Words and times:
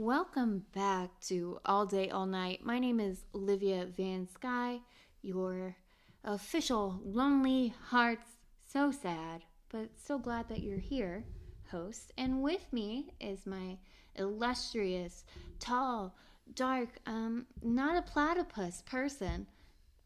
welcome 0.00 0.64
back 0.74 1.10
to 1.20 1.58
All 1.66 1.84
Day, 1.84 2.08
All 2.08 2.24
Night. 2.24 2.64
My 2.64 2.78
name 2.78 3.00
is 3.00 3.26
Olivia 3.34 3.84
Van 3.84 4.26
Sky, 4.32 4.78
your 5.20 5.76
official 6.24 6.98
Lonely 7.04 7.74
Hearts 7.88 8.24
So 8.66 8.92
Sad, 8.92 9.42
but 9.68 9.90
so 10.02 10.18
glad 10.18 10.48
that 10.48 10.62
you're 10.62 10.78
here 10.78 11.26
host. 11.70 12.14
And 12.16 12.40
with 12.40 12.64
me 12.72 13.12
is 13.20 13.44
my 13.44 13.76
illustrious, 14.14 15.26
tall, 15.58 16.16
dark, 16.54 16.98
um, 17.04 17.44
not 17.62 17.98
a 17.98 18.10
platypus 18.10 18.82
person, 18.86 19.46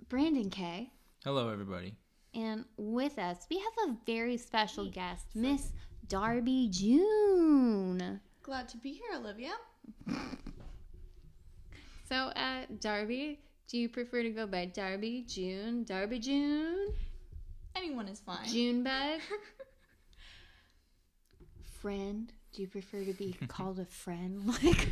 Brandon 0.08 0.50
K. 0.50 0.90
Hello, 1.22 1.50
everybody. 1.50 1.94
And 2.34 2.64
with 2.76 3.16
us, 3.16 3.46
we 3.48 3.58
have 3.58 3.90
a 3.90 3.96
very 4.04 4.38
special 4.38 4.90
guest, 4.90 5.26
Miss 5.36 5.70
Darby 6.08 6.68
June. 6.68 8.20
Glad 8.42 8.68
to 8.70 8.76
be 8.78 8.90
here, 8.90 9.20
Olivia. 9.20 9.52
So, 12.06 12.14
uh, 12.14 12.66
Darby, 12.80 13.40
do 13.66 13.78
you 13.78 13.88
prefer 13.88 14.22
to 14.22 14.30
go 14.30 14.46
by 14.46 14.66
Darby, 14.66 15.24
June, 15.26 15.84
Darby 15.84 16.18
June, 16.18 16.88
Anyone 17.76 18.08
is 18.08 18.20
fine. 18.20 18.46
Junebug? 18.46 19.20
friend? 21.80 22.32
Do 22.52 22.62
you 22.62 22.68
prefer 22.68 23.04
to 23.04 23.12
be 23.12 23.36
called 23.48 23.78
a 23.78 23.84
friend? 23.84 24.42
Like, 24.62 24.88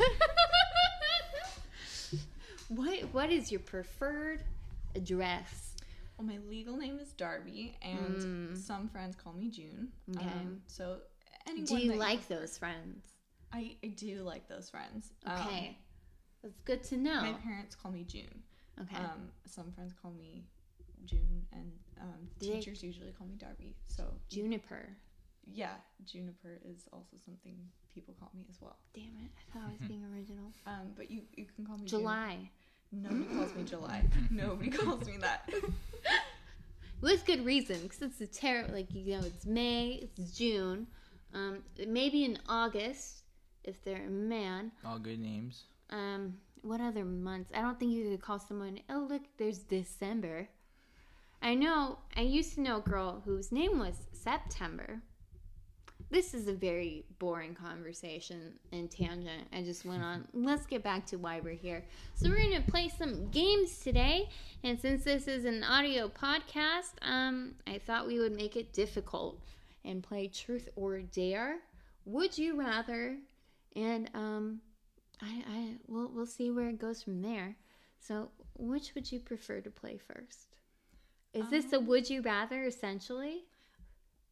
what? 2.69 2.99
What 3.13 3.31
is 3.31 3.53
your 3.53 3.61
preferred 3.61 4.43
address? 4.95 5.75
Well, 6.17 6.27
my 6.27 6.39
legal 6.49 6.77
name 6.77 6.99
is 6.99 7.13
Darby, 7.13 7.77
and 7.83 8.57
some 8.57 8.89
friends 8.89 9.15
call 9.15 9.33
me 9.35 9.49
June. 9.51 9.89
Mm. 10.11 10.17
Okay. 10.17 10.27
Um, 10.27 10.63
so 10.67 10.99
anyone 11.47 11.67
Do 11.67 11.77
you 11.77 11.91
that 11.91 11.99
like 11.99 12.29
those 12.29 12.57
friends? 12.57 13.12
I, 13.53 13.77
I 13.85 13.89
do 13.89 14.23
like 14.23 14.49
those 14.49 14.71
friends. 14.71 15.13
Um, 15.27 15.41
Okay, 15.47 15.79
that's 16.43 16.59
good 16.65 16.83
to 16.85 16.97
know. 16.97 17.21
my 17.23 17.33
parents 17.35 17.75
call 17.75 17.93
me 17.93 18.05
June. 18.05 18.43
Okay, 18.81 18.97
Um, 18.97 19.31
some 19.47 19.71
friends 19.73 19.93
call 20.01 20.11
me 20.13 20.45
June, 21.05 21.45
and 21.53 21.71
um, 22.01 22.29
Do 22.39 22.47
they- 22.49 22.55
teachers 22.55 22.83
usually 22.83 23.13
call 23.13 23.27
me 23.27 23.37
Darby. 23.37 23.75
So 23.87 24.05
Juniper. 24.29 24.89
yeah, 25.47 25.75
Juniper 26.05 26.59
is 26.65 26.89
also 26.93 27.17
something 27.25 27.57
people 27.95 28.15
call 28.19 28.31
me 28.35 28.45
as 28.49 28.57
well. 28.61 28.77
Damn 28.95 29.05
it! 29.25 29.31
I 29.37 29.53
thought 29.59 29.69
I 29.69 29.73
was 29.73 29.81
being 29.89 30.05
original. 30.15 30.53
Um, 30.67 30.93
but 30.97 31.11
you 31.11 31.23
you 31.37 31.45
can 31.55 31.67
call 31.67 31.77
me 31.77 31.87
June. 31.87 32.01
July. 32.01 32.51
Nobody 32.95 33.25
calls 33.25 33.55
me 33.55 33.65
July. 33.65 34.05
Nobody 34.31 34.71
calls 34.71 35.07
me 35.07 35.17
that. 35.19 35.49
with 37.01 37.25
good 37.27 37.45
reason 37.45 37.79
because 37.83 38.01
it's 38.03 38.21
a 38.21 38.27
terrible 38.27 38.73
like 38.75 38.87
you 38.95 39.17
know 39.19 39.27
it's 39.27 39.45
may 39.45 39.99
it's 40.17 40.31
june 40.39 40.87
um 41.35 41.59
maybe 41.89 42.25
in 42.25 42.39
august 42.49 43.22
if 43.65 43.83
they're 43.85 44.07
a 44.07 44.11
man. 44.11 44.73
All 44.85 44.99
good 44.99 45.21
names. 45.21 45.65
um 45.91 46.39
what 46.63 46.81
other 46.81 47.05
months? 47.05 47.51
I 47.53 47.61
don't 47.61 47.79
think 47.79 47.91
you 47.93 48.09
could 48.11 48.23
call 48.23 48.39
someone 48.39 48.79
oh 48.89 49.07
look 49.11 49.23
there's 49.39 49.59
december. 49.59 50.49
I 51.41 51.55
know 51.55 51.99
i 52.17 52.21
used 52.23 52.55
to 52.55 52.61
know 52.61 52.77
a 52.79 52.81
girl 52.81 53.23
whose 53.25 53.51
name 53.53 53.79
was 53.79 53.97
september. 54.13 55.01
This 56.11 56.35
is 56.35 56.47
a 56.47 56.53
very 56.53 57.07
boring 57.19 57.55
conversation 57.55 58.53
and 58.71 58.91
tangent. 58.91 59.45
I 59.51 59.63
just 59.63 59.87
went 59.87 60.03
on. 60.03 60.29
Let's 60.35 60.67
get 60.67 60.83
back 60.83 61.07
to 61.07 61.17
why 61.17 61.41
we're 61.41 61.55
here. 61.55 61.85
So 62.17 62.29
we're 62.29 62.37
going 62.37 62.63
to 62.63 62.71
play 62.71 62.91
some 62.91 63.31
games 63.31 63.79
today. 63.79 64.29
And 64.63 64.79
since 64.79 65.05
this 65.05 65.27
is 65.27 65.47
an 65.47 65.65
audio 65.65 66.09
podcast 66.09 66.93
um, 67.01 67.55
i 67.67 67.79
thought 67.79 68.07
we 68.07 68.19
would 68.19 68.37
make 68.37 68.57
it 68.57 68.73
difficult 68.75 69.39
and 69.85 70.03
play 70.03 70.29
truth 70.29 70.69
or 70.77 71.01
dare. 71.01 71.57
Would 72.05 72.37
you 72.37 72.59
rather 72.61 73.17
and 73.77 74.11
um, 74.15 74.61
I, 75.21 75.43
I 75.49 75.75
we'll, 75.87 76.11
we'll 76.13 76.27
see 76.27 76.51
where 76.51 76.69
it 76.69 76.79
goes 76.79 77.03
from 77.03 77.23
there 77.23 77.57
so 78.01 78.31
which 78.59 78.95
would 78.95 79.11
you 79.11 79.21
prefer 79.21 79.61
to 79.61 79.71
play 79.71 79.99
first 79.99 80.57
is 81.35 81.49
this 81.49 81.73
a 81.73 81.81
would 81.81 82.09
you 82.11 82.23
rather 82.23 82.65
essentially 82.65 83.45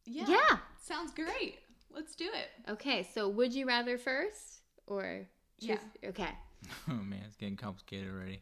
Yeah. 0.05 0.25
Yeah. 0.27 0.57
Sounds 0.81 1.11
great. 1.11 1.59
Let's 1.93 2.15
do 2.15 2.25
it. 2.25 2.71
Okay, 2.71 3.07
so 3.13 3.29
would 3.29 3.53
you 3.53 3.65
rather 3.67 3.97
first 3.97 4.61
or 4.87 5.27
Yeah. 5.59 5.77
Okay. 6.05 6.29
Oh 6.89 6.93
man, 6.93 7.21
it's 7.25 7.35
getting 7.35 7.55
complicated 7.57 8.09
already. 8.13 8.39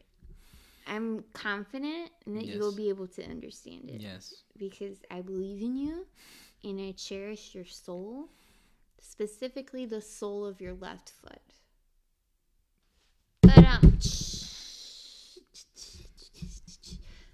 I'm 0.86 1.24
confident 1.32 2.10
that 2.26 2.44
you 2.44 2.58
will 2.60 2.72
be 2.74 2.88
able 2.88 3.06
to 3.08 3.24
understand 3.24 3.88
it 3.90 4.00
Yes. 4.02 4.34
because 4.58 4.98
I 5.10 5.20
believe 5.20 5.62
in 5.62 5.76
you 5.76 6.06
and 6.64 6.80
I 6.80 6.92
cherish 6.92 7.54
your 7.54 7.64
soul, 7.64 8.28
specifically 9.00 9.86
the 9.86 10.00
sole 10.00 10.44
of 10.44 10.60
your 10.60 10.74
left 10.74 11.10
foot. 11.10 11.40
But 13.42 13.58
um 13.58 13.98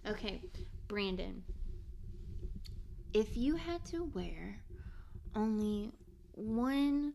Okay, 0.08 0.40
Brandon. 0.88 1.42
If 3.12 3.36
you 3.36 3.56
had 3.56 3.84
to 3.86 4.04
wear 4.04 4.60
only 5.34 5.92
one 6.32 7.14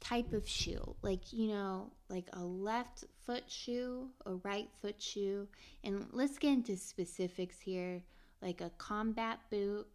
type 0.00 0.32
of 0.32 0.48
shoe, 0.48 0.94
like 1.02 1.32
you 1.32 1.48
know, 1.48 1.90
like 2.08 2.28
a 2.32 2.44
left 2.44 3.04
foot 3.24 3.44
shoe, 3.48 4.08
a 4.26 4.34
right 4.34 4.68
foot 4.80 5.00
shoe, 5.00 5.48
and 5.82 6.06
let's 6.12 6.38
get 6.38 6.52
into 6.52 6.76
specifics 6.76 7.60
here, 7.60 8.02
like 8.40 8.60
a 8.60 8.70
combat 8.78 9.40
boot 9.50 9.86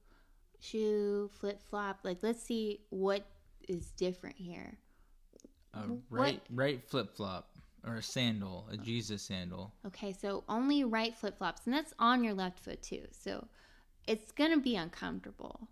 shoe, 0.59 1.29
flip 1.39 1.61
flop. 1.69 1.99
Like, 2.03 2.19
let's 2.21 2.41
see 2.41 2.81
what 2.89 3.25
is 3.67 3.91
different 3.91 4.37
here. 4.37 4.77
A 5.73 5.79
What- 5.79 5.99
right 6.09 6.41
right 6.49 6.83
flip 6.83 7.15
flop 7.15 7.51
or 7.83 7.95
a 7.95 8.01
sandal, 8.01 8.67
a 8.71 8.77
Jesus 8.77 9.21
sandal. 9.21 9.73
Okay, 9.85 10.13
so 10.13 10.43
only 10.49 10.83
right 10.83 11.15
flip 11.15 11.37
flops, 11.37 11.65
and 11.65 11.73
that's 11.73 11.93
on 11.99 12.23
your 12.23 12.33
left 12.33 12.59
foot 12.59 12.81
too. 12.81 13.05
So 13.11 13.47
it's 14.07 14.31
gonna 14.31 14.59
be 14.59 14.75
uncomfortable, 14.75 15.67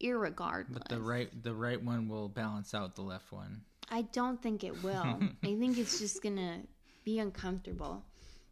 irregardless. 0.00 0.72
But 0.74 0.88
the 0.88 1.00
right 1.00 1.42
the 1.42 1.54
right 1.54 1.82
one 1.82 2.08
will 2.08 2.28
balance 2.28 2.74
out 2.74 2.94
the 2.96 3.02
left 3.02 3.30
one. 3.32 3.62
I 3.88 4.02
don't 4.02 4.40
think 4.42 4.64
it 4.64 4.82
will. 4.82 5.20
I 5.42 5.54
think 5.56 5.78
it's 5.78 5.98
just 5.98 6.22
gonna 6.22 6.62
be 7.04 7.18
uncomfortable. 7.18 8.04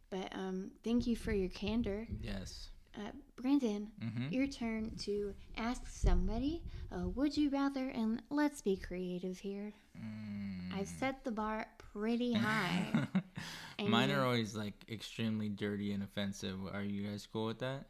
But 0.09 0.35
um, 0.35 0.71
thank 0.83 1.07
you 1.07 1.15
for 1.15 1.31
your 1.31 1.49
candor, 1.49 2.05
Yes. 2.19 2.69
Uh, 2.95 3.11
Brandon. 3.35 3.89
Mhm. 4.03 4.31
Your 4.31 4.47
turn 4.47 4.91
to 5.03 5.33
ask 5.57 5.87
somebody. 5.87 6.61
Uh, 6.91 7.07
would 7.09 7.35
you 7.37 7.49
rather? 7.49 7.89
And 7.89 8.21
let's 8.29 8.61
be 8.61 8.75
creative 8.77 9.39
here. 9.39 9.73
Mm. 9.97 10.73
I've 10.77 10.87
set 10.87 11.23
the 11.23 11.31
bar 11.31 11.67
pretty 11.77 12.33
high. 12.33 13.07
Mine 13.87 14.11
are 14.11 14.23
always 14.23 14.55
like 14.55 14.73
extremely 14.89 15.49
dirty 15.49 15.91
and 15.93 16.03
offensive. 16.03 16.57
Are 16.71 16.83
you 16.83 17.07
guys 17.07 17.27
cool 17.31 17.47
with 17.47 17.59
that? 17.59 17.85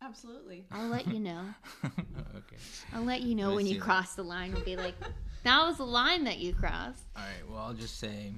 Absolutely. 0.00 0.64
I'll 0.70 0.88
let 0.88 1.08
you 1.08 1.18
know. 1.18 1.42
okay. 1.84 2.56
I'll 2.94 3.02
let 3.02 3.22
you 3.22 3.34
know 3.34 3.48
Let's 3.48 3.56
when 3.56 3.64
see 3.66 3.72
you 3.72 3.78
that. 3.78 3.84
cross 3.84 4.14
the 4.14 4.22
line. 4.22 4.54
I'll 4.54 4.62
be 4.62 4.76
like, 4.76 4.94
that 5.42 5.66
was 5.66 5.78
the 5.78 5.84
line 5.86 6.24
that 6.24 6.38
you 6.38 6.54
crossed. 6.54 7.02
All 7.16 7.22
right. 7.22 7.50
Well, 7.50 7.58
I'll 7.58 7.74
just 7.74 7.98
say. 7.98 8.32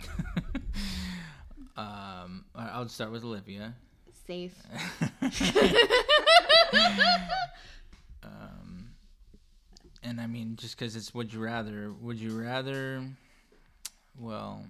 um, 1.76 2.44
I'll 2.54 2.88
start 2.88 3.12
with 3.12 3.24
Olivia. 3.24 3.74
Safe. 4.26 4.54
um, 8.24 8.88
and 10.02 10.20
I 10.20 10.26
mean, 10.26 10.56
just 10.56 10.76
because 10.78 10.96
it's 10.96 11.14
would 11.14 11.32
you 11.32 11.40
rather? 11.40 11.92
Would 12.02 12.18
you 12.18 12.38
rather? 12.40 13.02
Well, 14.18 14.64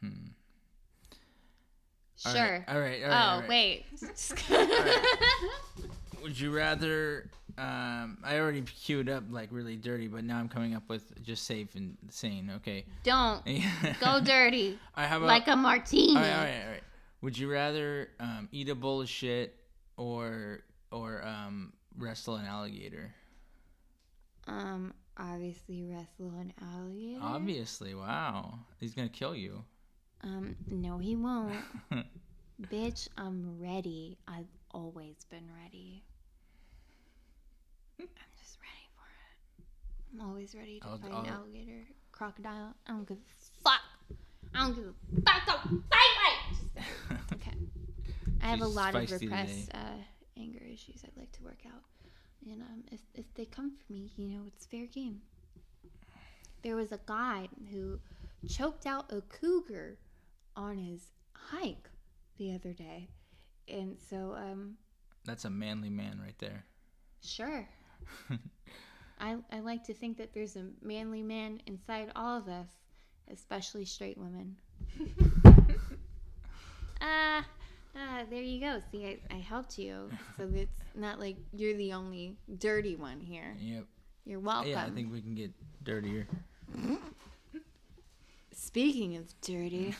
hmm. 0.00 0.08
All 2.24 2.32
Sure. 2.32 2.42
right, 2.42 2.64
All 2.68 2.80
right. 2.80 3.02
All 3.02 3.08
right. 3.08 3.10
oh, 3.10 3.16
all 3.34 3.40
right. 3.40 3.48
wait. 3.48 3.84
Would 6.22 6.38
you 6.38 6.52
rather? 6.54 7.28
Um, 7.58 8.16
I 8.24 8.38
already 8.38 8.62
queued 8.62 9.08
up 9.10 9.24
like 9.30 9.48
really 9.50 9.76
dirty, 9.76 10.08
but 10.08 10.24
now 10.24 10.38
I'm 10.38 10.48
coming 10.48 10.74
up 10.74 10.84
with 10.88 11.22
just 11.22 11.44
safe 11.44 11.74
and 11.74 11.96
sane. 12.08 12.50
Okay. 12.56 12.84
Don't 13.02 13.44
go 14.00 14.20
dirty 14.20 14.78
I 14.96 15.04
have 15.04 15.20
a 15.22 15.26
like 15.26 15.48
a 15.48 15.56
martini. 15.56 16.16
All 16.16 16.22
right, 16.22 16.30
all 16.32 16.44
right, 16.44 16.62
all 16.64 16.70
right. 16.70 16.82
Would 17.22 17.38
you 17.38 17.50
rather 17.50 18.08
um, 18.20 18.48
eat 18.52 18.68
a 18.68 18.74
bowl 18.74 19.00
of 19.00 19.08
shit 19.08 19.56
or 19.96 20.60
or 20.90 21.24
um, 21.24 21.72
wrestle 21.96 22.34
an 22.36 22.46
alligator? 22.46 23.14
Um, 24.48 24.92
obviously 25.16 25.84
wrestle 25.84 26.34
an 26.40 26.52
alligator. 26.60 27.20
Obviously, 27.22 27.94
wow, 27.94 28.58
he's 28.80 28.92
gonna 28.94 29.08
kill 29.08 29.36
you. 29.36 29.64
Um, 30.22 30.56
no, 30.68 30.98
he 30.98 31.14
won't. 31.16 31.54
Bitch, 32.62 33.08
I'm 33.16 33.58
ready. 33.60 34.18
I've 34.28 34.46
always 34.72 35.16
been 35.30 35.48
ready. 35.64 36.04
I'm 38.00 38.06
just 38.38 38.58
ready 38.60 38.88
for 38.96 39.06
it. 39.06 39.64
I'm 40.20 40.28
always 40.28 40.54
ready 40.56 40.80
to 40.80 40.86
I'll- 40.86 40.98
fight 40.98 41.10
an 41.10 41.16
I'll- 41.16 41.34
alligator, 41.42 41.86
crocodile. 42.10 42.74
I 42.86 42.90
don't 42.90 43.06
give 43.06 43.16
a 43.18 43.62
fuck. 43.62 43.80
I 44.54 44.60
don't 44.64 44.74
give 44.74 44.84
a 44.86 45.20
fuck. 45.22 45.46
Don't 45.46 45.82
fight. 45.88 45.98
I 48.42 48.46
have 48.46 48.60
a 48.60 48.66
lot 48.66 48.94
of 48.94 49.10
repressed 49.10 49.70
uh, 49.74 49.78
anger 50.36 50.62
issues 50.64 51.02
I'd 51.04 51.16
like 51.18 51.32
to 51.32 51.42
work 51.44 51.60
out. 51.66 51.82
And 52.50 52.62
um, 52.62 52.82
if, 52.90 53.00
if 53.14 53.32
they 53.34 53.44
come 53.44 53.70
for 53.70 53.92
me, 53.92 54.10
you 54.16 54.26
know, 54.28 54.42
it's 54.46 54.66
fair 54.66 54.86
game. 54.86 55.20
There 56.62 56.76
was 56.76 56.92
a 56.92 57.00
guy 57.06 57.48
who 57.70 57.98
choked 58.48 58.86
out 58.86 59.12
a 59.12 59.20
cougar 59.22 59.98
on 60.56 60.76
his 60.76 61.02
hike 61.32 61.88
the 62.38 62.54
other 62.54 62.72
day. 62.72 63.08
And 63.68 63.96
so, 64.10 64.34
um, 64.36 64.76
That's 65.24 65.44
a 65.44 65.50
manly 65.50 65.90
man 65.90 66.20
right 66.22 66.38
there. 66.38 66.64
sure. 67.22 67.68
I, 69.20 69.36
I 69.52 69.60
like 69.60 69.84
to 69.84 69.94
think 69.94 70.18
that 70.18 70.34
there's 70.34 70.56
a 70.56 70.66
manly 70.82 71.22
man 71.22 71.60
inside 71.66 72.10
all 72.16 72.36
of 72.38 72.48
us, 72.48 72.66
especially 73.30 73.84
straight 73.84 74.18
women. 74.18 74.56
Ah, 77.00 77.44
ah, 77.96 78.22
there 78.30 78.42
you 78.42 78.60
go. 78.60 78.80
See, 78.90 79.06
I, 79.06 79.18
I 79.34 79.38
helped 79.38 79.78
you. 79.78 80.08
So 80.36 80.48
it's 80.54 80.80
not 80.94 81.20
like 81.20 81.36
you're 81.52 81.76
the 81.76 81.92
only 81.92 82.36
dirty 82.58 82.96
one 82.96 83.20
here. 83.20 83.54
Yep. 83.60 83.84
You're 84.24 84.40
welcome. 84.40 84.70
Yeah, 84.70 84.84
I 84.84 84.90
think 84.90 85.12
we 85.12 85.20
can 85.20 85.34
get 85.34 85.50
dirtier. 85.84 86.26
Speaking 88.54 89.16
of 89.16 89.28
dirty, 89.40 89.94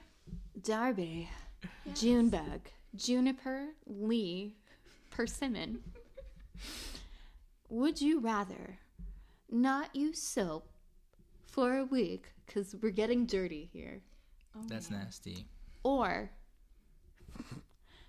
Darby, 0.62 1.28
Junebug, 1.94 2.60
Juniper, 2.96 3.66
Lee, 3.86 4.56
Persimmon. 5.10 5.80
Would 7.68 8.00
you 8.00 8.20
rather 8.20 8.78
not 9.50 9.94
use 9.94 10.20
soap 10.22 10.68
for 11.46 11.76
a 11.76 11.84
week, 11.84 12.28
because 12.46 12.74
we're 12.80 12.90
getting 12.90 13.26
dirty 13.26 13.68
here, 13.72 14.00
Oh, 14.56 14.60
That's 14.66 14.90
man. 14.90 15.00
nasty. 15.04 15.46
or 15.82 16.30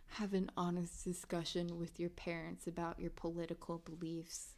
have 0.07 0.33
an 0.33 0.51
honest 0.57 1.03
discussion 1.03 1.77
with 1.77 1.99
your 1.99 2.09
parents 2.09 2.67
about 2.67 2.99
your 2.99 3.11
political 3.11 3.77
beliefs? 3.79 4.55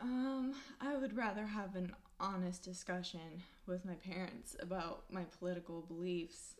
Um, 0.00 0.54
I 0.80 0.96
would 0.96 1.16
rather 1.16 1.46
have 1.46 1.74
an 1.76 1.92
honest 2.20 2.62
discussion 2.62 3.42
with 3.66 3.84
my 3.84 3.94
parents 3.94 4.56
about 4.60 5.04
my 5.10 5.24
political 5.38 5.82
beliefs 5.82 6.54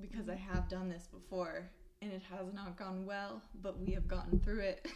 because 0.00 0.28
I 0.28 0.34
have 0.36 0.68
done 0.68 0.88
this 0.88 1.06
before 1.06 1.70
and 2.00 2.12
it 2.12 2.22
has 2.30 2.52
not 2.52 2.76
gone 2.76 3.06
well, 3.06 3.42
but 3.62 3.78
we 3.78 3.92
have 3.92 4.08
gotten 4.08 4.40
through 4.40 4.60
it. 4.60 4.88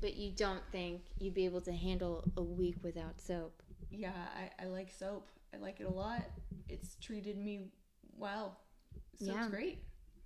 But 0.00 0.16
you 0.16 0.32
don't 0.32 0.62
think 0.72 1.02
you'd 1.18 1.34
be 1.34 1.44
able 1.44 1.60
to 1.62 1.72
handle 1.72 2.24
a 2.36 2.42
week 2.42 2.76
without 2.82 3.20
soap? 3.20 3.62
yeah, 3.90 4.12
I, 4.36 4.64
I 4.64 4.66
like 4.68 4.90
soap. 4.90 5.28
I 5.54 5.58
like 5.58 5.80
it 5.80 5.84
a 5.84 5.90
lot. 5.90 6.22
It's 6.68 6.96
treated 7.00 7.36
me 7.36 7.68
well. 8.16 8.58
Soap's 9.18 9.30
Yeah. 9.32 9.48
great. 9.48 9.78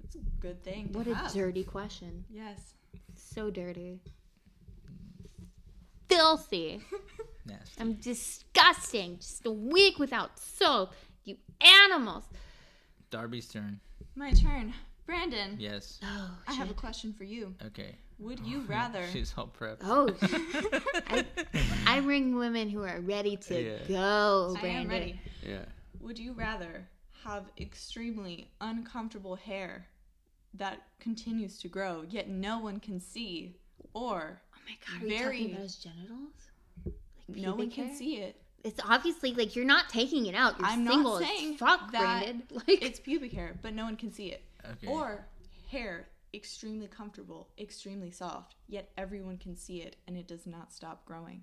It's 0.04 0.14
a 0.16 0.18
good 0.40 0.62
thing. 0.62 0.88
To 0.92 0.98
What 0.98 1.06
a 1.06 1.14
have. 1.14 1.32
dirty 1.32 1.64
question. 1.64 2.24
Yes. 2.30 2.74
So 3.14 3.50
dirty. 3.50 4.00
Filthy. 6.08 6.80
Nasty. 7.46 7.80
I'm 7.80 7.94
disgusting. 7.94 9.16
Just 9.18 9.44
a 9.46 9.50
week 9.50 9.98
without 9.98 10.38
soap. 10.38 10.92
You 11.24 11.36
animals. 11.60 12.24
Darby's 13.10 13.48
turn. 13.48 13.80
My 14.14 14.32
turn. 14.32 14.72
Brandon, 15.06 15.56
Yes. 15.60 16.00
Oh, 16.02 16.30
I 16.48 16.52
have 16.54 16.68
a 16.68 16.74
question 16.74 17.12
for 17.12 17.22
you. 17.22 17.54
Okay. 17.66 17.94
Would 18.18 18.40
you 18.40 18.58
oh, 18.64 18.66
rather 18.68 19.06
She's 19.12 19.32
all 19.38 19.46
prepped. 19.46 19.78
Oh, 19.84 20.08
I, 21.08 21.24
I 21.86 22.00
bring 22.00 22.34
women 22.34 22.68
who 22.68 22.82
are 22.82 22.98
ready 23.00 23.36
to 23.36 23.62
Yeah. 23.62 23.78
go, 23.86 24.54
I 24.56 24.60
Brandon. 24.60 24.82
am 24.82 24.88
ready. 24.88 25.20
Yeah. 25.46 25.64
Would 26.00 26.18
you 26.18 26.32
rather 26.32 26.88
have 27.26 27.44
extremely 27.58 28.50
uncomfortable 28.61 29.34
hair 29.37 29.87
that 30.55 30.82
continues 31.00 31.58
to 31.58 31.69
grow 31.69 32.05
yet 32.08 32.28
no 32.28 32.58
one 32.58 32.81
can 32.81 33.00
see, 33.00 33.56
or 33.94 34.40
Oh 34.55 34.58
my 34.67 34.76
god, 34.87 35.02
are 35.02 35.06
you 35.12 35.19
Very- 35.19 35.38
talking 35.38 35.50
about 35.52 35.62
his 35.62 35.76
genitals? 35.76 36.32
Like 37.28 37.38
no 37.38 37.50
one 37.50 37.58
pubic 37.69 37.75
can 37.75 37.94
see 37.94 38.17
it? 38.19 38.40
It's 38.64 38.81
obviously 38.88 39.32
like 39.34 39.55
you're 39.55 39.64
not 39.64 39.88
taking 39.88 40.26
it 40.26 40.34
out. 40.34 40.58
You're 40.58 40.69
I'm 40.69 40.84
not 40.84 41.23
saying 41.23 41.55
as 41.55 41.58
fuck, 41.61 41.93
that 41.93 42.23
Brandon. 42.25 42.43
Like 42.50 42.82
It's 42.82 42.99
pubic 43.00 43.32
hair, 43.32 43.58
but 43.62 43.75
no 43.75 43.84
one 43.84 43.96
can 43.96 44.12
see 44.12 44.26
it. 44.28 44.43
Okay. 44.64 44.87
Or 44.87 45.26
hair 45.70 46.08
extremely 46.34 46.87
comfortable, 46.87 47.49
extremely 47.58 48.11
soft, 48.11 48.55
yet 48.69 48.90
everyone 48.96 49.38
can 49.38 49.56
see 49.56 49.82
it 49.82 49.96
and 50.06 50.17
it 50.17 50.26
does 50.28 50.46
not 50.46 50.73
stop 50.73 51.05
growing. 51.05 51.43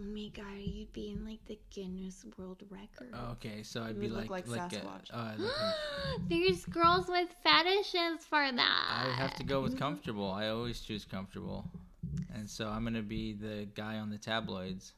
Oh 0.00 0.04
my 0.14 0.28
god, 0.34 0.56
you'd 0.58 0.92
be 0.94 1.10
in 1.10 1.26
like 1.26 1.44
the 1.46 1.58
Guinness 1.70 2.24
World 2.38 2.62
Record. 2.70 3.10
Oh, 3.12 3.32
okay, 3.32 3.62
so 3.62 3.82
I'd 3.82 3.96
You 3.96 4.00
be 4.00 4.06
would 4.08 4.16
like 4.30 4.30
look 4.30 4.56
like 4.56 4.72
a- 4.72 4.76
Sasquatch. 4.76 5.08
oh, 5.12 5.18
I 5.18 5.34
look 5.36 5.52
like- 5.60 6.28
There's 6.28 6.64
girls 6.64 7.06
with 7.08 7.28
fetishes 7.42 8.24
for 8.28 8.50
that. 8.50 9.04
I 9.06 9.12
have 9.18 9.34
to 9.34 9.44
go 9.44 9.60
with 9.60 9.78
comfortable. 9.84 10.30
I 10.30 10.48
always 10.48 10.80
choose 10.80 11.04
comfortable. 11.04 11.70
And 12.34 12.48
so 12.48 12.68
I'm 12.68 12.84
gonna 12.84 13.02
be 13.02 13.34
the 13.34 13.66
guy 13.74 13.98
on 13.98 14.08
the 14.10 14.16
tabloids. 14.18 14.92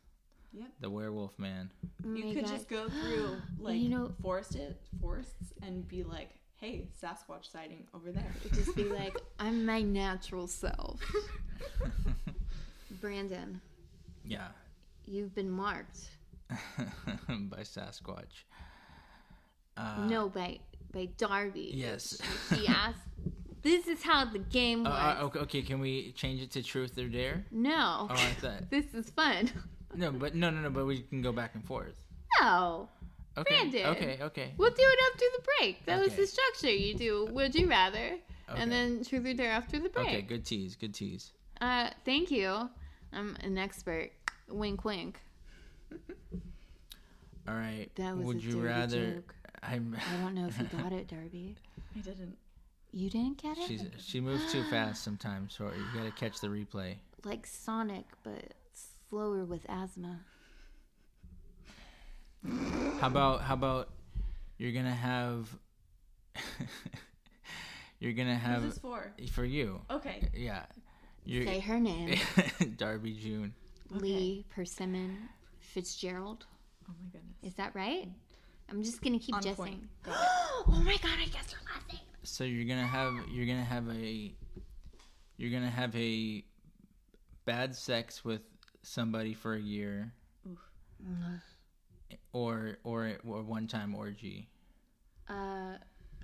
Yep. 0.52 0.68
The 0.80 0.90
werewolf 0.90 1.36
man. 1.38 1.70
Oh 2.06 2.14
You 2.14 2.34
could 2.34 2.44
God. 2.44 2.52
just 2.52 2.68
go 2.68 2.88
through 3.02 3.36
like 3.58 3.80
you 3.80 3.88
know- 3.88 4.12
forested 4.22 4.76
forests 5.00 5.52
and 5.62 5.88
be 5.88 6.04
like, 6.04 6.30
"Hey, 6.56 6.86
Sasquatch 7.02 7.50
sighting 7.50 7.86
over 7.94 8.12
there." 8.12 8.32
It'd 8.44 8.52
just 8.54 8.76
be 8.76 8.84
like, 9.00 9.16
I'm 9.40 9.66
my 9.66 9.82
natural 9.82 10.46
self. 10.46 11.00
Brandon, 13.00 13.60
yeah. 14.24 14.48
You've 15.06 15.34
been 15.34 15.50
marked. 15.50 15.98
By 17.28 17.60
Sasquatch. 17.62 18.44
Uh, 19.76 20.06
no, 20.06 20.28
by 20.28 20.58
by 20.92 21.06
Darby. 21.16 21.70
Yes. 21.74 22.20
He 22.54 22.66
asked. 22.68 22.98
This 23.62 23.86
is 23.86 24.02
how 24.02 24.24
the 24.24 24.40
game 24.40 24.84
Uh, 24.86 24.90
was. 24.90 25.16
uh, 25.20 25.24
okay, 25.26 25.38
okay, 25.40 25.62
can 25.62 25.78
we 25.80 26.12
change 26.12 26.42
it 26.42 26.50
to 26.50 26.62
truth 26.62 26.98
or 26.98 27.08
dare? 27.08 27.46
No, 27.52 28.08
Oh, 28.10 28.14
I 28.14 28.16
thought. 28.40 28.68
this 28.70 28.92
is 28.92 29.08
fun. 29.10 29.50
No, 29.94 30.10
but 30.10 30.34
no, 30.34 30.50
no, 30.50 30.60
no. 30.60 30.70
But 30.70 30.84
we 30.86 31.02
can 31.02 31.22
go 31.22 31.32
back 31.32 31.54
and 31.54 31.64
forth. 31.64 31.94
No, 32.40 32.88
Okay. 33.38 33.54
Brandon. 33.54 33.86
Okay. 33.86 34.18
Okay. 34.20 34.52
we'll 34.58 34.70
do 34.70 34.82
it 34.84 34.98
after 35.12 35.24
the 35.36 35.42
break. 35.58 35.86
That 35.86 36.00
was 36.00 36.14
the 36.16 36.26
structure. 36.26 36.70
You 36.74 36.94
do 36.94 37.28
Would 37.30 37.54
you 37.54 37.66
rather, 37.68 38.18
Okay. 38.50 38.60
and 38.60 38.70
then 38.70 39.04
truth 39.04 39.24
or 39.24 39.32
dare 39.32 39.52
after 39.52 39.78
the 39.78 39.88
break. 39.88 40.06
Okay. 40.08 40.22
Good 40.22 40.44
tease. 40.44 40.74
Good 40.76 40.92
tease. 40.92 41.32
Uh, 41.60 41.88
thank 42.04 42.30
you. 42.30 42.68
I'm 43.12 43.36
an 43.40 43.56
expert. 43.58 44.10
Wink, 44.48 44.84
wink. 44.84 45.20
All 47.48 47.54
right. 47.54 47.88
That 47.96 48.16
was 48.16 48.26
Would 48.26 48.36
a 48.38 48.40
you 48.40 48.52
dirty 48.52 48.64
rather? 48.66 49.14
joke. 49.14 49.34
I'm. 49.62 49.96
I 49.96 50.22
don't 50.22 50.34
know 50.34 50.46
if 50.46 50.58
you 50.58 50.64
got 50.66 50.92
it, 50.92 51.08
Darby. 51.08 51.56
I 51.96 52.00
didn't. 52.00 52.36
You 52.92 53.08
didn't 53.08 53.40
get 53.42 53.56
it? 53.58 53.66
She's 53.66 53.84
she 53.98 54.20
moves 54.20 54.52
too 54.52 54.62
fast 54.70 55.02
sometimes, 55.02 55.54
so 55.56 55.64
you 55.66 55.84
gotta 55.98 56.10
catch 56.12 56.40
the 56.40 56.48
replay. 56.48 56.96
like 57.24 57.46
Sonic, 57.46 58.04
but 58.22 58.52
slower 59.08 59.44
with 59.44 59.64
asthma. 59.68 60.20
How 63.00 63.06
about 63.06 63.42
how 63.42 63.54
about 63.54 63.88
you're 64.58 64.72
gonna 64.72 64.94
have 64.94 65.48
you're 68.00 68.12
gonna 68.12 68.34
Who's 68.36 68.42
have 68.46 68.62
this 68.62 68.78
for? 68.78 69.12
for 69.32 69.44
you. 69.44 69.80
Okay. 69.90 70.28
Yeah. 70.34 70.64
You're 71.24 71.44
Say 71.46 71.60
her 71.60 71.78
name. 71.78 72.18
Darby 72.76 73.12
June. 73.12 73.54
Lee 73.92 74.44
Persimmon 74.50 75.28
Fitzgerald. 75.60 76.46
Oh 76.88 76.94
my 77.00 77.10
goodness. 77.10 77.36
Is 77.42 77.54
that 77.54 77.74
right? 77.74 78.08
I'm 78.70 78.82
just 78.82 79.02
gonna 79.02 79.18
keep 79.18 79.34
On 79.34 79.42
guessing. 79.42 79.88
oh 80.06 80.82
my 80.84 80.96
god, 81.02 81.18
I 81.20 81.26
guessed 81.26 81.52
her 81.52 81.60
last 81.72 81.88
name. 81.88 82.00
So 82.22 82.44
you're 82.44 82.64
gonna 82.64 82.86
have 82.86 83.12
you're 83.30 83.46
gonna 83.46 83.64
have 83.64 83.88
a 83.88 84.32
you're 85.36 85.50
gonna 85.50 85.70
have 85.70 85.94
a 85.96 86.44
bad 87.44 87.74
sex 87.74 88.24
with 88.24 88.42
somebody 88.82 89.34
for 89.34 89.54
a 89.54 89.60
year 89.60 90.12
or 92.32 92.78
or 92.84 93.18
or 93.24 93.42
one 93.42 93.66
time 93.66 93.94
orgy. 93.94 94.48
Uh, 95.28 95.76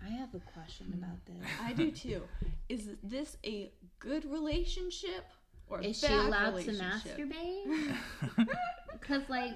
I 0.04 0.10
have 0.10 0.34
a 0.34 0.40
question 0.52 0.92
about 0.96 1.24
this. 1.26 1.50
I 1.62 1.72
do 1.72 1.90
too. 1.90 2.22
Is 2.68 2.90
this 3.02 3.36
a 3.44 3.72
good 3.98 4.24
relationship 4.30 5.26
or 5.70 5.78
a 5.80 5.84
Is 5.84 5.98
she 6.00 6.06
allowed 6.12 6.58
to 6.60 6.70
masturbate? 6.72 7.96
Because 9.00 9.22
like, 9.28 9.52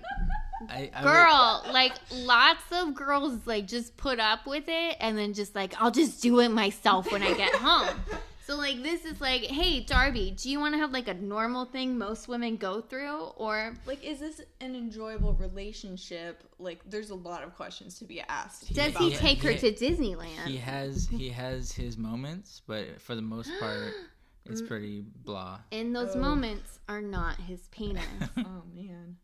I, 0.71 0.91
I 0.95 1.03
would- 1.03 1.09
girl, 1.11 1.65
like 1.73 1.93
lots 2.15 2.63
of 2.71 2.95
girls 2.95 3.39
like 3.45 3.67
just 3.67 3.97
put 3.97 4.19
up 4.21 4.47
with 4.47 4.65
it 4.69 4.97
and 5.01 5.19
then 5.19 5.35
just 5.35 5.55
like 5.55 5.75
I'll 5.81 5.91
just 5.91 6.23
do 6.23 6.41
it 6.41 6.49
myself 6.51 7.11
when 7.13 7.23
I 7.23 7.35
get 7.35 7.55
home. 7.55 7.89
So 8.45 8.57
like 8.57 8.83
this 8.83 9.05
is 9.05 9.21
like, 9.21 9.43
hey 9.43 9.81
Darby, 9.85 10.33
do 10.37 10.51
you 10.51 10.59
want 10.59 10.75
to 10.75 10.79
have 10.79 10.91
like 10.91 11.07
a 11.07 11.15
normal 11.15 11.65
thing 11.65 11.97
most 11.97 12.27
women 12.27 12.57
go 12.57 12.81
through, 12.81 13.19
or 13.37 13.75
Like, 13.87 14.03
is 14.05 14.19
this 14.19 14.41
an 14.61 14.75
enjoyable 14.75 15.35
relationship? 15.35 16.43
Like, 16.59 16.81
there's 16.85 17.11
a 17.11 17.15
lot 17.15 17.45
of 17.45 17.55
questions 17.55 18.01
to 18.01 18.05
be 18.05 18.21
asked. 18.23 18.75
does 18.75 18.91
about 18.91 19.03
he 19.05 19.11
Yeah, 19.13 19.19
take 19.19 19.43
her 19.45 19.53
yeah. 19.53 19.59
to 19.59 19.73
Disneyland? 19.73 20.47
he 20.47 20.57
has 20.57 21.07
he 21.09 21.29
has 21.29 21.71
his 21.71 21.97
moments, 21.97 22.63
but 22.67 23.01
for 23.01 23.15
the 23.15 23.23
most 23.23 23.49
part, 23.61 23.95
it's 24.47 24.63
mm. 24.63 24.69
pretty 24.69 25.05
blah. 25.25 25.61
And 25.71 25.95
those 25.95 26.17
Oh. 26.17 26.21
moments 26.21 26.79
are 26.89 27.03
not 27.03 27.37
his 27.37 27.69
penis. 27.69 28.05
Oh 28.39 28.63
man. 28.75 29.17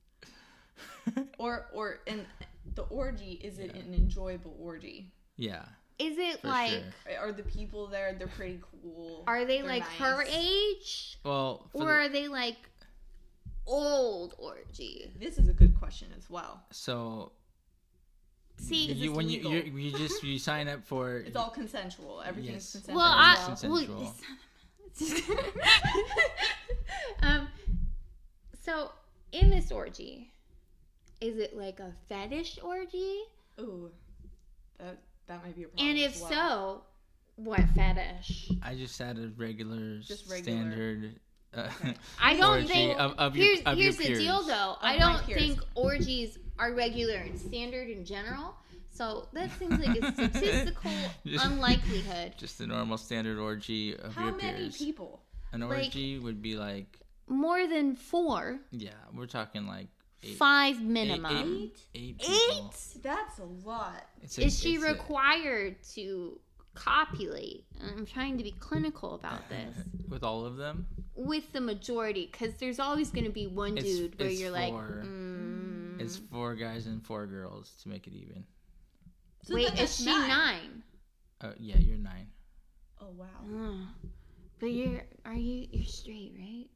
or 1.39 1.67
or 1.73 1.99
and 2.07 2.25
the 2.75 2.83
orgy 2.83 3.33
is 3.43 3.59
it 3.59 3.75
an 3.75 3.95
enjoyable 3.95 4.57
orgy? 4.61 5.11
Yeah, 5.37 5.65
Is 5.99 6.19
it 6.19 6.41
for 6.41 6.49
like? 6.49 6.71
sure. 6.71 7.19
Are 7.21 7.33
the 7.33 7.43
people 7.45 7.87
there? 7.87 8.13
They're 8.19 8.27
pretty 8.27 8.61
cool. 8.83 9.23
Are 9.27 9.45
they 9.45 9.59
They're 9.59 9.69
like 9.69 9.85
her 9.85 10.23
age, 10.29 11.19
Well, 11.25 11.69
or 11.73 11.85
the- 11.85 11.91
are 11.91 12.09
they 12.09 12.29
like 12.29 12.57
old 13.67 14.35
orgy? 14.39 15.11
This 15.19 15.39
is 15.39 15.49
a 15.49 15.53
good 15.53 15.79
question 15.79 16.09
as 16.17 16.29
well. 16.29 16.63
So 16.71 17.33
See, 18.59 18.93
you 18.93 19.13
when 19.13 19.29
you 19.29 19.37
legal? 19.49 19.53
you 19.53 19.91
you 19.91 19.97
just 19.99 20.23
you 20.25 20.39
sign 20.39 20.69
up 20.69 20.85
for 20.85 21.19
It's 21.19 21.37
all 21.37 21.51
consensual. 21.51 22.23
Everything's 22.27 22.55
Yes. 22.55 22.73
consensual. 22.73 22.97
well, 22.97 23.13
Everything's 23.13 23.65
I 23.65 23.69
consensual. 23.69 24.01
well, 24.03 24.15
um, 27.23 27.49
so 28.61 28.91
in 29.33 29.51
this 29.51 29.71
orgy, 29.71 30.33
is 31.21 31.39
it 31.39 31.57
like 31.57 31.81
a 31.81 31.93
fetish 32.09 32.59
orgy? 32.63 33.21
Ooh, 33.61 33.91
that 34.79 34.99
that 35.27 35.45
might 35.45 35.57
be 35.57 35.65
a 35.65 35.69
problem. 35.69 35.89
And 35.89 35.99
as 35.99 36.17
if 36.17 36.21
well. 36.23 36.31
so, 36.31 36.83
what 37.37 37.61
fetish? 37.75 38.51
I 38.63 38.75
just 38.75 38.99
had 38.99 39.19
a 39.19 39.29
regular, 39.37 39.99
Just 40.01 40.31
regular. 40.31 40.61
standard. 40.61 41.21
Uh, 41.55 41.69
I 42.23 42.37
don't 42.37 42.67
think 42.67 42.99
of, 42.99 43.13
of 43.19 43.37
your, 43.37 43.47
here's 43.47 43.61
of 43.61 43.79
here's 43.79 43.99
your 43.99 44.09
the 44.17 44.23
deal 44.23 44.35
peers. 44.39 44.47
though. 44.47 44.77
I 44.81 44.99
don't 44.99 45.25
think 45.25 45.59
orgies 45.75 46.39
are 46.59 46.73
regular 46.73 47.17
and 47.17 47.39
standard 47.39 47.89
in 47.89 48.05
general. 48.05 48.55
So 48.99 49.29
that 49.33 49.51
seems 49.59 49.79
like 49.79 49.97
a 50.03 50.13
statistical 50.13 50.91
Just- 51.27 51.45
unlikelihood. 51.47 52.35
Just 52.37 52.61
a 52.61 52.67
normal 52.67 52.99
standard 52.99 53.39
orgy 53.39 53.97
of 53.97 54.13
how 54.15 54.27
your 54.27 54.37
many 54.37 54.71
people? 54.71 55.23
An 55.53 55.61
Like- 55.61 55.85
orgy 55.87 56.19
would 56.19 56.43
be 56.43 56.57
like, 56.57 56.99
More 57.29 57.67
than 57.69 57.95
four, 57.95 58.59
yeah, 58.73 58.91
we're 59.15 59.27
talking 59.27 59.67
like 59.69 59.87
five 60.37 60.83
minimum. 60.83 61.71
eight, 61.73 61.79
eight 61.95 62.17
Eight? 62.21 62.51
people. 62.51 62.75
That's 63.03 63.39
a 63.39 63.45
lot. 63.45 64.05
A- 64.21 64.25
Is 64.45 64.59
she 64.59 64.75
it's 64.75 64.83
a- 64.85 64.89
required 64.89 65.77
to 65.95 66.41
copulate? 66.75 67.67
I'm 67.81 68.05
trying 68.05 68.37
to 68.39 68.43
be 68.45 68.51
clinical 68.51 69.15
about 69.15 69.49
this. 69.49 69.77
with 70.09 70.25
all 70.25 70.45
of 70.45 70.57
them? 70.57 70.87
With 71.15 71.53
the 71.53 71.61
majority, 71.61 72.29
because 72.31 72.55
there's 72.55 72.81
always 72.81 73.11
going 73.11 73.25
to 73.27 73.31
be 73.31 73.47
one 73.47 73.79
It's- 73.79 73.85
dude 73.97 74.19
where 74.19 74.29
it's 74.29 74.41
you're 74.41 74.51
like, 74.51 74.73
for- 74.73 75.05
mm, 75.07 76.01
It's 76.01 76.17
four 76.17 76.57
guys 76.57 76.87
and 76.87 77.05
four 77.07 77.27
girls 77.27 77.71
to 77.83 77.89
make 77.89 78.07
it 78.09 78.15
even. 78.15 78.45
So 79.43 79.55
wait, 79.55 79.79
is 79.81 79.97
she 79.97 80.05
nine. 80.07 80.29
nine? 80.29 80.83
Uh, 81.41 81.53
yeah, 81.59 81.77
you're 81.79 81.99
nine. 81.99 82.27
Oh 83.01 83.11
wow. 83.17 83.27
Oh. 83.53 83.79
But 84.61 84.73
you're, 84.73 85.03
are 85.25 85.35
you, 85.35 85.69
you're 85.71 85.85
straight, 85.87 86.33
right? 86.37 86.67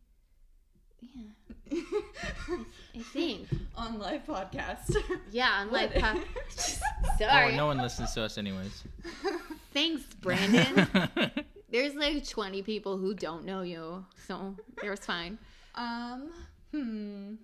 Yeah, 1.01 1.79
I 2.95 3.03
think. 3.13 3.49
On 3.75 3.99
live 3.99 4.25
podcast. 4.25 4.95
Yeah, 5.33 5.51
on 5.61 5.73
live 5.73 5.91
podcast. 5.91 6.81
po- 6.81 6.87
Oh, 7.05 7.17
Sorry. 7.19 7.57
no 7.57 7.67
one 7.67 7.79
listens 7.79 8.13
to 8.15 8.23
us 8.23 8.39
anyways. 8.39 8.85
Thanks, 9.75 10.05
Brandon. 10.21 10.89
There's 11.71 11.95
like 11.95 12.27
20 12.29 12.63
people 12.63 12.97
who 12.99 13.15
don't 13.15 13.45
know 13.45 13.63
you, 13.63 14.05
so 14.29 14.55
it 14.83 14.89
was 14.89 15.01
fine. 15.01 15.39
Um, 15.75 16.31
hmm. 16.73 17.35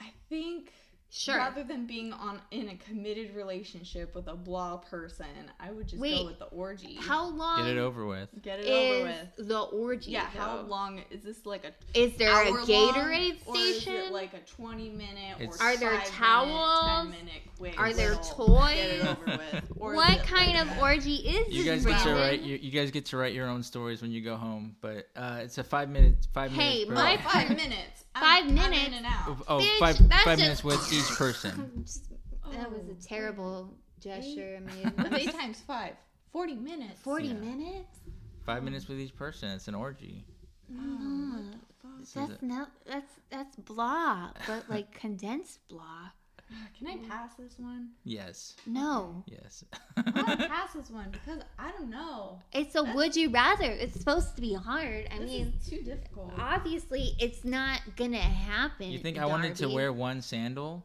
I 0.00 0.10
think 0.28 0.72
Sure. 1.14 1.36
rather 1.36 1.62
than 1.62 1.86
being 1.86 2.10
on 2.14 2.40
in 2.50 2.70
a 2.70 2.76
committed 2.76 3.36
relationship 3.36 4.14
with 4.14 4.28
a 4.28 4.34
blah 4.34 4.78
person, 4.78 5.26
I 5.60 5.70
would 5.70 5.86
just 5.86 6.00
Wait, 6.00 6.16
go 6.16 6.24
with 6.24 6.38
the 6.38 6.46
orgy. 6.46 6.94
How 7.00 7.26
long 7.28 7.58
Get 7.66 7.76
it 7.76 7.78
over 7.78 8.06
with. 8.06 8.30
Get 8.40 8.60
it 8.60 8.66
over 8.70 9.04
with. 9.36 9.46
the 9.48 9.60
orgy? 9.60 10.12
Yeah, 10.12 10.20
how 10.24 10.62
long 10.62 11.02
is 11.10 11.20
this 11.22 11.44
like 11.44 11.66
a 11.66 11.72
Is 11.98 12.16
there 12.16 12.30
a 12.30 12.46
hour 12.48 12.52
long, 12.52 12.66
Gatorade 12.66 13.36
or 13.46 13.54
is 13.56 13.82
station? 13.82 13.94
it 13.94 14.12
like 14.12 14.32
a 14.32 14.38
20 14.40 14.88
minute 14.88 15.36
It's- 15.38 15.60
or 15.60 15.62
Are 15.62 15.76
there 15.76 15.98
five 15.98 16.06
towels? 16.08 17.08
minute, 17.10 17.18
10 17.18 17.26
minute 17.26 17.42
quick 17.58 17.78
Are 17.78 17.92
there 17.92 18.14
toys? 18.14 18.74
Get 18.74 18.88
it 18.90 19.06
over 19.06 19.26
with. 19.26 19.64
What 19.76 20.22
kind 20.24 20.54
like 20.56 20.66
of 20.66 20.78
a- 20.78 20.80
orgy 20.80 21.16
is 21.16 21.54
You 21.54 21.64
this, 21.64 21.84
guys 21.84 21.94
get 21.94 22.02
to 22.04 22.14
write. 22.14 22.40
You, 22.40 22.56
you 22.56 22.70
guys 22.70 22.90
get 22.90 23.04
to 23.06 23.18
write 23.18 23.34
your 23.34 23.48
own 23.48 23.62
stories 23.62 24.00
when 24.00 24.12
you 24.12 24.22
go 24.22 24.36
home. 24.36 24.76
But 24.80 25.08
uh, 25.14 25.40
it's 25.42 25.58
a 25.58 25.64
five 25.64 25.90
minute. 25.90 26.26
Five 26.32 26.52
Hey, 26.52 26.84
minutes. 26.84 26.88
per- 26.88 26.94
my- 26.94 27.16
Oh, 27.22 27.28
five 27.28 27.48
minutes. 27.50 28.04
I'm- 28.14 28.22
Five 28.22 28.44
I'm 28.46 28.54
minutes? 28.54 28.86
in 28.88 28.94
and 28.94 29.06
out. 29.06 29.36
Oh, 29.48 29.58
Bitch, 29.58 29.78
five 29.78 30.08
that's 30.08 30.24
five 30.24 30.38
minutes 30.38 30.62
with 30.62 30.78
each 31.10 31.16
person. 31.16 31.84
that 32.52 32.70
was 32.70 32.88
a 32.88 32.92
Oh, 32.92 32.96
terrible 33.02 33.74
gesture 34.00 34.60
I 34.68 34.88
A 34.88 34.90
day 35.10 35.26
made. 35.26 35.32
times 35.32 35.60
five. 35.66 35.94
40 36.32 36.54
minutes. 36.56 37.00
40 37.02 37.28
Yeah. 37.28 37.34
minutes? 37.34 37.98
Five 38.44 38.62
minutes 38.64 38.88
with 38.88 38.98
each 38.98 39.14
person. 39.14 39.50
It's 39.50 39.68
an 39.68 39.74
orgy. 39.74 40.24
Oh, 40.72 40.74
mm. 40.80 41.52
This 42.00 42.12
that's 42.12 42.32
it. 42.32 42.42
not 42.42 42.70
that's 42.86 43.12
that's 43.30 43.56
blah, 43.56 44.30
but 44.46 44.64
like 44.68 44.92
condensed 44.92 45.60
blah. 45.68 46.10
Ah, 46.54 46.66
can 46.76 46.86
I 46.88 46.96
pass 47.08 47.34
this 47.38 47.54
one? 47.58 47.90
Yes. 48.04 48.56
No, 48.66 49.22
Yes. 49.26 49.64
I 49.96 50.10
want 50.10 50.40
to 50.40 50.48
pass 50.48 50.72
this 50.74 50.90
one 50.90 51.10
because 51.10 51.40
I 51.58 51.70
don't 51.72 51.88
know. 51.90 52.40
it's 52.52 52.74
a 52.74 52.82
would 52.82 53.14
you 53.14 53.30
rather. 53.30 53.70
It's 53.70 53.98
supposed 53.98 54.34
to 54.36 54.40
be 54.42 54.54
hard. 54.54 55.06
I 55.12 55.18
This 55.18 55.30
mean, 55.30 55.52
is 55.60 55.66
too 55.68 55.82
difficult. 55.82 56.32
obviously, 56.38 57.14
it's 57.20 57.44
not 57.44 57.80
gonna 57.96 58.16
happen. 58.18 58.90
you 58.90 58.98
think 58.98 59.18
I 59.18 59.26
wanted 59.26 59.54
to 59.56 59.68
wear 59.68 59.92
one 59.92 60.20
sandal? 60.22 60.84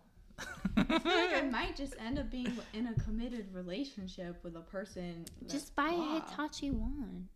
I 0.78 0.84
feel 0.84 1.12
like 1.12 1.34
I 1.36 1.42
might 1.52 1.76
just 1.76 1.96
end 2.00 2.20
up 2.20 2.30
being 2.30 2.52
in 2.74 2.88
a 2.88 2.94
committed 3.02 3.48
relationship 3.54 4.44
with 4.44 4.56
a 4.56 4.62
person. 4.62 5.26
Just 5.48 5.76
buy 5.76 5.90
a. 5.90 6.20
Hitachi 6.32 6.72
wand. 6.72 7.28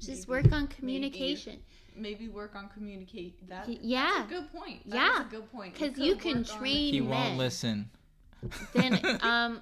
Just 0.00 0.28
Maybe- 0.28 0.42
work 0.42 0.52
on 0.52 0.66
communication. 0.66 1.58
Maybe 1.96 2.26
work 2.28 2.56
on 2.56 2.68
communicate. 2.70 3.48
That 3.48 3.68
yeah. 3.68 4.10
that's 4.18 4.32
a 4.32 4.34
good 4.34 4.52
point. 4.52 4.90
That 4.90 4.96
Yeah. 4.96 5.26
a 5.26 5.30
good 5.30 5.50
point. 5.52 5.74
Because 5.74 5.96
you 5.96 6.16
can 6.16 6.38
work 6.38 6.50
on- 6.52 6.58
train- 6.58 6.92
he 6.92 7.00
won't 7.00 7.38
listen. 7.38 7.88
Then, 8.74 9.00
um, 9.22 9.60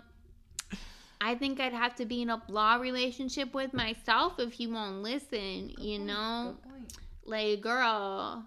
I 1.20 1.34
think 1.34 1.60
I'd 1.60 1.74
have 1.74 1.94
to 1.96 2.06
be 2.06 2.22
in 2.22 2.30
a 2.30 2.38
blah 2.38 2.76
relationship 2.76 3.52
with 3.54 3.74
myself 3.74 4.38
if 4.38 4.54
he 4.54 4.66
won't 4.66 5.02
listen. 5.02 5.68
Good 5.76 5.84
You 5.84 5.98
point, 5.98 6.06
know, 6.06 6.56
good 6.62 6.70
point. 6.72 6.92
like 7.26 7.60
girl. 7.60 8.44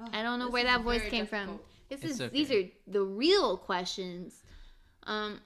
Ugh, 0.00 0.08
I 0.14 0.22
don't 0.22 0.38
know 0.38 0.48
where 0.48 0.64
that 0.64 0.80
voice 0.80 1.00
very 1.00 1.10
came 1.10 1.26
from. 1.26 1.60
Difficult. 1.90 2.00
This 2.00 2.10
It's 2.12 2.20
is 2.20 2.30
these 2.48 2.50
are 2.52 2.68
the 2.86 3.02
real 3.02 3.56
questions. 3.56 4.42
Um, 5.04 5.40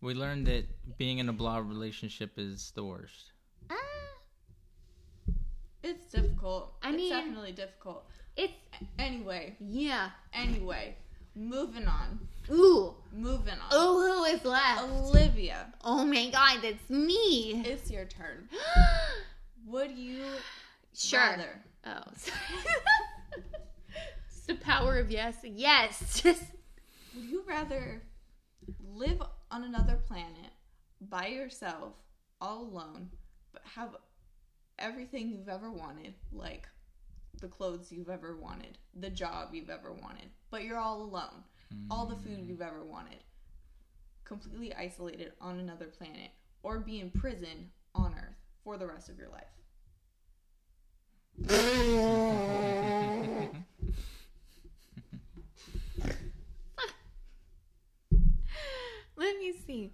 We 0.00 0.14
learned 0.14 0.46
that 0.48 0.64
being 0.98 1.18
in 1.18 1.28
a 1.28 1.32
blah 1.32 1.58
relationship 1.58 2.32
is 2.38 2.72
the 2.74 2.84
worst. 2.84 3.32
ah, 3.70 3.74
It's 5.82 6.06
difficult. 6.06 6.74
I 6.82 6.88
it's 6.88 6.96
mean- 6.96 7.10
definitely 7.10 7.52
difficult. 7.52 8.04
it's 8.36 8.52
Anyway, 8.98 9.56
yeah. 9.60 10.10
anyway, 10.32 10.96
moving 11.34 11.86
on. 11.86 12.26
Ooh, 12.50 12.94
Moving 13.12 13.54
on. 13.54 13.68
oh, 13.70 14.00
who 14.00 14.24
is 14.34 14.44
left? 14.44 14.82
Olivia, 14.82 15.72
Oh 15.84 16.04
my 16.04 16.30
God, 16.30 16.58
that's 16.62 16.90
me. 16.90 17.62
it's 17.64 17.90
your 17.90 18.04
turn. 18.06 18.48
Would 19.66 19.92
you 19.92 20.24
sure. 20.94 21.20
rather 21.20 21.62
Oh, 21.86 22.02
sorry. 22.16 22.64
it's 24.42 24.48
the 24.48 24.64
power 24.64 24.98
of 24.98 25.10
yes. 25.10 25.36
Yes. 25.44 26.20
Just 26.20 26.42
Would 27.14 27.24
you 27.24 27.44
rather 27.46 28.02
live 28.92 29.22
on 29.50 29.64
another 29.64 30.00
planet 30.08 30.50
by 31.00 31.28
yourself, 31.28 31.92
all 32.40 32.62
alone, 32.62 33.10
but 33.52 33.62
have 33.76 33.90
everything 34.78 35.30
you've 35.30 35.48
ever 35.48 35.70
wanted, 35.70 36.14
like 36.32 36.66
the 37.40 37.46
clothes 37.46 37.92
you've 37.92 38.08
ever 38.08 38.36
wanted, 38.36 38.78
the 38.94 39.10
job 39.10 39.50
you've 39.52 39.70
ever 39.70 39.92
wanted, 39.92 40.30
but 40.50 40.64
you're 40.64 40.78
all 40.78 41.02
alone, 41.02 41.44
all 41.90 42.06
the 42.06 42.16
food 42.16 42.44
you've 42.44 42.62
ever 42.62 42.82
wanted, 42.82 43.18
completely 44.24 44.74
isolated 44.74 45.32
on 45.40 45.60
another 45.60 45.86
planet, 45.86 46.30
or 46.62 46.80
be 46.80 46.98
in 47.00 47.10
prison 47.10 47.70
on 47.94 48.14
Earth 48.14 48.40
for 48.64 48.76
the 48.76 48.86
rest 48.86 49.08
of 49.08 49.18
your 49.18 49.28
life? 49.28 49.44
let 59.32 59.40
me 59.40 59.52
see. 59.66 59.92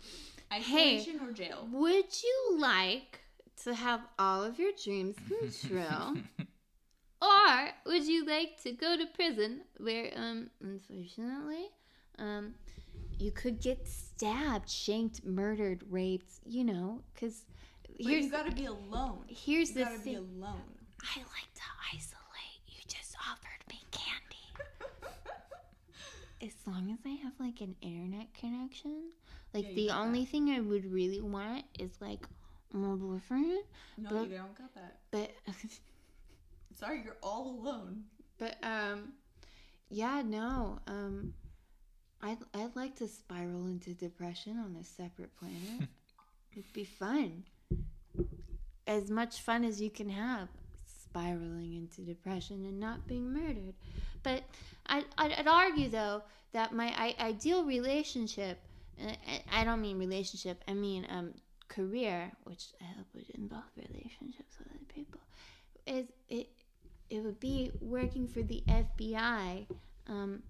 Isolation 0.53 1.21
or 1.23 1.33
jail? 1.33 1.69
Would 1.73 2.23
you 2.23 2.59
like 2.59 3.21
to 3.65 3.75
have 3.75 4.01
all 4.19 4.43
of 4.43 4.59
your 4.59 4.73
dreams 4.83 5.17
come 5.29 5.51
true? 5.69 6.23
or 7.23 7.69
would 7.87 8.05
you 8.07 8.25
like 8.27 8.61
to 8.63 8.73
go 8.73 8.97
to 8.97 9.05
prison 9.07 9.63
where 9.79 10.11
um 10.17 10.49
unfortunately 10.63 11.67
um 12.19 12.55
you 13.19 13.33
could 13.33 13.61
get 13.61 13.87
stabbed, 13.89 14.71
shanked, 14.71 15.25
murdered, 15.25 15.83
raped, 15.91 16.31
you 16.47 16.63
know, 16.65 17.03
cuz 17.19 17.45
here's 17.99 18.25
you 18.27 18.31
gotta 18.31 18.53
be 18.53 18.67
alone. 18.67 19.25
here's 19.29 19.71
You 19.71 19.75
the 19.77 19.81
gotta 19.85 19.99
be 19.99 20.05
thing. 20.15 20.17
alone. 20.17 20.75
I 21.03 21.19
like 21.19 21.53
to 21.55 21.63
isolate. 21.93 22.61
You 22.69 22.81
just 22.87 23.17
offered 23.31 23.63
me 23.69 23.81
candy. 23.91 24.47
as 26.41 26.55
long 26.67 26.91
as 26.93 26.99
I 27.05 27.15
have 27.25 27.33
like 27.41 27.61
an 27.61 27.75
internet 27.81 28.33
connection, 28.35 29.11
like 29.55 29.67
Yeah, 29.69 29.75
the 29.75 29.91
only 29.91 30.25
thing 30.25 30.51
I 30.51 30.61
would 30.61 30.91
really 30.93 31.21
want 31.21 31.65
is 31.79 31.91
like 32.01 32.27
my 32.73 32.95
boyfriend. 32.95 33.59
No, 33.97 34.11
But- 34.11 34.29
you 34.31 34.37
don't 34.37 34.55
got 34.57 34.75
that. 34.75 34.99
But 35.11 35.31
Sorry, 36.79 37.03
you're 37.05 37.17
all 37.23 37.59
alone. 37.61 38.05
but 38.39 38.57
um 38.63 39.13
yeah, 39.91 40.23
no. 40.25 40.79
Um 40.87 41.35
I'd 42.21 42.39
I'd 42.55 42.77
like 42.77 42.97
to 42.97 43.09
spiral 43.09 43.67
into 43.67 43.95
depression 43.95 44.59
on 44.59 44.77
a 44.81 44.85
separate 44.85 45.35
planet. 45.39 45.89
It'd 46.53 46.73
be 46.73 46.85
fun. 46.85 47.45
As 48.87 49.11
much 49.11 49.41
fun 49.43 49.65
as 49.65 49.81
you 49.81 49.91
can 49.91 50.09
have. 50.09 50.49
spiraling 51.11 51.75
into 51.75 52.01
depression 52.03 52.65
and 52.65 52.79
not 52.81 53.07
being 53.07 53.33
murdered. 53.33 53.75
But 54.23 54.43
I, 54.87 55.05
I'd, 55.17 55.33
I'd 55.33 55.47
argue, 55.47 55.89
though, 55.89 56.23
that 56.53 56.73
my 56.75 56.93
I, 56.97 57.15
ideal 57.21 57.65
relationship, 57.65 58.59
I 59.53 59.65
don't 59.65 59.81
mean 59.81 59.99
relationship, 59.99 60.63
I 60.69 60.75
mean 60.75 61.07
um, 61.11 61.35
career, 61.69 62.33
which 62.45 62.67
I 62.81 62.85
hope 62.97 63.07
would 63.15 63.31
involve 63.31 63.65
relationships 63.77 64.57
with 64.59 64.69
other 64.69 64.85
people, 64.89 65.21
is 65.87 66.07
it, 66.29 66.49
it 67.11 67.23
would 67.23 67.41
be 67.41 67.73
working 67.81 68.27
for 68.27 68.43
the 68.43 68.63
FBI, 68.69 69.67
um, 70.09 70.43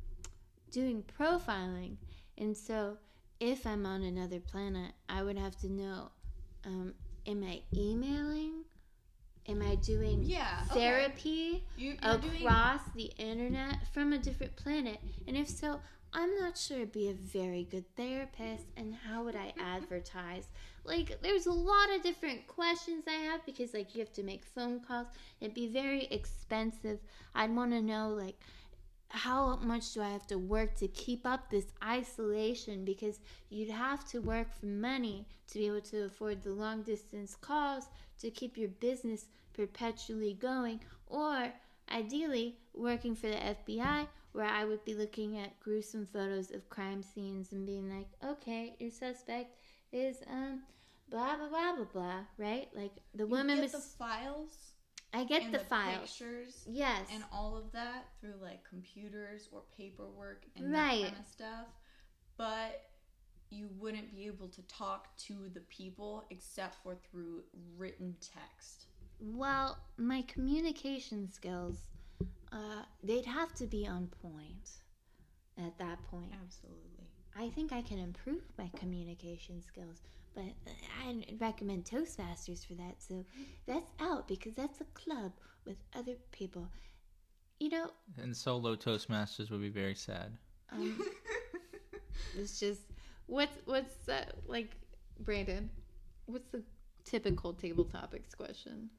doing 0.70 1.04
profiling. 1.18 1.96
And 2.36 2.56
so 2.56 2.98
if 3.40 3.66
I'm 3.66 3.86
on 3.86 4.02
another 4.02 4.40
planet, 4.40 4.92
I 5.08 5.22
would 5.22 5.38
have 5.38 5.56
to 5.60 5.70
know 5.70 6.10
um, 6.64 6.94
am 7.26 7.44
I 7.44 7.62
emailing? 7.76 8.64
Am 9.48 9.62
I 9.62 9.76
doing 9.76 10.22
Yeah, 10.24 10.62
okay. 10.70 10.80
therapy 10.80 11.64
You, 11.76 11.96
you're 12.02 12.18
doing 12.18 12.42
across 12.42 12.80
the 12.94 13.10
internet 13.16 13.76
from 13.94 14.12
a 14.12 14.18
different 14.18 14.56
planet? 14.56 14.98
And 15.26 15.36
if 15.38 15.48
so, 15.48 15.80
I'm 16.12 16.34
not 16.38 16.56
sure 16.56 16.80
I'd 16.80 16.92
be 16.92 17.10
a 17.10 17.14
very 17.14 17.64
good 17.64 17.84
therapist. 17.96 18.64
And 18.76 18.94
how 18.94 19.24
would 19.24 19.36
I 19.36 19.52
advertise? 19.60 20.48
Like, 20.84 21.20
there's 21.22 21.46
a 21.46 21.52
lot 21.52 21.94
of 21.94 22.02
different 22.02 22.46
questions 22.46 23.04
I 23.06 23.22
have 23.30 23.44
because, 23.44 23.74
like, 23.74 23.94
you 23.94 24.00
have 24.00 24.12
to 24.14 24.22
make 24.22 24.44
phone 24.44 24.80
calls. 24.80 25.08
It'd 25.40 25.54
be 25.54 25.68
very 25.68 26.06
expensive. 26.10 26.98
I'd 27.34 27.54
want 27.54 27.72
to 27.72 27.82
know, 27.82 28.08
like, 28.10 28.38
how 29.10 29.56
much 29.56 29.94
do 29.94 30.02
I 30.02 30.10
have 30.10 30.26
to 30.28 30.38
work 30.38 30.74
to 30.76 30.88
keep 30.88 31.26
up 31.26 31.50
this 31.50 31.66
isolation? 31.82 32.84
Because 32.84 33.20
you'd 33.48 33.70
have 33.70 34.06
to 34.10 34.20
work 34.20 34.52
for 34.52 34.66
money 34.66 35.26
to 35.48 35.58
be 35.58 35.66
able 35.66 35.80
to 35.80 36.04
afford 36.04 36.42
the 36.42 36.52
long 36.52 36.82
distance 36.82 37.34
calls 37.34 37.84
to 38.20 38.30
keep 38.30 38.56
your 38.56 38.68
business 38.68 39.26
perpetually 39.54 40.34
going, 40.34 40.80
or 41.06 41.52
ideally 41.90 42.56
working 42.74 43.14
for 43.14 43.28
the 43.28 43.36
FBI, 43.36 44.06
where 44.32 44.46
I 44.46 44.64
would 44.64 44.84
be 44.84 44.94
looking 44.94 45.38
at 45.38 45.58
gruesome 45.60 46.06
photos 46.06 46.50
of 46.50 46.68
crime 46.68 47.02
scenes 47.02 47.52
and 47.52 47.66
being 47.66 47.88
like, 47.88 48.08
okay, 48.24 48.76
your 48.78 48.90
suspect 48.90 49.56
is 49.92 50.18
um 50.30 50.62
blah 51.10 51.36
blah 51.36 51.48
blah 51.48 51.76
blah 51.76 51.84
blah, 51.92 52.20
right? 52.36 52.68
Like 52.74 52.92
the 53.14 53.26
you 53.26 53.30
woman 53.32 53.56
get 53.56 53.62
was 53.62 53.72
the 53.72 53.78
files 53.78 54.72
I 55.12 55.24
get 55.24 55.42
and 55.44 55.54
the, 55.54 55.58
files. 55.58 56.10
pictures 56.18 56.64
Yes. 56.70 57.08
and 57.12 57.24
all 57.32 57.56
of 57.56 57.72
that 57.72 58.06
through 58.20 58.34
like 58.42 58.64
computers 58.68 59.48
or 59.52 59.62
paperwork 59.76 60.44
and 60.56 60.72
Right. 60.72 61.00
that 61.02 61.10
kind 61.10 61.20
of 61.20 61.26
stuff. 61.26 61.66
But 62.36 62.82
you 63.50 63.68
wouldn't 63.78 64.12
be 64.14 64.26
able 64.26 64.48
to 64.48 64.62
talk 64.62 65.16
to 65.16 65.48
the 65.54 65.60
people 65.60 66.26
except 66.30 66.76
for 66.82 66.94
through 67.10 67.42
written 67.76 68.14
text. 68.20 68.86
Well, 69.20 69.78
my 69.96 70.22
communication 70.22 71.30
skills, 71.32 71.88
uh, 72.52 72.82
they'd 73.02 73.26
have 73.26 73.54
to 73.54 73.66
be 73.66 73.86
on 73.86 74.08
point 74.22 74.70
at 75.58 75.78
that 75.78 76.02
point. 76.10 76.32
Absolutely. 76.44 77.08
I 77.36 77.50
think 77.50 77.72
I 77.72 77.82
can 77.82 77.98
improve 77.98 78.42
my 78.58 78.70
communication 78.76 79.62
skills, 79.62 80.02
but 80.34 80.44
I 81.04 81.24
recommend 81.40 81.84
Toastmasters 81.84 82.66
for 82.66 82.74
that. 82.74 82.96
So 83.02 83.24
that's 83.66 83.90
out 84.00 84.26
because 84.28 84.54
that's 84.54 84.80
a 84.80 84.84
club 84.94 85.32
with 85.64 85.76
other 85.94 86.14
people. 86.32 86.68
You 87.60 87.70
know, 87.70 87.90
And 88.16 88.36
solo 88.36 88.76
Toastmasters 88.76 89.50
would 89.50 89.60
be 89.60 89.68
very 89.68 89.94
sad. 89.94 90.36
um, 90.72 91.00
it's 92.38 92.58
just 92.60 92.82
what's 93.26 93.52
what's 93.64 94.08
uh, 94.08 94.24
like 94.46 94.76
Brandon. 95.20 95.70
What's 96.26 96.48
the 96.48 96.62
typical 97.04 97.52
table 97.54 97.84
topics 97.84 98.34
question 98.34 98.90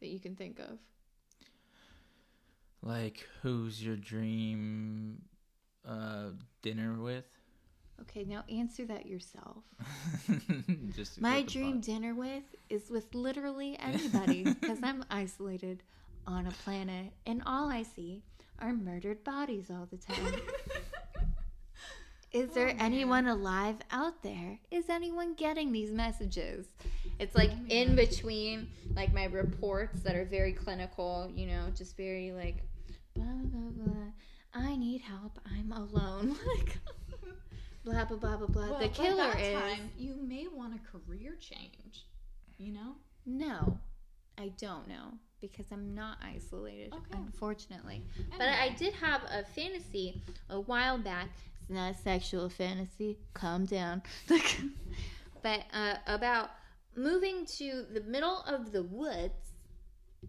that 0.00 0.08
you 0.08 0.20
can 0.20 0.36
think 0.36 0.58
of? 0.58 0.78
Like, 2.86 3.26
who's 3.42 3.84
your 3.84 3.96
dream 3.96 5.22
uh, 5.86 6.30
dinner 6.62 6.94
with? 7.00 7.24
Okay, 8.02 8.22
now 8.22 8.44
answer 8.48 8.84
that 8.84 9.06
yourself. 9.06 9.64
Just 10.94 11.20
My 11.20 11.42
dream 11.42 11.74
fun. 11.74 11.80
dinner 11.80 12.14
with 12.14 12.44
is 12.70 12.88
with 12.88 13.12
literally 13.12 13.76
anybody 13.82 14.44
because 14.44 14.78
I'm 14.84 15.04
isolated 15.10 15.82
on 16.28 16.46
a 16.46 16.52
planet 16.52 17.12
and 17.26 17.42
all 17.44 17.68
I 17.70 17.82
see 17.82 18.22
are 18.60 18.72
murdered 18.72 19.24
bodies 19.24 19.68
all 19.68 19.88
the 19.90 19.96
time. 19.96 20.40
Is 22.32 22.50
there 22.50 22.68
Oh, 22.74 22.76
anyone 22.78 23.26
alive 23.26 23.76
out 23.90 24.22
there? 24.22 24.60
Is 24.70 24.88
anyone 24.90 25.34
getting 25.34 25.72
these 25.72 25.90
messages? 25.90 26.66
It's 27.18 27.34
like 27.34 27.50
Oh, 27.50 27.66
in 27.68 27.96
between 27.96 28.68
like 28.94 29.12
my 29.12 29.24
reports 29.24 30.02
that 30.02 30.14
are 30.14 30.24
very 30.24 30.52
clinical, 30.52 31.28
you 31.34 31.46
know, 31.46 31.66
just 31.74 31.96
very 31.96 32.30
like 32.30 32.62
blah 33.16 33.60
blah 33.60 33.70
blah. 33.70 34.06
I 34.54 34.76
need 34.76 35.00
help. 35.02 35.38
I'm 35.46 35.72
alone. 35.72 36.36
Like 36.56 36.78
blah 37.84 38.04
blah 38.04 38.16
blah 38.16 38.36
blah 38.36 38.46
blah. 38.48 38.70
Well, 38.70 38.80
the 38.80 38.88
killer 38.88 39.30
is 39.38 39.54
time, 39.54 39.90
you 39.96 40.16
may 40.16 40.46
want 40.52 40.74
a 40.74 40.80
career 40.90 41.36
change. 41.38 42.04
You 42.58 42.72
know? 42.72 42.96
No, 43.24 43.78
I 44.38 44.48
don't 44.58 44.88
know 44.88 45.12
because 45.40 45.66
I'm 45.70 45.94
not 45.94 46.18
isolated, 46.22 46.92
Okay. 46.92 47.18
unfortunately. 47.18 48.02
But 48.38 48.48
I 48.48 48.70
did 48.70 48.94
have 48.94 49.20
a 49.30 49.44
fantasy 49.44 50.22
a 50.50 50.58
while 50.60 50.98
back. 50.98 51.28
It's 51.60 51.70
not 51.70 51.94
a 51.94 51.98
sexual 51.98 52.48
fantasy. 52.48 53.18
Calm 53.34 53.66
down. 53.66 54.02
but 55.42 55.60
uh, 55.72 55.94
about 56.06 56.50
moving 56.96 57.44
to 57.58 57.84
the 57.92 58.00
middle 58.00 58.42
of 58.48 58.72
the 58.72 58.82
woods 58.82 59.52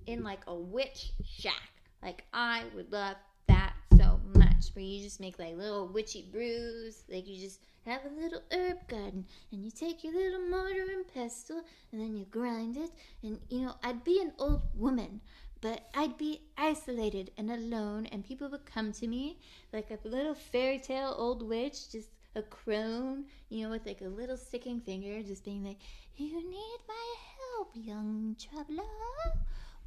in 0.06 0.24
like 0.24 0.42
a 0.48 0.56
witch 0.56 1.12
shack. 1.24 1.72
Like 2.02 2.26
I 2.34 2.64
would 2.76 2.92
love 2.92 3.18
that 3.48 3.74
so 3.98 4.20
much. 4.36 4.70
Where 4.74 4.86
you 4.86 5.04
just 5.04 5.20
make 5.20 5.40
like 5.40 5.56
little 5.56 5.88
witchy 5.88 6.30
brews. 6.32 7.04
Like 7.10 7.28
you 7.28 7.40
just 7.40 7.60
have 7.88 8.02
a 8.06 8.22
little 8.22 8.42
herb 8.52 8.86
garden 8.90 9.26
and 9.52 9.64
you 9.64 9.72
take 9.72 10.04
your 10.04 10.14
little 10.14 10.42
mortar 10.50 10.92
and 10.92 11.08
pestle 11.14 11.62
and 11.92 12.02
then 12.02 12.18
you 12.18 12.26
grind 12.26 12.76
it 12.76 12.92
and 13.24 13.40
you 13.50 13.62
know 13.62 13.76
I'd 13.82 14.04
be 14.04 14.20
an 14.22 14.34
old 14.38 14.62
woman 14.76 15.22
but 15.62 15.88
I'd 15.96 16.18
be 16.18 16.42
isolated 16.58 17.32
and 17.38 17.50
alone 17.50 18.06
and 18.08 18.26
people 18.26 18.50
would 18.50 18.66
come 18.66 18.92
to 18.94 19.08
me 19.08 19.40
like 19.72 19.90
a 19.90 20.06
little 20.06 20.36
fairy 20.36 20.80
tale 20.80 21.16
old 21.18 21.42
witch 21.42 21.90
just 21.90 22.10
a 22.36 22.42
crone 22.42 23.24
you 23.48 23.64
know 23.64 23.70
with 23.70 23.86
like 23.86 24.02
a 24.02 24.10
little 24.10 24.38
sticking 24.38 24.82
finger 24.82 25.24
just 25.24 25.46
being 25.46 25.64
like 25.64 25.80
you 26.18 26.36
need 26.36 26.80
my 26.90 27.16
help 27.38 27.70
young 27.74 28.36
traveler 28.38 28.84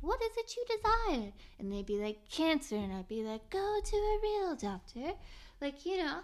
what 0.01 0.21
is 0.23 0.37
it 0.37 0.57
you 0.57 0.65
desire? 0.77 1.33
And 1.59 1.73
they'd 1.73 1.87
be 1.87 1.99
like 1.99 2.29
cancer. 2.31 2.77
And 2.77 2.93
I'd 2.93 3.09
be 3.09 3.23
like 3.23 3.51
go 3.51 3.81
to 3.85 3.97
a 3.97 4.19
real 4.23 4.57
doctor. 4.57 5.13
Like 5.61 5.85
you 5.85 5.99
know 5.99 6.21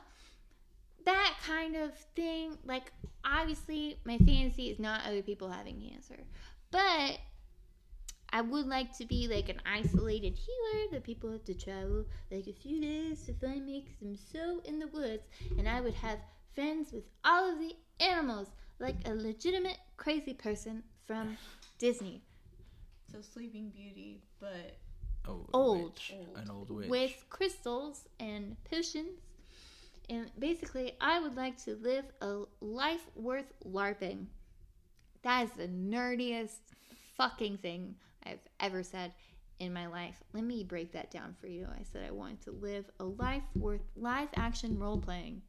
that 1.06 1.36
kind 1.46 1.76
of 1.76 1.96
thing. 2.14 2.58
Like, 2.64 2.92
obviously, 3.24 3.98
my 4.04 4.18
fantasy 4.18 4.68
is 4.70 4.78
not 4.78 5.06
other 5.06 5.22
people 5.22 5.48
having 5.48 5.80
cancer, 5.80 6.18
but 6.70 7.18
I 8.30 8.42
would 8.42 8.66
like 8.66 8.94
to 8.98 9.06
be 9.06 9.28
like 9.28 9.48
an 9.48 9.62
isolated 9.64 10.36
healer 10.36 10.86
that 10.92 11.04
people 11.04 11.32
have 11.32 11.44
to 11.44 11.54
travel 11.54 12.04
like 12.30 12.46
a 12.48 12.52
few 12.52 12.80
days 12.80 13.24
to 13.26 13.34
find 13.34 13.64
make 13.64 13.88
some 13.98 14.16
so 14.16 14.60
in 14.64 14.78
the 14.78 14.88
woods, 14.88 15.22
and 15.58 15.66
I 15.68 15.80
would 15.80 15.94
have 15.94 16.18
friends 16.54 16.92
with 16.92 17.04
all 17.24 17.50
of 17.50 17.58
the 17.58 17.74
animals, 18.00 18.48
like 18.78 18.96
a 19.06 19.14
legitimate 19.14 19.78
crazy 19.96 20.34
person 20.34 20.82
from 21.06 21.38
Disney. 21.78 22.22
So 23.16 23.22
Sleeping 23.22 23.70
Beauty, 23.70 24.20
but 24.40 24.76
Oh, 25.26 25.46
Old. 25.55 25.85
witch. 25.85 26.12
Old. 26.14 26.37
An 26.37 26.50
old 26.50 26.70
witch. 26.70 26.90
with 26.90 27.24
crystals 27.31 28.07
and 28.20 28.62
potions. 28.64 29.20
And 30.11 30.31
basically, 30.38 30.92
I 31.00 31.18
would 31.20 31.35
like 31.35 31.57
to 31.64 31.76
live 31.76 32.05
a 32.20 32.42
life 32.61 33.09
worth 33.14 33.50
LARPing. 33.64 34.26
That 35.22 35.44
is 35.44 35.50
the 35.52 35.66
nerdiest 35.66 36.59
fucking 37.16 37.57
thing 37.59 37.94
I've 38.24 38.46
ever 38.61 38.83
said 38.83 39.14
in 39.61 39.72
my 39.72 39.87
life. 39.87 40.22
Let 40.35 40.44
me 40.44 40.62
break 40.62 40.92
that 40.92 41.11
down 41.11 41.35
for 41.40 41.46
you. 41.46 41.66
I 41.72 41.85
said 41.85 42.05
I 42.07 42.11
wanted 42.11 42.42
to 42.42 42.50
live 42.52 42.85
a 43.00 43.05
life 43.05 43.44
worth 43.55 43.81
live 43.96 44.29
action 44.37 44.79
role 44.79 44.98
playing. 44.98 45.40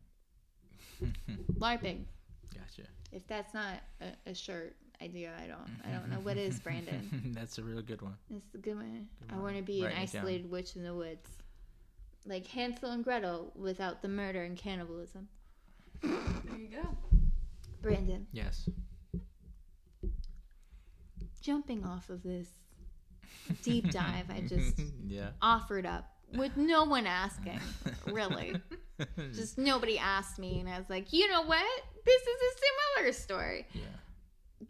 LARPing. 1.60 2.06
Gotcha. 2.56 2.88
If 3.12 3.27
that's 3.27 3.53
not 3.53 3.82
a, 3.99 4.30
a 4.30 4.34
shirt 4.34 4.77
idea, 5.01 5.31
I 5.41 5.47
don't 5.47 5.69
I 5.86 5.91
don't 5.97 6.10
know 6.10 6.19
what 6.19 6.38
is, 6.38 6.60
Brandon. 6.60 7.31
That's 7.36 7.57
a 7.57 7.63
real 7.63 7.81
good 7.81 8.01
one. 8.01 8.15
That's 8.29 8.53
a 8.55 8.57
good 8.57 8.75
one. 8.75 9.07
Good 9.27 9.36
I 9.36 9.39
want 9.39 9.55
to 9.57 9.62
be 9.62 9.79
an 9.79 9.86
Writing 9.86 10.03
it 10.03 10.12
down. 10.12 10.21
isolated 10.21 10.49
witch 10.51 10.75
in 10.75 10.83
the 10.83 10.93
woods. 10.93 11.27
Like 12.25 12.45
Hansel 12.47 12.91
and 12.91 13.03
Gretel 13.03 13.51
without 13.55 14.01
the 14.01 14.07
murder 14.10 14.43
and 14.43 14.57
cannibalism. 14.57 15.27
there 16.01 16.12
you 16.57 16.67
go. 16.69 16.97
Brandon, 17.81 18.27
Yes. 18.33 18.67
jumping 21.41 21.86
off 21.86 22.10
of 22.10 22.23
this 22.23 22.49
deep 23.63 23.89
dive 23.91 24.25
I 24.29 24.41
just 24.41 24.81
yeah. 25.05 25.29
offered 25.41 25.86
up 25.86 26.10
with 26.36 26.57
no 26.57 26.83
one 26.83 27.07
asking, 27.07 27.60
really. 28.07 28.55
Just 29.33 29.57
nobody 29.57 29.97
asked 29.97 30.38
me, 30.39 30.60
and 30.60 30.67
I 30.67 30.77
was 30.77 30.89
like, 30.89 31.13
you 31.13 31.29
know 31.29 31.43
what? 31.43 31.63
This 32.03 32.21
is 32.21 32.27
a 32.27 32.97
similar 32.97 33.13
story. 33.13 33.65
yeah. 33.73 33.81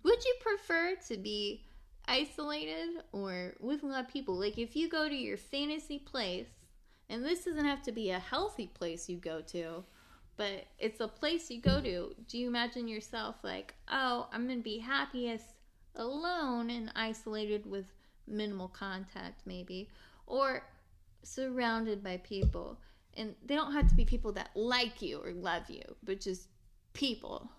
Would 0.03 0.25
you 0.25 0.35
prefer 0.41 0.95
to 1.07 1.17
be 1.17 1.63
isolated 2.07 3.03
or 3.11 3.53
with 3.59 3.83
a 3.83 3.87
lot 3.87 4.05
of 4.05 4.11
people. 4.11 4.35
Like 4.35 4.57
if 4.57 4.75
you 4.75 4.89
go 4.89 5.07
to 5.07 5.15
your 5.15 5.37
fantasy 5.37 5.99
place, 5.99 6.47
and 7.09 7.23
this 7.23 7.45
doesn't 7.45 7.65
have 7.65 7.83
to 7.83 7.91
be 7.91 8.09
a 8.09 8.19
healthy 8.19 8.67
place 8.67 9.07
you 9.07 9.17
go 9.17 9.41
to, 9.41 9.83
but 10.35 10.65
it's 10.77 10.99
a 10.99 11.07
place 11.07 11.49
you 11.49 11.61
go 11.61 11.81
to. 11.81 12.13
Do 12.27 12.37
you 12.37 12.47
imagine 12.47 12.87
yourself 12.87 13.35
like, 13.43 13.73
oh, 13.89 14.27
I'm 14.31 14.47
gonna 14.47 14.61
be 14.61 14.79
happiest 14.79 15.45
alone 15.95 16.69
and 16.69 16.91
isolated 16.95 17.65
with 17.65 17.85
minimal 18.27 18.67
contact, 18.67 19.41
maybe, 19.45 19.89
or 20.25 20.63
surrounded 21.23 22.03
by 22.03 22.17
people? 22.17 22.77
And 23.15 23.35
they 23.45 23.55
don't 23.55 23.73
have 23.73 23.87
to 23.89 23.95
be 23.95 24.05
people 24.05 24.31
that 24.33 24.51
like 24.53 25.01
you 25.01 25.19
or 25.19 25.31
love 25.31 25.69
you, 25.69 25.81
but 26.03 26.21
just 26.21 26.49
people. 26.93 27.49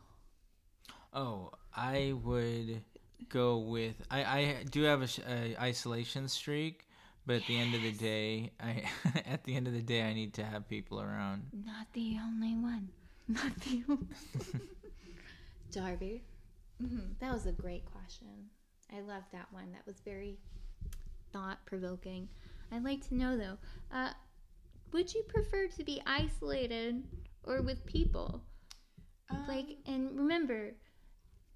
Oh, 1.13 1.51
I 1.79 2.13
would 2.25 2.83
go 3.29 3.59
with. 3.59 3.95
I 4.11 4.21
I 4.25 4.65
do 4.71 4.83
have 4.83 5.03
a, 5.03 5.07
sh- 5.07 5.21
a 5.29 5.57
isolation 5.61 6.29
streak, 6.29 6.87
but 7.27 7.37
at 7.37 7.47
the 7.47 7.57
end 7.59 7.75
of 7.75 7.83
the 7.83 7.93
day, 7.93 8.53
I 8.61 8.85
at 9.27 9.45
the 9.45 9.55
end 9.57 9.67
of 9.67 9.73
the 9.75 9.83
day, 9.83 10.03
I 10.03 10.13
need 10.15 10.35
to 10.35 10.45
have 10.45 10.69
people 10.69 11.01
around. 11.01 11.43
Not 11.53 11.87
the 11.93 12.19
only 12.23 12.55
one. 12.57 12.89
Not 13.29 13.55
the 13.61 13.83
only. 13.89 14.07
Darby, 15.71 16.23
Mhm. 16.83 17.19
that 17.21 17.33
was 17.33 17.47
a 17.47 17.53
great 17.53 17.85
question. 17.85 18.51
I 18.93 19.01
love 19.01 19.25
that 19.33 19.53
one. 19.53 19.73
That 19.73 19.87
was 19.87 20.01
very 20.01 20.39
thought 21.33 21.65
provoking. 21.67 22.29
I'd 22.73 22.85
like 22.85 23.07
to 23.09 23.15
know 23.15 23.37
though, 23.37 23.59
uh, 23.93 24.13
would 24.93 25.13
you 25.15 25.23
prefer 25.29 25.67
to 25.69 25.85
be 25.85 26.01
isolated 26.07 27.05
or 27.45 27.63
with 27.63 27.85
people? 27.87 28.43
like, 29.47 29.67
Um, 29.87 29.95
and 29.95 30.19
remember, 30.19 30.73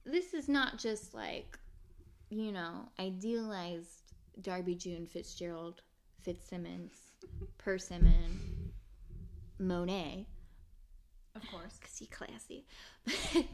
this 0.05 0.35
is 0.35 0.49
not 0.49 0.79
just 0.79 1.15
like, 1.15 1.59
you 2.31 2.53
know, 2.53 2.89
idealized 2.99 4.15
Darby 4.41 4.75
June 4.75 5.07
Fitzgerald, 5.07 5.83
Fitzsimmons, 6.23 6.93
Persimmon, 7.59 8.73
Monet 9.59 10.27
of 11.35 11.43
course. 11.51 11.77
because 11.81 11.97
he 11.97 12.07
classy. 12.07 12.65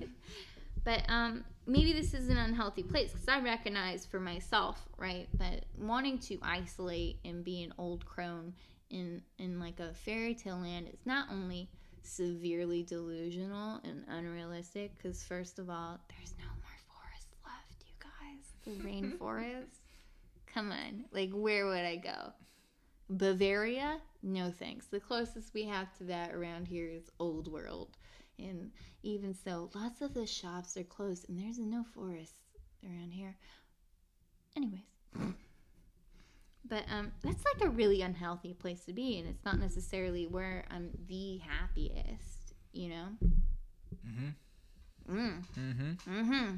but 0.84 1.02
um, 1.08 1.44
maybe 1.66 1.92
this 1.92 2.14
is 2.14 2.28
an 2.28 2.36
unhealthy 2.36 2.82
place 2.82 3.12
because 3.12 3.28
I 3.28 3.40
recognize 3.40 4.06
for 4.06 4.20
myself, 4.20 4.88
right, 4.96 5.28
that 5.38 5.64
wanting 5.78 6.18
to 6.20 6.38
isolate 6.42 7.18
and 7.24 7.44
be 7.44 7.62
an 7.62 7.72
old 7.78 8.04
crone 8.04 8.54
in 8.90 9.20
in 9.38 9.60
like 9.60 9.80
a 9.80 9.92
fairy 9.92 10.34
tale 10.34 10.56
land 10.56 10.88
is 10.88 11.04
not 11.04 11.28
only 11.30 11.68
severely 12.08 12.82
delusional 12.82 13.80
and 13.84 14.04
unrealistic. 14.08 14.96
Because 14.96 15.22
first 15.22 15.58
of 15.58 15.68
all, 15.68 15.98
there's 16.16 16.34
no 16.38 16.46
more 16.46 16.78
forest 16.88 17.28
left, 17.44 17.84
you 17.86 17.94
guys. 18.00 18.46
The 18.64 18.88
rainforest. 18.88 19.80
Come 20.54 20.72
on, 20.72 21.04
like 21.12 21.30
where 21.32 21.66
would 21.66 21.84
I 21.84 21.96
go? 21.96 22.32
Bavaria? 23.10 24.00
No 24.22 24.50
thanks. 24.50 24.86
The 24.86 25.00
closest 25.00 25.54
we 25.54 25.64
have 25.64 25.96
to 25.98 26.04
that 26.04 26.34
around 26.34 26.66
here 26.66 26.88
is 26.88 27.10
Old 27.18 27.50
World. 27.50 27.96
And 28.38 28.70
even 29.02 29.34
so, 29.34 29.70
lots 29.74 30.00
of 30.00 30.14
the 30.14 30.26
shops 30.26 30.76
are 30.76 30.84
closed 30.84 31.28
and 31.28 31.38
there's 31.38 31.58
no 31.58 31.84
forests 31.94 32.34
around 32.84 33.12
here. 33.12 33.36
Anyways. 34.56 35.34
But 36.68 36.84
um 36.92 37.12
that's 37.22 37.42
like 37.54 37.64
a 37.66 37.70
really 37.70 38.02
unhealthy 38.02 38.52
place 38.54 38.84
to 38.84 38.92
be 38.92 39.18
and 39.18 39.28
it's 39.28 39.44
not 39.44 39.58
necessarily 39.58 40.26
where 40.26 40.64
I'm 40.70 40.90
the 41.08 41.38
happiest, 41.38 42.54
you 42.72 42.90
know? 42.90 43.06
Mm-hmm. 44.06 45.18
Mm. 45.18 45.42
Mm-hmm. 45.58 45.92
Mm-hmm. 46.20 46.54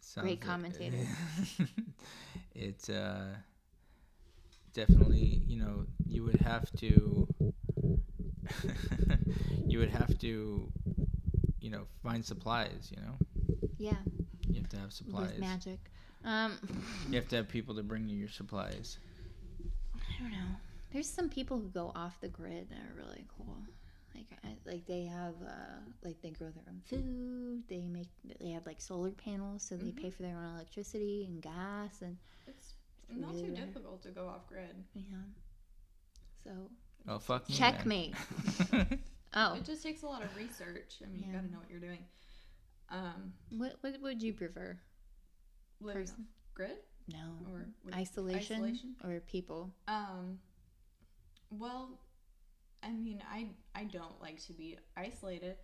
Sounds 0.00 0.24
Great 0.24 0.40
like- 0.40 0.42
commentator. 0.48 0.98
it's 2.54 2.88
uh 2.90 3.34
definitely 4.72 5.42
you 5.46 5.56
know 5.56 5.86
you 6.06 6.22
would 6.24 6.40
have 6.40 6.70
to 6.72 7.26
you 9.66 9.78
would 9.78 9.90
have 9.90 10.18
to 10.18 10.70
you 11.60 11.70
know 11.70 11.82
find 12.02 12.24
supplies 12.24 12.90
you 12.94 13.00
know 13.02 13.14
Yeah. 13.78 13.96
you 14.48 14.60
have 14.60 14.68
to 14.70 14.76
have 14.78 14.92
supplies 14.92 15.38
magic. 15.38 15.78
Um 16.24 16.58
you 17.08 17.16
have 17.16 17.28
to 17.28 17.36
have 17.36 17.48
people 17.48 17.74
to 17.76 17.82
bring 17.82 18.08
you 18.08 18.16
your 18.18 18.28
supplies 18.28 18.98
I 19.94 20.22
don't 20.22 20.32
know. 20.32 20.46
There's 20.92 21.08
some 21.08 21.28
people 21.28 21.58
who 21.58 21.68
go 21.68 21.92
off 21.94 22.20
the 22.20 22.28
grid 22.28 22.68
that 22.70 22.78
are 22.78 22.94
really 22.96 23.24
cool. 23.38 23.56
Like, 24.14 24.26
I, 24.44 24.48
like 24.68 24.86
they 24.86 25.04
have, 25.04 25.34
uh, 25.46 25.78
like 26.04 26.20
they 26.20 26.30
grow 26.30 26.48
their 26.50 26.64
own 26.68 26.80
food. 26.84 27.62
They 27.68 27.86
make, 27.86 28.08
they 28.40 28.50
have 28.50 28.66
like 28.66 28.80
solar 28.80 29.12
panels, 29.12 29.62
so 29.62 29.76
they 29.76 29.92
pay 29.92 30.10
for 30.10 30.22
their 30.22 30.36
own 30.36 30.54
electricity 30.56 31.26
and 31.28 31.40
gas, 31.40 32.02
and 32.02 32.16
It's 32.48 32.74
not 33.08 33.30
really 33.30 33.46
too 33.48 33.54
rare. 33.54 33.66
difficult 33.66 34.02
to 34.02 34.08
go 34.10 34.26
off 34.26 34.46
grid. 34.48 34.74
yeah. 34.94 35.02
So 36.42 36.50
oh 37.08 37.18
fuck 37.18 37.48
me 37.48 37.54
checkmate. 37.54 38.14
Oh, 39.32 39.54
It 39.54 39.64
just 39.64 39.82
takes 39.84 40.02
a 40.02 40.06
lot 40.06 40.22
of 40.24 40.34
research. 40.36 40.96
I 41.02 41.06
mean, 41.06 41.20
you 41.22 41.26
Yeah. 41.28 41.38
gotta 41.38 41.52
know 41.52 41.58
what 41.60 41.70
you're 41.70 41.78
doing. 41.78 42.04
Um, 42.90 43.32
what 43.56 43.76
what 43.82 43.94
would 44.02 44.20
you 44.20 44.32
prefer? 44.32 44.76
Living 45.80 46.02
Person. 46.02 46.26
grid 46.54 46.76
No, 47.12 47.18
or 47.52 47.66
isolation, 47.94 48.56
isolation? 48.56 48.96
or 49.04 49.20
people. 49.20 49.72
Um, 49.88 50.38
well, 51.50 51.98
I 52.82 52.90
mean, 52.92 53.22
I 53.30 53.48
I 53.74 53.84
don't 53.84 54.20
like 54.20 54.40
to 54.46 54.52
be 54.52 54.78
isolated. 54.96 55.56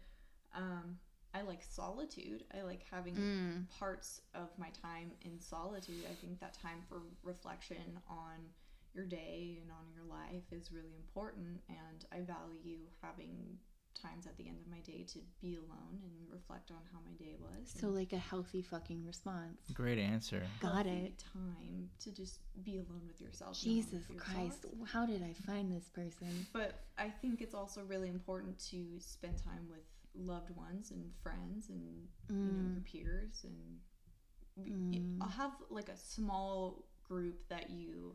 Um, 0.55 0.99
I 1.35 1.43
like 1.43 1.63
solitude. 1.63 2.45
I 2.57 2.63
like 2.63 2.83
having 2.91 3.15
Mm. 3.17 3.69
parts 3.69 4.23
of 4.35 4.49
my 4.59 4.71
time 4.71 5.13
in 5.23 5.39
solitude. 5.39 6.05
I 6.11 6.15
think 6.15 6.41
that 6.41 6.55
time 6.55 6.83
for 6.89 7.03
reflection 7.23 8.01
on 8.09 8.53
your 8.95 9.05
day 9.05 9.59
and 9.61 9.71
on 9.71 9.85
your 9.95 10.05
life 10.05 10.51
is 10.51 10.73
really 10.73 10.95
important, 10.97 11.61
and 11.69 12.05
I 12.11 12.23
value 12.23 12.79
having 13.03 13.59
times 14.01 14.27
at 14.27 14.37
the 14.37 14.47
end 14.49 14.59
of 14.61 14.67
my 14.71 14.79
day 14.81 15.05
to 15.13 15.19
be 15.41 15.57
alone 15.57 16.01
and 16.03 16.13
reflect 16.33 16.71
on 16.71 16.79
how 16.93 16.99
my 17.05 17.13
day 17.17 17.35
was. 17.41 17.69
So 17.81 17.89
like 17.89 18.13
a 18.13 18.19
healthy 18.19 18.63
fucking 18.63 19.05
response. 19.05 19.59
great 19.75 19.99
answer 19.99 20.43
Got 20.61 20.75
healthy 20.87 20.91
it. 20.91 21.25
Time 21.33 21.91
to 22.01 22.11
just 22.13 22.41
be 22.63 22.77
alone 22.79 23.03
with 23.07 23.21
yourself. 23.21 23.59
Jesus 23.61 23.93
with 24.09 24.11
your 24.11 24.21
Christ, 24.21 24.63
thoughts. 24.63 24.91
how 24.93 25.07
did 25.07 25.23
I 25.23 25.33
find 25.47 25.71
this 25.73 25.89
person? 25.89 26.47
But 26.53 26.81
I 26.99 27.09
think 27.09 27.41
it's 27.41 27.55
also 27.55 27.83
really 27.83 28.09
important 28.09 28.59
to 28.71 28.85
spend 29.01 29.37
time 29.43 29.67
with 29.71 29.81
loved 30.15 30.51
ones 30.57 30.93
and 30.93 31.11
friends 31.23 31.69
and 31.69 31.83
you 32.31 32.37
know 32.53 32.71
your 32.73 32.81
peers 32.83 33.45
and 33.45 33.55
Mm. 34.59 35.19
I'll 35.21 35.29
have 35.29 35.51
like 35.69 35.91
a 35.91 35.97
small 35.99 36.87
group 37.07 37.47
that 37.51 37.69
you 37.69 38.15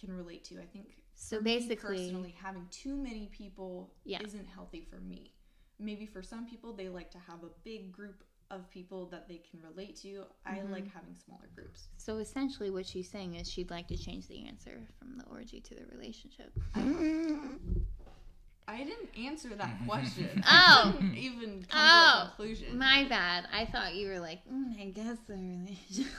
can 0.00 0.12
relate 0.16 0.44
to. 0.44 0.60
I 0.60 0.66
think 0.66 1.02
So 1.14 1.40
basically- 1.40 1.96
personally 2.06 2.34
having 2.40 2.66
too 2.70 2.96
many 2.96 3.26
people 3.28 3.92
Yeah. 4.04 4.20
isn't 4.24 4.46
healthy 4.46 4.82
for 4.90 5.00
me. 5.00 5.34
Maybe 5.78 6.06
for 6.06 6.22
some 6.22 6.46
people 6.48 6.72
they 6.72 6.88
like 6.88 7.10
to 7.12 7.18
have 7.18 7.42
a 7.44 7.50
big 7.64 7.92
group 7.92 8.24
of 8.50 8.68
people 8.70 9.06
that 9.06 9.28
they 9.28 9.38
can 9.38 9.60
relate 9.62 9.94
to. 9.96 10.24
I 10.44 10.56
Mm-hmm. 10.56 10.72
like 10.72 10.92
having 10.92 11.14
smaller 11.14 11.48
groups. 11.54 11.88
So 11.98 12.18
essentially, 12.18 12.68
what 12.70 12.84
she's 12.84 13.08
saying 13.08 13.36
is 13.36 13.48
she'd 13.50 13.70
like 13.70 13.86
to 13.88 13.96
change 13.96 14.26
the 14.26 14.44
answer 14.46 14.88
from 14.98 15.16
the 15.18 15.24
orgy 15.26 15.60
to 15.60 15.74
the 15.74 15.86
relationship. 15.86 16.52
I 18.66 18.84
didn't 18.84 19.08
answer 19.16 19.50
that 19.56 19.76
question. 19.86 20.42
Oh. 20.46 20.84
I 20.88 20.92
didn't 21.00 21.16
even 21.16 21.62
come 21.68 21.68
Oh, 21.72 22.12
to 22.12 22.22
a 22.22 22.26
conclusion. 22.36 22.78
My 22.78 23.04
bad. 23.08 23.46
I 23.52 23.66
thought 23.66 23.94
you 23.94 24.08
were 24.08 24.20
like, 24.20 24.40
mm, 24.48 24.80
I 24.80 24.86
guess 24.90 25.18
the 25.28 25.34
relationship. 25.34 26.12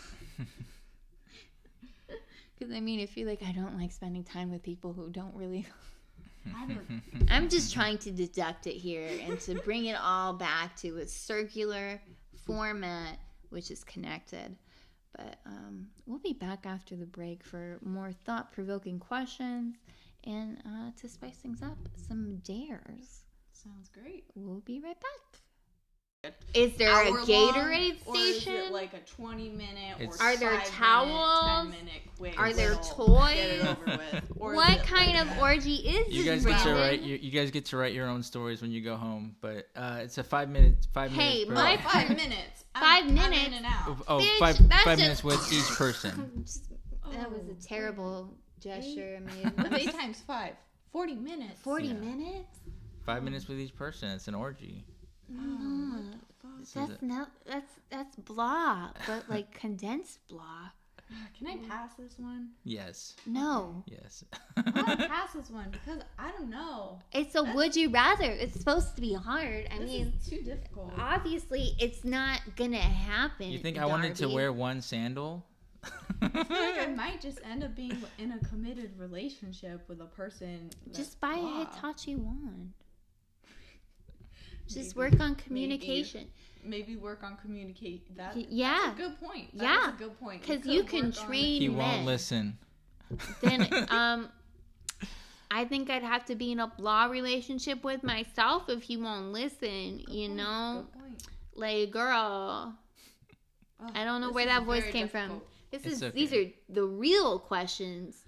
Because 2.62 2.76
I 2.76 2.80
mean, 2.80 3.00
if 3.00 3.18
you're 3.18 3.28
like, 3.28 3.42
I 3.42 3.52
don't 3.54 3.76
like 3.80 3.92
spending 3.92 4.24
time 4.24 4.52
with 4.52 4.62
people 4.62 4.94
who 4.94 5.10
don't 5.10 5.34
really. 5.34 5.66
I 6.56 6.68
don't 6.68 7.02
I'm 7.32 7.50
just 7.50 7.74
trying 7.74 7.98
to 8.00 8.12
deduct 8.12 8.68
it 8.68 8.76
here 8.76 9.10
and 9.28 9.40
to 9.42 9.56
bring 9.56 9.86
it 9.86 9.98
all 10.00 10.34
back 10.34 10.76
to 10.78 10.98
a 10.98 11.08
circular 11.08 12.00
format, 12.46 13.18
which 13.50 13.72
is 13.72 13.84
connected. 13.84 14.56
But 15.18 15.40
um, 15.48 15.88
we'll 16.06 16.20
be 16.20 16.34
back 16.34 16.68
after 16.68 16.96
the 16.96 17.08
break 17.08 17.44
for 17.44 17.80
more 17.84 18.12
thought 18.12 18.52
provoking 18.52 19.00
questions 19.00 19.78
and 20.24 20.60
uh, 20.64 20.92
to 21.02 21.10
spice 21.10 21.38
things 21.38 21.64
up, 21.64 21.80
some 21.96 22.36
dares. 22.44 23.24
Sounds 23.54 23.90
great. 23.90 24.26
We'll 24.36 24.60
be 24.60 24.80
right 24.80 25.00
back. 25.00 25.41
Is 26.54 26.74
there 26.78 26.92
a 26.92 26.94
Hour 27.08 27.12
long, 27.12 27.26
Gatorade 27.26 27.98
Or 28.06 28.16
is 28.16 28.36
station? 28.42 28.54
it 28.54 28.72
like 28.72 28.94
a 28.94 29.00
20 29.00 29.50
minute 29.50 29.98
or 30.00 30.04
It's- 30.04 30.22
Are 30.22 30.38
there 30.38 30.52
five 30.60 30.68
towels? 30.68 31.70
Minute, 31.70 31.84
minute 31.86 32.02
quick 32.16 32.40
Are 32.40 32.54
there 32.54 32.76
toys? 32.76 33.34
Get 33.34 33.50
it 33.50 33.66
over 33.66 33.86
with. 33.86 34.32
Or 34.38 34.52
is 34.54 34.58
what 34.58 34.84
kind 34.84 35.14
like 35.18 35.26
of 35.32 35.38
a- 35.38 35.42
orgy 35.42 35.76
is 35.78 36.14
you 36.14 36.24
this, 36.24 36.44
guys 36.44 36.46
get 36.46 36.64
to 36.64 36.74
write 36.76 37.02
you, 37.02 37.16
you 37.16 37.32
guys 37.32 37.50
get 37.50 37.66
to 37.68 37.78
write 37.78 37.94
your 37.94 38.08
own 38.08 38.22
stories 38.22 38.62
when 38.62 38.70
you 38.70 38.82
go 38.82 38.96
home 38.98 39.36
but 39.42 39.70
uh 39.76 40.00
it's 40.04 40.20
a 40.20 40.24
five 40.24 40.50
minute 40.50 40.86
five 40.94 41.12
Hey, 41.12 41.46
minutes 41.46 41.48
per- 41.48 41.54
my- 41.56 41.78
Five 41.78 42.10
minutes. 42.10 42.66
I'm- 42.76 42.84
Five 42.84 43.04
I'm 43.10 43.14
minutes? 43.16 43.48
in 43.48 43.54
and 43.56 43.66
out. 43.66 43.98
oh 44.08 44.20
Bitch, 44.20 44.38
five 44.38 44.70
that's 44.70 44.84
five 44.84 45.00
just- 45.00 45.24
minutes 45.24 45.24
with 45.24 45.52
each 45.54 45.66
person 45.78 46.46
that 47.14 47.32
was 47.32 47.42
Oh, 47.48 47.52
a 47.52 47.56
terrible 47.64 48.38
gesture 48.60 49.18
I 49.18 49.34
mean, 49.60 49.74
eight 49.74 49.92
times 49.92 50.22
five? 50.22 50.54
40 50.92 51.16
minutes. 51.16 51.60
40 51.62 51.88
Yeah. 51.88 51.94
minutes? 51.94 52.60
five 53.08 53.24
minutes 53.24 53.48
with 53.48 53.60
each 53.60 53.76
person 53.76 54.10
it's 54.12 54.28
an 54.28 54.36
orgy 54.36 54.86
Mm. 55.32 56.14
This 56.60 56.74
that's 56.74 56.92
it. 56.92 57.02
no, 57.02 57.26
that's 57.46 57.72
that's 57.90 58.16
blah, 58.18 58.90
but 59.08 59.30
like 59.30 59.52
condensed 59.60 60.20
blah. 60.28 60.70
Can 61.38 61.48
I 61.48 61.58
pass 61.68 61.90
this 62.00 62.18
one? 62.18 62.52
Yes. 62.64 63.16
No, 63.26 63.84
Yes. 63.86 64.24
I 64.56 64.62
want 64.82 65.00
to 65.02 65.08
pass 65.10 65.34
this 65.34 65.50
one 65.50 65.70
because 65.70 66.00
I 66.18 66.32
don't 66.32 66.50
know. 66.50 67.00
it's 67.12 67.36
a 67.36 67.44
would 67.44 67.76
you 67.76 67.90
rather. 67.90 68.32
It's 68.32 68.58
supposed 68.58 68.96
to 68.96 69.02
be 69.02 69.14
hard. 69.14 69.68
I 69.74 69.80
This 69.80 69.90
mean, 69.90 70.14
is 70.18 70.30
too 70.30 70.42
difficult. 70.42 70.94
obviously, 70.98 71.74
it's 71.80 72.06
not 72.06 72.40
gonna 72.56 72.78
happen. 72.78 73.50
you 73.50 73.60
think 73.60 73.78
I 73.78 73.86
wanted 73.88 74.16
to 74.18 74.30
wear 74.30 74.54
one 74.54 74.82
sandal? 74.82 75.46
I 76.22 76.30
feel 76.30 76.58
like 76.58 76.80
I 76.88 76.94
might 76.96 77.20
just 77.20 77.40
end 77.44 77.64
up 77.66 77.76
being 77.76 77.98
in 78.18 78.32
a 78.32 78.40
committed 78.46 78.98
relationship 78.98 79.84
with 79.90 80.00
a 80.00 80.06
person. 80.06 80.70
Just 80.94 81.20
buy 81.20 81.34
a. 81.34 81.66
Hitachi 81.66 82.16
wand. 82.16 82.72
Just 84.74 84.96
Maybe. 84.96 85.12
work 85.12 85.20
on 85.22 85.36
communication. 85.36 86.28
Maybe 86.64 86.96
work 86.96 87.24
on 87.24 87.38
communicate. 87.38 88.16
That, 88.16 88.36
yeah. 88.52 88.78
that's 88.86 89.00
a 89.00 89.02
good 89.04 89.20
point. 89.20 89.58
That 89.58 89.64
Yeah. 89.64 89.88
is 89.90 89.96
a 89.96 89.98
good 89.98 90.20
point. 90.20 90.44
'Cause 90.44 90.58
could 90.62 90.66
you 90.74 90.84
can 90.84 91.06
work 91.08 91.18
on- 91.22 91.28
train- 91.28 91.62
he 91.62 91.70
won't 91.70 92.06
listen. 92.06 92.58
Then, 93.42 93.62
um, 93.90 94.30
I 95.50 95.66
think 95.66 95.90
I'd 95.90 96.04
have 96.04 96.24
to 96.26 96.36
be 96.36 96.52
in 96.52 96.60
a 96.60 96.68
blah 96.68 97.06
relationship 97.06 97.84
with 97.84 98.04
myself 98.04 98.70
if 98.70 98.84
he 98.84 98.96
won't 98.98 99.32
listen. 99.34 99.98
Good 99.98 100.10
You 100.14 100.28
point, 100.28 100.34
know, 100.38 100.88
good 100.94 101.02
point. 101.02 101.24
like 101.56 101.92
girl. 101.92 102.78
Ugh, 103.84 103.92
I 103.96 104.04
don't 104.06 104.22
know 104.22 104.32
where 104.32 104.46
that 104.46 104.64
voice 104.64 104.82
very 104.82 104.94
came 104.94 105.08
from. 105.10 105.42
This 105.72 105.86
It's 105.86 106.02
is 106.02 106.14
these 106.14 106.32
are 106.34 106.46
the 106.70 106.84
real 106.86 107.40
questions. 107.40 108.24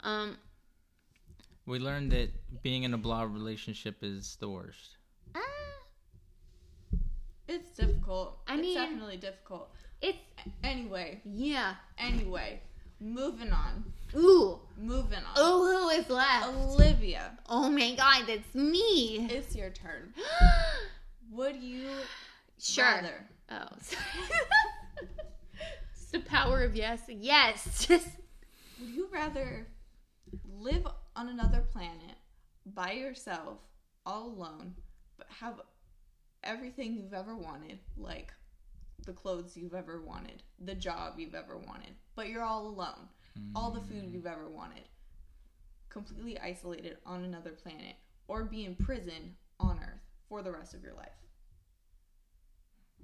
Um, 0.00 0.38
We 1.66 1.78
learned 1.78 2.10
that 2.12 2.30
being 2.62 2.84
in 2.84 2.94
a 2.94 2.98
blah 2.98 3.22
relationship 3.24 4.02
is 4.02 4.36
the 4.36 4.48
worst. 4.48 4.96
ah, 5.34 5.40
It's 7.48 7.70
difficult. 7.76 8.38
I 8.48 8.54
it's 8.54 8.62
mean- 8.62 8.74
definitely 8.74 9.16
difficult. 9.18 9.70
it's 10.00 10.18
Anyway, 10.62 11.20
yeah. 11.24 11.74
anyway, 11.98 12.60
moving 13.00 13.50
on. 13.52 13.84
Ooh, 14.14 14.60
Moving 14.78 15.18
on. 15.18 15.34
oh, 15.36 15.64
who 15.66 15.88
is 16.00 16.08
left? 16.08 16.46
Olivia, 16.48 17.36
Oh 17.48 17.68
my 17.70 17.94
God, 17.96 18.24
that's 18.28 18.54
me. 18.54 19.26
it's 19.30 19.54
your 19.56 19.70
turn. 19.70 20.12
Would 21.32 21.56
you 21.56 21.88
sure. 22.58 22.84
rather 22.84 23.26
Oh, 23.50 23.66
sorry. 23.80 24.02
it's 25.92 26.06
the 26.12 26.20
power 26.20 26.62
of 26.62 26.76
yes. 26.76 27.00
Yes. 27.08 27.86
Just 27.86 28.08
would 28.80 28.88
you 28.90 29.08
rather 29.12 29.66
live 30.58 30.86
on 31.14 31.28
another 31.28 31.62
planet 31.72 32.16
by 32.64 32.92
yourself, 32.92 33.58
all 34.04 34.28
alone, 34.28 34.74
but 35.18 35.26
have 35.40 35.60
everything 36.46 36.94
you've 36.94 37.14
ever 37.14 37.36
wanted, 37.36 37.78
like 37.96 38.32
the 39.04 39.12
clothes 39.12 39.56
you've 39.56 39.74
ever 39.74 40.00
wanted, 40.00 40.42
the 40.58 40.74
job 40.74 41.14
you've 41.18 41.34
ever 41.34 41.56
wanted, 41.56 41.94
but 42.14 42.28
you're 42.28 42.42
all 42.42 42.66
alone, 42.66 43.08
all 43.54 43.70
the 43.70 43.80
food 43.80 44.04
mm. 44.04 44.12
you've 44.12 44.26
ever 44.26 44.48
wanted, 44.48 44.84
completely 45.88 46.38
isolated 46.38 46.96
on 47.04 47.24
another 47.24 47.50
planet, 47.50 47.96
or 48.28 48.44
be 48.44 48.64
in 48.64 48.74
prison 48.74 49.36
on 49.60 49.78
Earth 49.78 50.00
for 50.28 50.42
the 50.42 50.50
rest 50.50 50.74
of 50.74 50.82
your 50.82 50.94
life? 50.94 51.08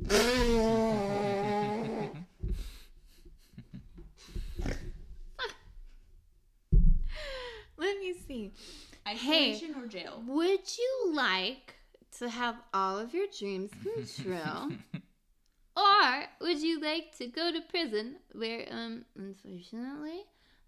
let 7.77 7.99
me 7.99 8.15
see. 8.27 8.53
Isolation 9.07 9.75
or 9.77 9.87
jail? 9.87 10.23
Would 10.27 10.79
you 10.79 11.13
like 11.15 11.77
to 12.19 12.29
have 12.29 12.57
all 12.73 12.99
of 12.99 13.15
your 13.15 13.27
dreams 13.39 13.71
come 13.83 14.05
true? 14.23 14.77
or 15.77 16.25
would 16.41 16.61
you 16.61 16.81
like 16.81 17.17
to 17.19 17.27
go 17.27 17.51
to 17.53 17.61
prison 17.63 18.17
where 18.35 18.67
um 18.71 19.05
unfortunately 19.17 20.23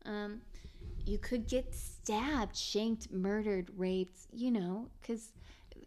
um 0.06 0.40
you 1.06 1.18
could 1.18 1.46
get 1.46 1.74
stabbed, 1.74 2.56
shanked, 2.56 3.12
murdered, 3.12 3.70
raped, 3.76 4.20
you 4.32 4.50
know, 4.50 4.88
cuz 5.02 5.32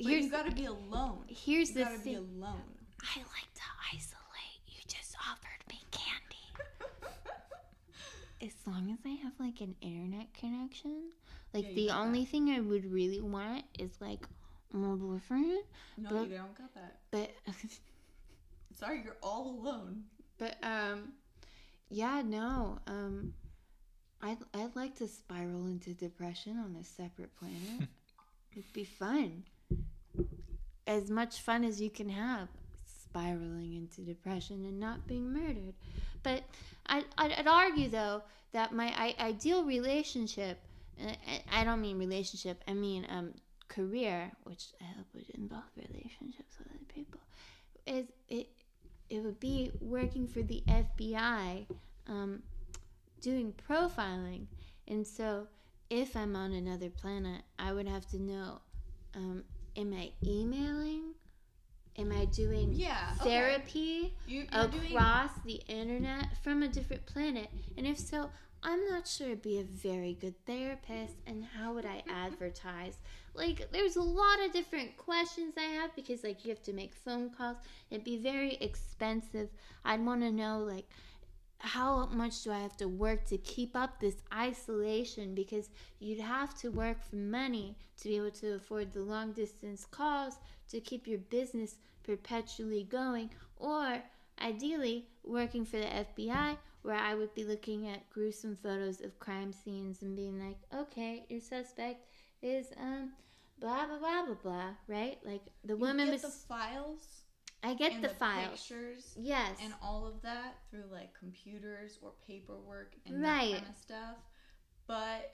But 0.04 0.06
here's 0.06 0.26
you 0.26 0.30
gotta 0.30 0.52
be 0.52 0.66
alone. 0.66 1.26
here's 1.28 1.70
You 1.70 1.76
the 1.76 1.86
gotta 1.86 1.98
be 2.00 2.14
thing. 2.14 2.18
alone. 2.18 2.78
I 3.02 3.18
like 3.20 3.54
to 3.56 3.64
isolate. 3.94 4.62
You 4.68 4.82
just 4.88 5.16
offered 5.30 5.64
me 5.70 5.80
candy. 5.92 6.46
As 8.42 8.54
long 8.68 8.92
as 8.92 9.00
I 9.06 9.16
have 9.24 9.34
like 9.40 9.62
an 9.62 9.76
internet 9.82 10.34
connection, 10.34 11.12
like 11.54 11.66
Yeah, 11.70 11.74
the 11.76 11.88
got 11.88 11.98
only 12.06 12.26
thing 12.26 12.50
I 12.50 12.60
would 12.60 12.86
really 12.92 13.22
want 13.22 13.66
is 13.80 13.92
like 14.00 14.28
my 14.74 14.96
boyfriend. 14.96 15.64
No, 15.98 16.10
But- 16.10 16.30
you 16.30 16.38
don't 16.38 16.58
got 16.58 16.74
that. 16.76 17.00
But 17.12 17.32
Sorry, 18.80 19.02
you're 19.04 19.18
all 19.24 19.60
alone. 19.62 20.04
but 20.38 20.58
um, 20.64 21.14
yeah, 21.90 22.22
no. 22.24 22.80
Um, 22.88 23.34
I'd 24.22 24.38
I'd 24.54 24.76
like 24.76 24.96
to 24.98 25.08
spiral 25.08 25.68
into 25.68 25.92
depression 25.94 26.58
on 26.60 26.76
a 26.80 26.84
separate 26.84 27.32
planet. 27.40 27.90
It'd 28.52 28.74
be 28.74 28.84
fun. 28.84 29.44
As 30.86 31.10
much 31.10 31.42
fun 31.42 31.64
as 31.64 31.82
you 31.82 31.90
can 31.90 32.10
have 32.10 32.48
spiraling 33.10 33.74
into 33.76 34.02
depression 34.02 34.64
and 34.66 34.80
not 34.80 35.06
being 35.08 35.32
murdered. 35.34 35.74
But 36.24 36.44
I, 36.88 37.04
I'd, 37.18 37.32
I'd 37.34 37.48
argue, 37.48 37.90
though, 37.90 38.22
that 38.54 38.74
my 38.74 38.88
I, 38.98 39.16
ideal 39.20 39.64
relationship, 39.64 40.60
uh, 41.04 41.12
I- 41.28 41.62
I 41.62 41.64
don't 41.64 41.82
mean 41.82 41.98
relationship, 42.00 42.64
I 42.68 42.74
mean 42.74 43.06
um, 43.10 43.34
career, 43.68 44.32
which 44.44 44.66
I 44.82 44.86
hope 44.98 45.08
would 45.14 45.30
involve 45.32 45.64
relationships 45.76 46.56
with 46.60 46.68
other 46.70 46.86
people, 46.94 47.20
is 47.86 48.06
it, 48.30 48.50
it 49.10 49.24
would 49.24 49.40
be 49.40 49.72
working 49.82 50.28
for 50.28 50.42
the 50.42 50.64
FBI, 50.68 51.66
um, 52.08 52.42
doing 53.22 53.54
profiling. 53.70 54.46
And 54.88 55.06
so 55.06 55.48
if 55.90 56.16
I'm 56.16 56.36
on 56.36 56.54
another 56.54 56.90
planet, 56.90 57.42
I 57.60 57.74
would 57.74 57.88
have 57.88 58.06
to 58.12 58.22
know 58.22 58.60
um, 59.16 59.44
am 59.76 59.94
I 59.94 60.12
emailing? 60.26 61.14
Am 61.98 62.12
I 62.12 62.26
doing 62.26 62.74
Yeah. 62.74 63.14
okay. 63.22 63.30
therapy 63.30 64.14
You, 64.28 64.46
you're 64.54 64.68
doing. 64.68 64.92
across 64.92 65.32
the 65.46 65.62
internet 65.68 66.28
from 66.44 66.62
a 66.62 66.68
different 66.68 67.06
planet? 67.08 67.50
And 67.76 67.88
if 67.88 67.98
so, 67.98 68.30
I'm 68.68 68.86
not 68.90 69.08
sure 69.08 69.30
I'd 69.30 69.42
be 69.42 69.60
a 69.60 69.64
very 69.64 70.18
good 70.20 70.36
therapist. 70.46 71.14
And 71.26 71.46
how 71.46 71.74
would 71.74 71.86
I 71.86 72.04
advertise? 72.10 72.98
Like, 73.34 73.72
there's 73.72 73.96
a 73.96 74.02
lot 74.02 74.44
of 74.44 74.52
different 74.52 74.98
questions 74.98 75.54
I 75.58 75.62
have 75.62 75.96
because, 75.96 76.22
like, 76.22 76.44
you 76.44 76.50
have 76.50 76.62
to 76.64 76.74
make 76.74 76.94
phone 76.94 77.30
calls. 77.30 77.56
It'd 77.90 78.04
be 78.04 78.18
very 78.18 78.56
expensive. 78.56 79.48
I'd 79.86 80.06
want 80.06 80.22
to 80.22 80.34
know, 80.34 80.60
like, 80.60 80.90
how 81.60 82.08
much 82.08 82.44
do 82.44 82.52
I 82.52 82.60
have 82.60 82.76
to 82.78 82.90
work 82.90 83.24
to 83.28 83.38
keep 83.38 83.74
up 83.74 84.02
this 84.02 84.18
isolation? 84.34 85.34
Because 85.34 85.70
you'd 86.00 86.20
have 86.20 86.54
to 86.60 86.70
work 86.70 87.02
for 87.02 87.16
money 87.16 87.78
to 88.02 88.10
be 88.10 88.18
able 88.18 88.32
to 88.32 88.56
afford 88.56 88.92
the 88.92 89.00
long 89.00 89.32
distance 89.32 89.86
calls 89.90 90.40
to 90.72 90.82
keep 90.82 91.08
your 91.08 91.20
business 91.20 91.78
perpetually 92.04 92.84
going, 92.84 93.30
or 93.56 94.04
ideally 94.42 95.06
working 95.24 95.66
for 95.66 95.78
the 95.78 95.86
FBI, 95.86 96.58
where 96.82 96.96
I 96.96 97.16
would 97.16 97.34
be 97.34 97.44
looking 97.44 97.88
at 97.88 98.10
gruesome 98.10 98.56
photos 98.56 99.02
of 99.02 99.20
crime 99.20 99.52
scenes 99.52 100.02
and 100.02 100.16
being 100.16 100.40
like, 100.40 100.58
okay, 100.74 101.26
your 101.30 101.42
suspect 101.42 102.06
is 102.42 102.68
um 102.80 103.12
blah 103.60 103.86
blah 103.88 103.98
blah 104.00 104.26
blah 104.26 104.36
blah, 104.36 104.70
right? 104.88 105.18
Like 105.26 105.42
the 105.64 105.74
you 105.74 105.80
woman 105.80 106.06
get 106.06 106.14
was 106.14 106.22
the 106.22 106.30
files. 106.30 107.02
I 107.64 107.74
get 107.74 107.92
and 107.94 108.04
the, 108.04 108.10
files. 108.10 108.52
pictures. 108.62 109.14
Yes. 109.18 109.58
And 109.64 109.74
all 109.82 110.06
of 110.06 110.22
that 110.22 110.56
through 110.70 110.86
like 110.92 111.18
computers 111.18 111.98
or 112.04 112.12
paperwork 112.26 112.94
and 113.06 113.22
Right. 113.22 113.54
that 113.54 113.58
kind 113.62 113.70
of 113.72 113.78
stuff. 113.78 114.16
But 114.86 115.32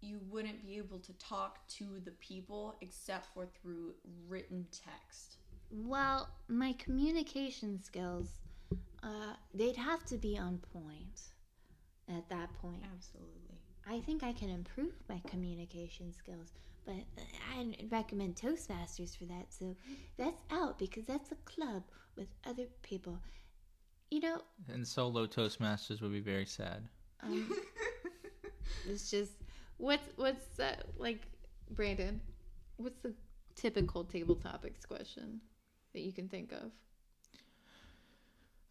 you 0.00 0.20
wouldn't 0.30 0.62
be 0.62 0.76
able 0.78 1.00
to 1.00 1.12
talk 1.18 1.66
to 1.68 2.00
the 2.04 2.12
people 2.12 2.76
except 2.80 3.26
for 3.34 3.46
through 3.60 3.94
written 4.28 4.66
text. 4.70 5.38
Well, 5.70 6.28
my 6.48 6.72
communication 6.74 7.82
skills, 7.82 8.40
uh, 9.02 9.34
they'd 9.54 9.76
have 9.76 10.04
to 10.06 10.16
be 10.16 10.38
on 10.38 10.58
point 10.72 11.20
at 12.08 12.28
that 12.30 12.52
point. 12.54 12.82
Absolutely. 12.94 13.58
I 13.88 14.00
think 14.00 14.22
I 14.22 14.32
can 14.32 14.50
improve 14.50 14.92
my 15.08 15.20
communication 15.26 16.12
skills, 16.12 16.52
but 16.84 16.96
I 17.56 17.74
recommend 17.90 18.36
Toastmasters 18.36 19.16
for 19.16 19.24
that. 19.26 19.46
So 19.52 19.76
that's 20.18 20.42
out 20.50 20.78
because 20.78 21.04
that's 21.06 21.32
a 21.32 21.36
club 21.44 21.84
with 22.16 22.28
other 22.46 22.64
people. 22.82 23.18
You 24.10 24.20
know, 24.20 24.40
And 24.72 24.86
solo 24.86 25.26
Toastmasters 25.26 26.00
would 26.00 26.12
be 26.12 26.20
very 26.20 26.46
sad. 26.46 26.88
um, 27.22 27.52
it's 28.88 29.10
just 29.10 29.32
what's 29.76 30.08
what's 30.16 30.58
uh, 30.58 30.76
like 30.98 31.20
Brandon. 31.70 32.20
What's 32.76 32.98
the 33.00 33.14
typical 33.54 34.04
table 34.04 34.36
topics 34.36 34.84
question 34.86 35.40
that 35.98 36.04
you 36.06 36.12
can 36.12 36.28
think 36.28 36.52
of? 36.52 36.70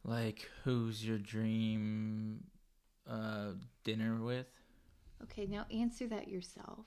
Like, 0.06 0.50
who's 0.64 1.06
your 1.06 1.18
dream 1.18 2.46
uh, 3.10 3.52
dinner 3.84 4.16
with? 4.22 4.48
Okay, 5.24 5.46
now 5.46 5.66
answer 5.70 6.08
that 6.08 6.30
yourself. 6.30 6.86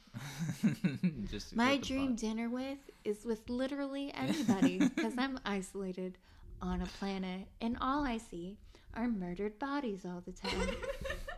Just 1.30 1.54
My 1.54 1.76
dream 1.76 2.10
fun. 2.10 2.16
dinner 2.16 2.48
with 2.48 2.78
is 3.04 3.26
with 3.26 3.50
literally 3.50 4.14
anybody 4.18 4.78
because 4.78 5.12
I'm 5.18 5.38
isolated 5.44 6.16
on 6.62 6.80
a 6.80 6.86
planet, 6.86 7.48
and 7.60 7.76
all 7.82 8.06
I 8.06 8.16
see 8.16 8.56
are 8.94 9.08
murdered 9.08 9.58
bodies 9.58 10.06
all 10.06 10.22
the 10.24 10.32
time. 10.32 10.68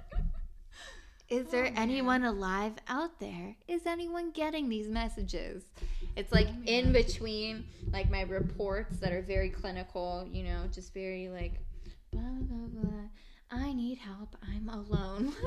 Is 1.33 1.47
there 1.49 1.65
Oh, 1.67 1.73
anyone 1.81 2.25
alive 2.25 2.75
out 2.89 3.19
there? 3.19 3.57
Is 3.67 3.87
anyone 3.87 4.33
getting 4.33 4.69
these 4.69 4.87
messages? 4.89 5.65
It's 6.15 6.31
like 6.31 6.47
Oh, 6.49 6.63
in 6.67 6.93
between, 6.93 7.65
like 7.91 8.11
my 8.11 8.21
reports 8.23 8.99
that 8.99 9.13
are 9.13 9.23
very 9.23 9.49
clinical, 9.49 10.29
you 10.31 10.43
know, 10.43 10.67
just 10.71 10.93
very 10.93 11.31
like, 11.31 11.55
blah, 12.11 12.21
blah, 12.21 12.67
blah. 12.69 13.01
I 13.51 13.73
need 13.73 13.97
help. 13.99 14.37
I'm 14.43 14.69
alone. 14.69 15.33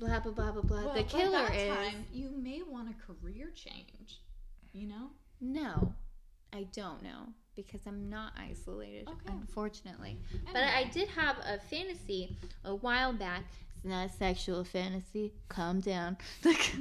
Like, 0.00 0.18
blah, 0.24 0.32
blah, 0.32 0.32
blah, 0.32 0.52
blah, 0.52 0.62
blah. 0.62 0.84
Well, 0.86 0.94
the 0.94 1.02
killer 1.02 1.46
is. 1.52 1.68
time, 1.68 2.06
you 2.12 2.30
may 2.30 2.62
want 2.62 2.88
a 2.88 2.94
career 3.06 3.50
change. 3.54 4.20
You 4.72 4.88
know? 4.88 5.10
No, 5.42 5.92
I 6.54 6.64
don't 6.72 7.02
know 7.02 7.26
because 7.54 7.82
I'm 7.86 8.08
not 8.08 8.32
isolated, 8.38 9.06
Okay. 9.08 9.28
unfortunately. 9.28 10.18
But 10.52 10.62
I 10.62 10.84
did 10.84 11.08
have 11.08 11.36
a 11.46 11.58
fantasy 11.58 12.34
a 12.64 12.74
while 12.74 13.12
back. 13.12 13.44
Not 13.82 14.10
a 14.10 14.12
sexual 14.12 14.64
fantasy. 14.64 15.32
Calm 15.48 15.80
down. 15.80 16.18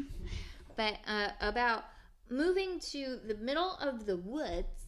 but 0.75 0.95
uh, 1.07 1.29
about 1.41 1.85
moving 2.29 2.79
to 2.79 3.19
the 3.27 3.35
middle 3.35 3.75
of 3.81 4.05
the 4.05 4.17
woods 4.17 4.88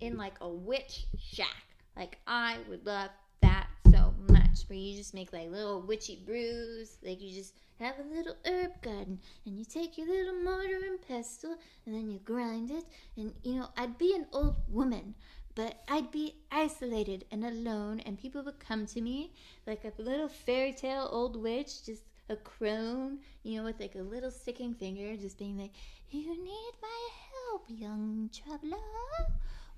in 0.00 0.16
like 0.16 0.34
a 0.40 0.48
witch 0.48 1.06
shack. 1.18 1.64
Like 1.96 2.18
I 2.26 2.58
would 2.68 2.84
love 2.86 3.10
that 3.42 3.68
so 3.90 4.14
much. 4.28 4.64
Where 4.66 4.78
you 4.78 4.96
just 4.96 5.14
make 5.14 5.32
like 5.32 5.50
little 5.50 5.82
witchy 5.82 6.22
brews. 6.24 6.98
Like 7.02 7.20
you 7.20 7.32
just 7.32 7.54
have 7.80 7.94
a 7.98 8.14
little 8.14 8.36
herb 8.46 8.72
garden 8.82 9.18
and 9.46 9.58
you 9.58 9.64
take 9.64 9.96
your 9.96 10.06
little 10.06 10.42
mortar 10.42 10.80
and 10.86 11.00
pestle 11.08 11.56
and 11.86 11.94
then 11.94 12.10
you 12.10 12.18
grind 12.18 12.70
it 12.70 12.84
and 13.16 13.32
you 13.42 13.54
know 13.54 13.68
I'd 13.76 13.96
be 13.96 14.14
an 14.14 14.26
old 14.32 14.56
woman 14.68 15.14
but 15.60 15.82
I'd 15.88 16.10
be 16.10 16.36
isolated 16.50 17.26
and 17.30 17.44
alone, 17.44 18.00
and 18.00 18.18
people 18.18 18.42
would 18.44 18.58
come 18.60 18.86
to 18.86 19.00
me 19.02 19.34
like 19.66 19.84
a 19.84 19.92
little 20.00 20.26
fairy 20.26 20.72
tale 20.72 21.06
old 21.12 21.36
witch, 21.36 21.84
just 21.84 22.04
a 22.30 22.36
crone, 22.36 23.18
you 23.42 23.58
know, 23.58 23.64
with 23.64 23.78
like 23.78 23.94
a 23.94 23.98
little 23.98 24.30
sticking 24.30 24.72
finger, 24.72 25.14
just 25.18 25.36
being 25.36 25.58
like, 25.58 25.72
You 26.08 26.30
need 26.30 26.72
my 26.80 27.08
help, 27.28 27.64
young 27.68 28.30
traveler. 28.32 28.78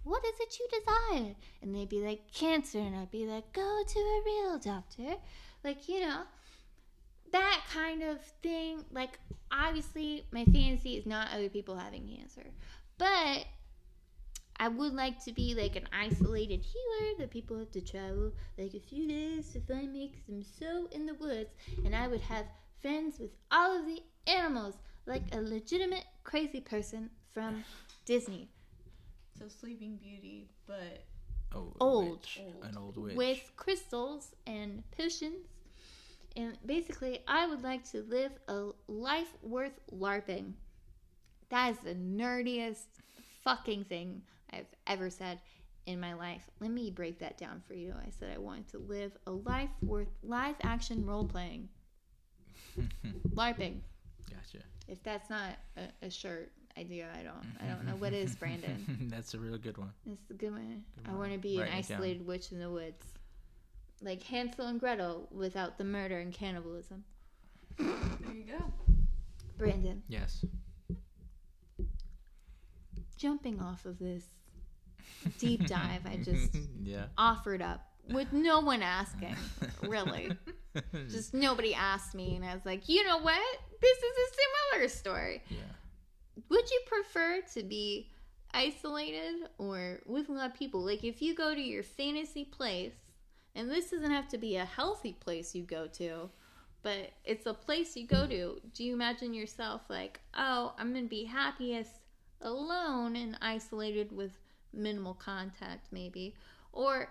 What 0.04 0.24
is 0.24 0.38
it 0.38 0.56
you 0.60 0.68
desire? 0.70 1.34
And 1.62 1.74
they'd 1.74 1.88
be 1.88 2.00
like, 2.00 2.32
Cancer, 2.32 2.78
and 2.78 2.94
I'd 2.94 3.10
be 3.10 3.26
like, 3.26 3.52
Go 3.52 3.82
to 3.84 3.98
a 3.98 4.22
real 4.24 4.58
doctor. 4.58 5.16
Like, 5.64 5.88
you 5.88 6.02
know, 6.02 6.22
that 7.32 7.60
kind 7.74 8.04
of 8.04 8.20
thing. 8.40 8.84
Like, 8.92 9.18
obviously, 9.50 10.26
my 10.30 10.44
fantasy 10.44 10.96
is 10.96 11.06
not 11.06 11.32
other 11.34 11.48
people 11.48 11.74
having 11.74 12.06
cancer, 12.06 12.46
but 12.98 13.46
I 14.62 14.68
would 14.68 14.94
like 14.94 15.18
to 15.24 15.32
be 15.32 15.56
like 15.56 15.74
an 15.74 15.88
isolated 15.92 16.62
healer 16.62 17.18
that 17.18 17.32
people 17.32 17.58
have 17.58 17.72
to 17.72 17.80
travel 17.80 18.30
like 18.56 18.74
a 18.74 18.78
few 18.78 19.08
days 19.08 19.48
to 19.54 19.60
find 19.60 19.92
me 19.92 20.12
because 20.12 20.28
I'm 20.28 20.44
so 20.44 20.86
in 20.92 21.04
the 21.04 21.14
woods, 21.14 21.50
and 21.84 21.96
I 21.96 22.06
would 22.06 22.20
have 22.20 22.46
friends 22.80 23.18
with 23.18 23.32
all 23.50 23.76
of 23.76 23.86
the 23.86 24.00
animals 24.28 24.74
like 25.04 25.24
a 25.32 25.40
legitimate 25.40 26.04
crazy 26.22 26.60
person 26.60 27.10
from 27.34 27.64
Disney 28.04 28.50
So 29.36 29.46
Sleeping 29.48 29.96
Beauty, 29.96 30.46
but 30.68 31.02
Oh, 31.52 31.72
Old. 31.80 32.20
witch. 32.20 32.40
Old. 32.40 32.64
An 32.64 32.76
old 32.78 32.96
witch. 32.98 33.16
with 33.16 33.50
crystals 33.56 34.28
and 34.46 34.84
potions. 34.96 35.44
And 36.36 36.56
basically, 36.64 37.18
I 37.26 37.48
would 37.48 37.64
like 37.64 37.82
to 37.90 38.02
live 38.02 38.30
a 38.46 38.68
life 38.86 39.32
worth 39.42 39.80
LARPing. 39.92 40.52
That 41.48 41.72
is 41.72 41.78
the 41.78 41.96
nerdiest 41.96 42.84
fucking 43.42 43.86
thing 43.86 44.22
I've 44.52 44.66
ever 44.86 45.10
said 45.10 45.40
in 45.86 45.98
my 46.00 46.14
life. 46.14 46.48
Let 46.60 46.70
me 46.70 46.90
break 46.90 47.18
that 47.20 47.38
down 47.38 47.62
for 47.66 47.74
you. 47.74 47.94
I 47.98 48.10
said 48.10 48.30
I 48.34 48.38
wanted 48.38 48.68
to 48.68 48.78
live 48.78 49.12
a 49.26 49.30
life 49.32 49.70
worth 49.82 50.08
live 50.22 50.56
action 50.62 51.04
role 51.06 51.24
playing. 51.24 51.68
LARPing. 53.34 53.80
Gotcha. 54.30 54.64
If 54.88 55.02
that's 55.02 55.28
not 55.30 55.50
a, 55.76 56.06
a 56.06 56.10
shirt 56.10 56.52
idea, 56.78 57.08
I 57.18 57.22
don't 57.22 57.44
I 57.60 57.66
don't 57.66 57.84
know 57.86 57.96
what 57.96 58.12
is, 58.12 58.34
Brandon. 58.40 59.08
That's 59.10 59.34
a 59.34 59.38
real 59.38 59.58
good 59.58 59.76
one. 59.78 59.92
It's 60.10 60.30
a 60.30 60.34
good 60.34 60.52
one. 60.52 60.84
Good 61.04 61.10
I 61.10 61.14
want 61.16 61.32
to 61.32 61.38
be 61.38 61.58
Write 61.58 61.68
an 61.70 61.78
it 61.78 61.88
down. 61.88 61.98
isolated 61.98 62.26
witch 62.26 62.52
in 62.52 62.58
the 62.60 62.70
woods. 62.70 63.04
Like 64.00 64.22
Hansel 64.24 64.66
and 64.66 64.80
Gretel 64.80 65.28
without 65.30 65.78
the 65.78 65.84
murder 65.84 66.18
and 66.18 66.32
cannibalism. 66.32 67.04
there 67.78 67.88
you 68.34 68.44
go. 68.44 68.64
Brandon, 69.58 70.02
Yes. 70.08 70.44
jumping 73.16 73.60
off 73.60 73.84
of 73.86 73.98
this 73.98 74.24
deep 75.38 75.66
dive 75.66 76.06
I 76.06 76.16
just 76.16 76.56
yeah. 76.82 77.04
offered 77.16 77.62
up 77.62 77.86
with 78.10 78.32
no 78.32 78.60
one 78.60 78.82
asking, 78.82 79.36
really. 79.82 80.30
Just 81.08 81.34
nobody 81.34 81.74
asked 81.74 82.14
me, 82.14 82.34
and 82.34 82.44
I 82.44 82.54
was 82.54 82.64
like, 82.64 82.88
you 82.88 83.04
know 83.04 83.18
what? 83.18 83.40
This 83.80 83.98
is 83.98 84.04
a 84.04 84.74
similar 84.74 84.88
story. 84.88 85.42
yeah. 85.48 85.58
Would 86.48 86.70
you 86.70 86.80
prefer 86.86 87.42
to 87.54 87.62
be 87.62 88.10
isolated 88.52 89.48
or 89.58 90.00
with 90.06 90.28
a 90.28 90.32
lot 90.32 90.50
of 90.50 90.54
people? 90.54 90.80
Like, 90.80 91.04
if 91.04 91.20
you 91.20 91.34
go 91.34 91.54
to 91.54 91.60
your 91.60 91.82
fantasy 91.82 92.44
place, 92.44 92.94
and 93.54 93.70
this 93.70 93.90
doesn't 93.90 94.10
have 94.10 94.28
to 94.28 94.38
be 94.38 94.56
a 94.56 94.64
healthy 94.64 95.12
place 95.12 95.54
you 95.54 95.62
go 95.62 95.86
to, 95.88 96.30
but 96.82 97.12
it's 97.24 97.46
a 97.46 97.54
place 97.54 97.96
you 97.96 98.06
go 98.06 98.26
to, 98.26 98.60
do 98.74 98.84
you 98.84 98.94
imagine 98.94 99.34
yourself 99.34 99.82
like, 99.88 100.20
oh, 100.34 100.72
I'm 100.78 100.92
going 100.92 101.04
to 101.04 101.10
be 101.10 101.24
happiest 101.24 101.92
alone 102.40 103.14
and 103.14 103.38
isolated 103.40 104.10
with 104.10 104.32
minimal 104.72 105.14
contact, 105.14 105.88
maybe? 105.92 106.34
Or 106.72 107.10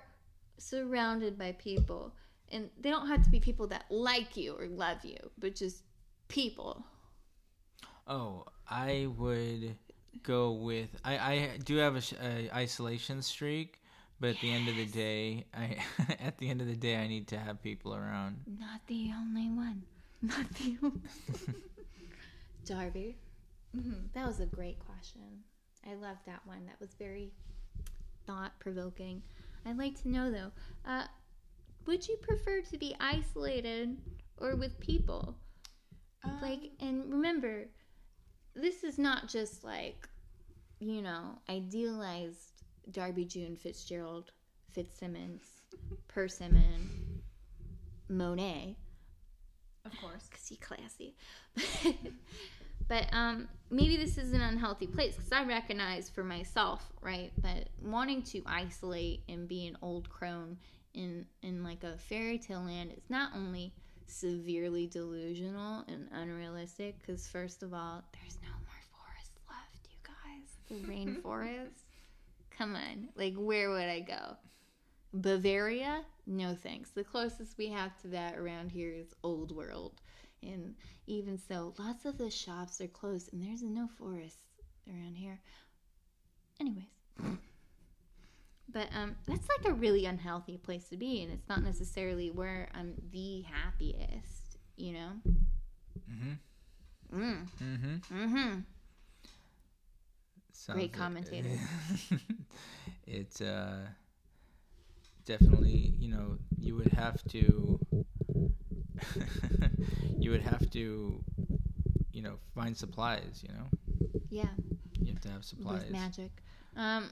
surrounded 0.57 1.37
by 1.37 1.53
people? 1.53 2.13
And 2.49 2.69
they 2.79 2.89
don't 2.89 3.07
have 3.07 3.23
to 3.23 3.29
be 3.29 3.39
people 3.39 3.67
that 3.67 3.85
like 3.89 4.35
you 4.37 4.53
or 4.57 4.67
love 4.67 5.03
you, 5.05 5.17
but 5.39 5.55
just 5.55 5.83
people. 6.27 6.85
Oh, 8.07 8.45
I 8.67 9.07
would 9.17 9.77
go 10.23 10.51
with. 10.51 10.89
I 11.03 11.17
I 11.17 11.57
do 11.63 11.77
have 11.77 11.95
a, 11.95 12.03
a 12.25 12.51
isolation 12.53 13.21
streak, 13.21 13.81
but 14.19 14.29
at 14.29 14.39
the 14.39 14.51
end 14.51 14.69
of 14.69 14.75
the 14.75 14.85
day, 14.85 15.45
I 15.53 15.77
at 16.19 16.37
the 16.37 16.49
end 16.49 16.61
of 16.61 16.67
the 16.67 16.75
day, 16.75 16.97
I 16.97 17.07
need 17.07 17.27
to 17.29 17.37
have 17.37 17.61
people 17.61 17.95
around. 17.95 18.45
Not 18.45 18.85
the 18.87 19.11
only 19.15 19.49
one. 19.49 19.83
Not 20.21 20.49
the 20.53 20.77
only 20.83 21.09
Darby, 22.65 23.17
hmm 23.73 24.07
that 24.13 24.25
was 24.25 24.39
a 24.39 24.45
great 24.45 24.79
question. 24.79 25.43
I 25.89 25.95
love 25.95 26.17
that 26.25 26.41
one. 26.45 26.65
That 26.65 26.79
was 26.79 26.93
very 26.95 27.31
thought 28.25 28.51
provoking. 28.59 29.21
I'd 29.65 29.77
like 29.77 30.01
to 30.01 30.09
know 30.09 30.31
though, 30.31 30.51
uh, 30.85 31.05
would 31.85 32.07
you 32.07 32.17
prefer 32.17 32.61
to 32.61 32.77
be 32.77 32.95
isolated 32.99 33.97
or 34.37 34.55
with 34.55 34.79
people? 34.79 35.35
like, 36.41 36.71
and 36.79 37.11
remember, 37.11 37.65
this 38.55 38.83
is 38.83 38.97
not 38.97 39.27
just 39.27 39.63
like, 39.63 40.07
you 40.79 41.01
know, 41.01 41.39
idealized 41.49 42.63
Darby 42.91 43.25
June 43.25 43.55
Fitzgerald, 43.55 44.31
Fitzsimmons, 44.71 45.43
Persimmon, 46.07 47.21
Monet. 48.09 48.75
of 49.85 49.91
course. 49.99 50.27
because 50.29 50.47
he's 50.47 50.59
classy. 50.59 51.15
but 52.91 53.07
um, 53.13 53.47
maybe 53.69 53.95
this 53.95 54.17
is 54.17 54.33
an 54.33 54.41
unhealthy 54.41 54.85
place 54.85 55.15
because 55.15 55.31
I 55.31 55.45
recognize 55.45 56.09
for 56.09 56.25
myself, 56.25 56.91
right, 56.99 57.31
that 57.41 57.69
wanting 57.81 58.21
to 58.23 58.41
isolate 58.45 59.21
and 59.29 59.47
be 59.47 59.65
an 59.67 59.77
old 59.81 60.09
crone 60.09 60.57
in 60.93 61.25
in 61.41 61.63
like 61.63 61.85
a 61.85 61.97
fairy 61.97 62.37
tale 62.37 62.63
land 62.63 62.91
is 62.91 63.09
not 63.09 63.31
only 63.33 63.73
severely 64.07 64.87
delusional 64.87 65.85
and 65.87 66.09
unrealistic. 66.11 66.99
Because 66.99 67.29
first 67.29 67.63
of 67.63 67.73
all, 67.73 68.03
there's 68.11 68.37
no 68.43 68.49
more 68.49 68.83
forest 68.91 69.31
left, 69.47 69.87
you 69.89 69.97
guys. 70.03 70.57
The 70.67 70.93
rainforest. 70.93 71.85
Come 72.57 72.75
on, 72.75 73.07
like 73.15 73.35
where 73.37 73.69
would 73.69 73.87
I 73.87 74.01
go? 74.01 74.35
Bavaria? 75.13 76.03
No 76.27 76.55
thanks. 76.55 76.89
The 76.89 77.05
closest 77.05 77.57
we 77.57 77.69
have 77.69 77.97
to 78.01 78.09
that 78.09 78.37
around 78.37 78.69
here 78.69 78.91
is 78.91 79.15
Old 79.23 79.55
World. 79.55 80.01
And 80.43 80.75
even 81.07 81.37
so, 81.37 81.73
lots 81.77 82.05
of 82.05 82.17
the 82.17 82.29
shops 82.31 82.81
are 82.81 82.87
closed 82.87 83.31
and 83.31 83.43
there's 83.43 83.61
no 83.63 83.87
forests 83.97 84.39
around 84.89 85.15
here. 85.15 85.39
Anyways. 86.59 86.85
But 88.73 88.87
um 88.95 89.15
that's 89.27 89.47
like 89.57 89.71
a 89.71 89.75
really 89.75 90.05
unhealthy 90.05 90.57
place 90.57 90.87
to 90.89 90.97
be 90.97 91.21
and 91.23 91.31
it's 91.31 91.47
not 91.49 91.61
necessarily 91.63 92.31
where 92.31 92.69
I'm 92.73 92.93
the 93.11 93.41
happiest, 93.41 94.57
you 94.77 94.93
know? 94.93 95.09
Mm-hmm. 96.09 97.19
Mm. 97.21 97.47
Mm-hmm. 97.61 97.95
Mm-hmm. 98.23 98.59
Sounds 100.53 100.75
Great 100.77 100.91
like- 100.91 100.93
commentator. 100.93 101.49
it's 103.05 103.41
uh 103.41 103.87
definitely 105.25 105.93
you 105.99 106.09
know 106.09 106.37
you 106.57 106.75
would 106.75 106.93
have 106.93 107.21
to 107.25 107.79
you 110.19 110.31
would 110.31 110.41
have 110.41 110.69
to 110.71 111.21
you 112.13 112.21
know 112.21 112.35
find 112.55 112.75
supplies 112.75 113.43
you 113.47 113.53
know 113.53 113.65
Yeah. 114.29 114.47
you 115.01 115.11
have 115.13 115.21
to 115.21 115.29
have 115.29 115.43
supplies 115.45 115.83
With 115.83 115.91
magic. 115.91 116.31
Um, 116.75 117.09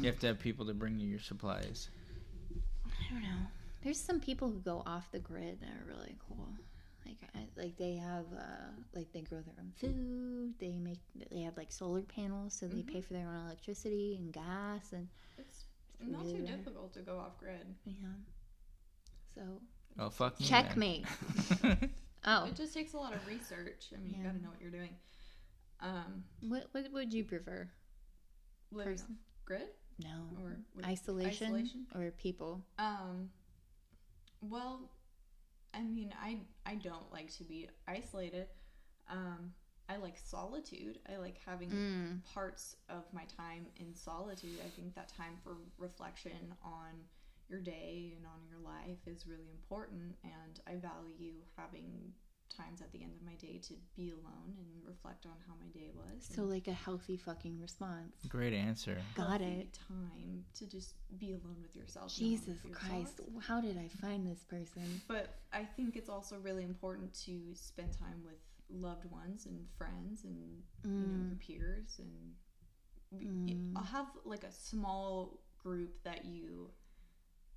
You 0.00 0.06
have 0.06 0.20
to 0.20 0.26
have 0.28 0.38
people 0.38 0.66
to 0.66 0.74
bring 0.74 0.98
you 1.00 1.08
your 1.08 1.18
supplies. 1.18 1.88
I 2.86 3.12
don't 3.12 3.22
know. 3.22 3.46
There's 3.82 3.98
some 4.00 4.20
people 4.20 4.48
who 4.50 4.60
go 4.60 4.82
off 4.86 5.10
the 5.10 5.18
grid 5.18 5.60
that 5.60 5.68
are 5.70 5.84
really 5.88 6.14
cool. 6.28 6.48
Like, 7.06 7.16
I, 7.34 7.48
like 7.60 7.76
they 7.76 7.96
have, 7.96 8.26
uh, 8.36 8.70
like 8.94 9.10
they 9.12 9.22
grow 9.22 9.40
their 9.40 9.54
own 9.58 9.72
food. 9.74 10.54
They 10.60 10.78
make, 10.78 11.00
they 11.32 11.40
have 11.40 11.56
like 11.56 11.72
solar 11.72 12.02
panels, 12.02 12.52
so 12.54 12.66
they 12.68 12.82
pay 12.82 13.00
for 13.00 13.14
their 13.14 13.26
own 13.26 13.46
electricity 13.46 14.16
and 14.20 14.32
gas, 14.32 14.92
and 14.92 15.08
It's 15.38 15.64
not 16.06 16.22
really 16.24 16.38
too 16.40 16.44
rare. 16.46 16.56
difficult 16.56 16.92
to 16.94 17.00
go 17.00 17.18
off 17.18 17.38
grid. 17.38 17.66
yeah. 17.84 17.94
So 19.34 19.40
Oh 19.98 20.10
fuck 20.10 20.38
me. 20.40 20.46
then. 20.48 20.64
checkmate. 20.64 21.06
Oh, 22.26 22.44
It 22.44 22.54
just 22.54 22.74
takes 22.74 22.92
a 22.92 22.98
lot 22.98 23.14
of 23.14 23.26
research. 23.26 23.86
I 23.94 23.96
mean, 23.98 24.10
you 24.12 24.18
Yeah. 24.18 24.24
got 24.24 24.36
to 24.36 24.42
know 24.42 24.50
what 24.50 24.60
you're 24.60 24.70
doing. 24.70 24.94
Um, 25.80 26.24
what 26.46 26.66
what 26.72 26.92
would 26.92 27.14
you 27.14 27.24
prefer? 27.24 27.66
Person. 28.74 29.16
grid 29.46 29.68
No, 30.04 30.26
or 30.44 30.58
isolation, 30.84 31.46
isolation? 31.46 31.86
or 31.94 32.10
people. 32.18 32.62
Um, 32.78 33.30
well, 34.42 34.90
I 35.72 35.80
mean, 35.82 36.12
I 36.22 36.40
I 36.66 36.74
don't 36.74 37.10
like 37.10 37.32
to 37.38 37.44
be 37.44 37.68
isolated. 37.88 38.48
Um, 39.08 39.54
I 39.88 39.96
like 39.96 40.18
solitude. 40.18 40.98
I 41.10 41.16
like 41.16 41.38
having 41.46 41.70
Mm. 41.70 42.24
parts 42.34 42.76
of 42.90 43.02
my 43.12 43.24
time 43.36 43.66
in 43.76 43.94
solitude. 43.94 44.60
I 44.64 44.68
think 44.68 44.94
that 44.94 45.08
time 45.08 45.38
for 45.42 45.56
reflection 45.78 46.54
on 46.62 47.08
your 47.50 47.60
day 47.60 48.12
and 48.16 48.24
on 48.26 48.40
your 48.48 48.60
life 48.60 48.98
is 49.06 49.26
really 49.26 49.50
important, 49.50 50.14
and 50.24 50.60
I 50.66 50.76
value 50.76 51.34
having 51.56 52.12
times 52.56 52.80
at 52.80 52.90
the 52.92 53.02
end 53.02 53.12
of 53.14 53.22
my 53.24 53.34
day 53.34 53.60
to 53.62 53.74
be 53.96 54.10
alone 54.10 54.54
and 54.58 54.66
reflect 54.84 55.24
on 55.24 55.32
how 55.46 55.54
my 55.60 55.68
day 55.68 55.90
was. 55.94 56.28
So 56.34 56.42
like 56.42 56.66
a 56.66 56.72
healthy 56.72 57.16
fucking 57.16 57.60
response. 57.60 58.12
Great 58.28 58.52
answer. 58.52 58.98
Got 59.14 59.40
healthy 59.40 59.44
it. 59.44 59.78
Time 59.88 60.44
to 60.58 60.66
just 60.66 60.94
be 61.18 61.32
alone 61.32 61.56
with 61.62 61.76
yourself. 61.76 62.12
Jesus 62.14 62.48
with 62.48 62.64
your 62.64 62.74
Christ, 62.74 63.18
thoughts. 63.18 63.46
how 63.46 63.60
did 63.60 63.78
I 63.78 63.88
find 64.04 64.26
this 64.26 64.42
person? 64.44 65.00
But 65.06 65.36
I 65.52 65.64
think 65.64 65.96
it's 65.96 66.08
also 66.08 66.36
really 66.42 66.64
important 66.64 67.14
to 67.26 67.54
spend 67.54 67.96
time 67.96 68.22
with 68.24 68.34
loved 68.68 69.04
ones 69.10 69.46
and 69.46 69.66
friends 69.76 70.24
and 70.24 70.62
you 70.84 71.06
know 71.06 71.26
your 71.26 71.36
peers 71.36 71.96
and 71.98 72.10
Mm. 73.12 73.72
I'll 73.76 73.82
have 73.82 74.06
like 74.24 74.44
a 74.44 74.52
small 74.52 75.40
group 75.58 76.02
that 76.04 76.24
you 76.24 76.70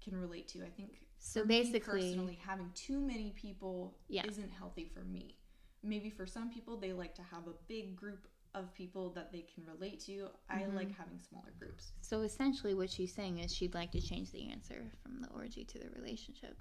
can 0.04 0.16
relate 0.20 0.48
to. 0.50 0.64
I 0.66 0.70
think 0.70 1.06
So 1.20 1.46
basically- 1.46 2.02
personally 2.02 2.36
having 2.44 2.72
too 2.74 3.00
many 3.00 3.32
people 3.32 3.98
Yeah. 4.10 4.26
isn't 4.28 4.50
healthy 4.52 4.86
for 4.94 5.04
me. 5.04 5.38
Maybe 5.82 6.10
for 6.10 6.26
some 6.26 6.50
people 6.52 6.78
they 6.78 6.94
like 6.94 7.14
to 7.16 7.24
have 7.24 7.48
a 7.48 7.54
big 7.68 7.96
group 7.96 8.28
of 8.56 8.72
people 8.76 9.10
that 9.12 9.32
they 9.32 9.42
can 9.42 9.66
relate 9.66 10.00
to. 10.02 10.30
I 10.50 10.60
Mm-hmm. 10.62 10.76
like 10.76 10.92
having 10.96 11.20
smaller 11.28 11.52
groups. 11.60 11.92
So 12.02 12.22
essentially, 12.22 12.74
what 12.76 12.90
she's 12.90 13.12
saying 13.12 13.40
is 13.40 13.54
she'd 13.54 13.74
like 13.74 13.92
to 13.94 14.02
change 14.02 14.32
the 14.32 14.50
answer 14.52 14.92
from 15.02 15.22
the 15.22 15.30
orgy 15.30 15.64
to 15.66 15.80
the 15.80 15.90
relationship. 16.00 16.56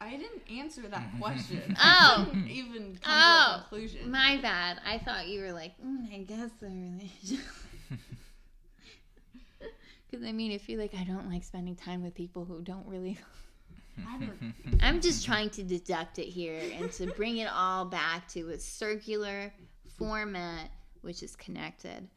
I 0.00 0.16
didn't 0.16 0.42
answer 0.50 0.82
that 0.88 1.10
question. 1.20 1.76
Oh. 1.80 2.26
I 2.30 2.32
didn't 2.32 2.48
even 2.48 2.82
come 2.82 2.92
to 2.94 3.00
Oh, 3.06 3.54
a 3.56 3.66
conclusion. 3.68 4.10
My 4.10 4.36
bad. 4.40 4.80
I 4.86 4.98
thought 4.98 5.26
you 5.28 5.40
were 5.40 5.52
like, 5.52 5.72
mm, 5.80 6.12
I 6.14 6.18
guess 6.24 6.50
the 6.60 6.68
relationship. 6.68 7.44
Because 10.12 10.26
I 10.26 10.32
mean, 10.32 10.52
if 10.52 10.68
you're 10.68 10.78
like, 10.78 10.94
I 10.94 11.04
don't 11.04 11.30
like 11.30 11.42
spending 11.42 11.74
time 11.74 12.02
with 12.02 12.14
people 12.14 12.44
who 12.44 12.60
don't 12.60 12.86
really. 12.86 13.18
I 14.06 14.18
don't 14.18 14.54
I'm 14.82 15.00
just 15.00 15.24
trying 15.24 15.50
to 15.50 15.62
deduct 15.62 16.18
it 16.18 16.26
here 16.26 16.60
and 16.78 16.92
to 16.92 17.06
bring 17.06 17.38
it 17.38 17.48
all 17.50 17.86
back 17.86 18.28
to 18.28 18.50
a 18.50 18.58
circular 18.58 19.52
format, 19.96 20.70
which 21.00 21.22
is 21.22 21.34
connected. 21.34 22.08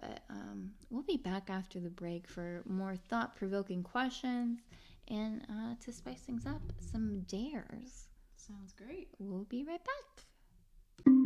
But 0.00 0.20
um, 0.30 0.72
we'll 0.90 1.02
be 1.02 1.18
back 1.18 1.50
after 1.50 1.80
the 1.80 1.90
break 1.90 2.26
for 2.26 2.62
more 2.66 2.96
thought 2.96 3.36
provoking 3.36 3.82
questions 3.82 4.60
and 5.08 5.42
uh, 5.50 5.74
to 5.84 5.92
spice 5.92 6.20
things 6.20 6.46
up, 6.46 6.62
some 6.78 7.20
dares. 7.28 8.08
Sounds 8.36 8.72
great. 8.72 9.08
We'll 9.18 9.44
be 9.44 9.64
right 9.64 9.82
back. 9.84 11.24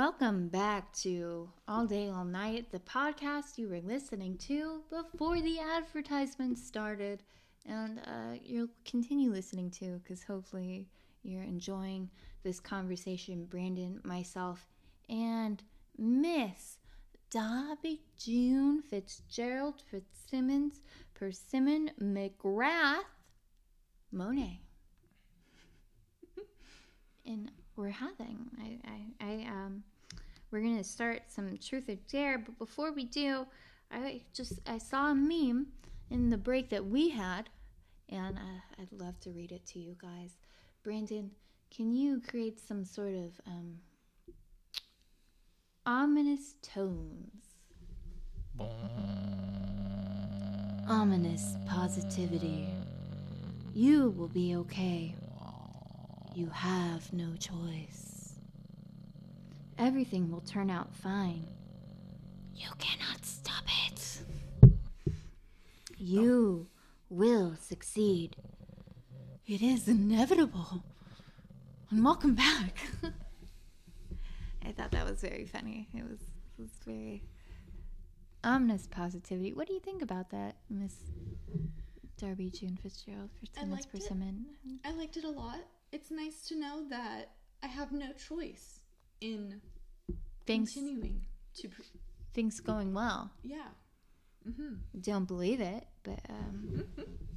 Welcome 0.00 0.48
back 0.48 0.90
to 1.02 1.50
All 1.68 1.84
Day, 1.84 2.08
All 2.08 2.24
Night, 2.24 2.72
the 2.72 2.78
podcast 2.78 3.58
you 3.58 3.68
were 3.68 3.82
listening 3.82 4.38
to 4.38 4.80
before 4.88 5.42
the 5.42 5.58
advertisement 5.60 6.58
started. 6.58 7.22
And 7.66 7.98
uh, 8.06 8.38
you'll 8.42 8.70
continue 8.86 9.30
listening 9.30 9.70
to 9.72 10.00
because 10.02 10.22
hopefully 10.22 10.88
you're 11.22 11.42
enjoying 11.42 12.08
this 12.42 12.60
conversation. 12.60 13.44
Brandon, 13.44 14.00
myself, 14.02 14.66
and 15.10 15.62
Miss 15.98 16.78
Darby 17.30 18.00
June 18.16 18.80
Fitzgerald 18.80 19.82
Fitzsimmons 19.90 20.80
Persimmon 21.12 21.90
McGrath 22.00 23.04
Monet. 24.10 24.62
and 27.26 27.50
we're 27.76 27.90
having 27.90 28.46
I, 28.58 28.78
I, 28.86 29.26
I 29.26 29.46
um 29.50 29.84
we're 30.50 30.60
gonna 30.60 30.84
start 30.84 31.22
some 31.28 31.56
truth 31.58 31.88
or 31.88 31.96
dare, 32.10 32.38
but 32.38 32.58
before 32.58 32.92
we 32.92 33.04
do, 33.04 33.46
I 33.90 34.22
just 34.34 34.60
I 34.66 34.78
saw 34.78 35.10
a 35.10 35.14
meme 35.14 35.68
in 36.10 36.30
the 36.30 36.36
break 36.36 36.70
that 36.70 36.86
we 36.86 37.10
had, 37.10 37.48
and 38.08 38.36
uh, 38.36 38.80
I'd 38.80 38.92
love 38.92 39.18
to 39.20 39.30
read 39.30 39.52
it 39.52 39.64
to 39.66 39.78
you 39.78 39.96
guys. 40.00 40.36
Brandon, 40.82 41.30
can 41.74 41.92
you 41.92 42.20
create 42.20 42.58
some 42.58 42.84
sort 42.84 43.14
of 43.14 43.40
um, 43.46 43.76
ominous 45.86 46.54
tones? 46.62 47.40
Ominous 50.88 51.56
positivity. 51.68 52.68
You 53.72 54.10
will 54.10 54.28
be 54.28 54.56
okay. 54.56 55.14
You 56.34 56.48
have 56.48 57.12
no 57.12 57.36
choice. 57.36 58.09
Everything 59.80 60.30
will 60.30 60.42
turn 60.42 60.68
out 60.68 60.94
fine. 60.94 61.46
You 62.54 62.68
cannot 62.78 63.24
stop 63.24 63.64
it. 63.88 64.20
You 65.96 66.68
will 67.08 67.54
succeed. 67.58 68.36
It 69.46 69.62
is 69.62 69.88
inevitable. 69.88 70.84
And 71.90 72.04
welcome 72.04 72.34
back. 72.34 72.76
I 74.66 74.72
thought 74.72 74.90
that 74.90 75.08
was 75.08 75.22
very 75.22 75.46
funny. 75.46 75.88
It 75.94 76.02
was, 76.02 76.20
it 76.58 76.60
was 76.60 76.70
very 76.86 77.22
ominous 78.44 78.86
positivity. 78.86 79.54
What 79.54 79.66
do 79.66 79.72
you 79.72 79.80
think 79.80 80.02
about 80.02 80.30
that, 80.30 80.56
Miss 80.68 80.94
Darby 82.18 82.50
June 82.50 82.78
Fitzgerald 82.82 83.30
for 83.32 83.46
I 83.56 83.60
Simmons 83.60 83.72
liked 83.80 83.94
it. 83.94 83.98
Persimmon? 83.98 84.44
I 84.84 84.92
liked 84.92 85.16
it 85.16 85.24
a 85.24 85.30
lot. 85.30 85.60
It's 85.90 86.10
nice 86.10 86.42
to 86.48 86.60
know 86.60 86.86
that 86.90 87.30
I 87.62 87.66
have 87.66 87.92
no 87.92 88.12
choice 88.12 88.80
in 89.20 89.60
Things 90.50 90.72
continuing 90.74 91.26
to. 91.54 91.68
Pr- 91.68 91.82
things 92.34 92.60
going 92.60 92.92
well. 92.94 93.30
yeah. 93.42 93.68
Mm-hmm. 94.48 95.00
Don't 95.00 95.26
believe 95.26 95.60
it, 95.60 95.86
but 96.02 96.18
um, 96.30 96.84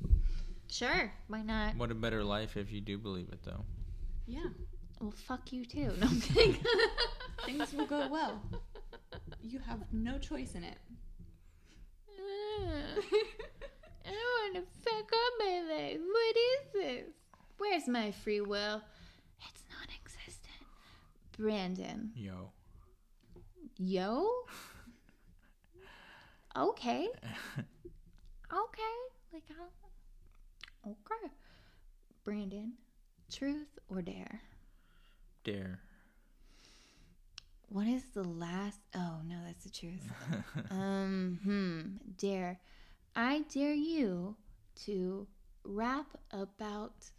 sure, 0.71 1.11
why 1.27 1.41
not? 1.41 1.75
What 1.75 1.91
a 1.91 1.95
better 1.95 2.23
life 2.23 2.55
if 2.55 2.71
you 2.71 2.79
do 2.79 2.97
believe 2.97 3.27
it, 3.29 3.39
though. 3.43 3.65
Yeah. 4.25 4.45
Well, 5.01 5.11
fuck 5.11 5.51
you 5.51 5.65
too. 5.65 5.91
No, 5.99 6.07
I'm 6.07 6.21
kidding. 6.21 6.57
Things 7.45 7.73
will 7.73 7.85
go 7.85 8.07
well. 8.07 8.41
You 9.41 9.59
have 9.59 9.79
no 9.91 10.17
choice 10.17 10.55
in 10.55 10.63
it. 10.63 10.77
I 14.05 14.09
don't 14.09 14.55
want 14.55 14.55
to 14.55 14.89
fuck 14.89 15.11
up 15.11 15.33
my 15.39 15.61
life. 15.69 15.99
What 15.99 16.35
is 16.37 16.73
this? 16.73 17.13
Where's 17.57 17.87
my 17.87 18.11
free 18.11 18.39
will? 18.41 18.81
It's 19.49 19.63
non-existent. 19.69 20.67
Brandon. 21.37 22.11
Yo. 22.15 22.51
Yo? 23.77 24.27
Okay. 26.55 27.07
Okay. 28.53 28.95
Like, 29.33 29.43
I'll... 29.59 30.91
okay. 30.91 31.33
Brandon, 32.23 32.73
truth 33.31 33.79
or 33.89 34.03
dare? 34.03 34.41
Dare. 35.43 35.79
What 37.69 37.87
is 37.87 38.03
the 38.13 38.23
last? 38.23 38.79
Oh 38.95 39.21
no, 39.25 39.37
that's 39.45 39.63
the 39.63 39.71
truth. 39.71 40.07
um, 40.69 41.39
hmm. 41.43 41.81
Dare. 42.17 42.59
I 43.15 43.43
dare 43.51 43.73
you 43.73 44.35
to 44.85 45.27
rap 45.63 46.05
about 46.31 47.09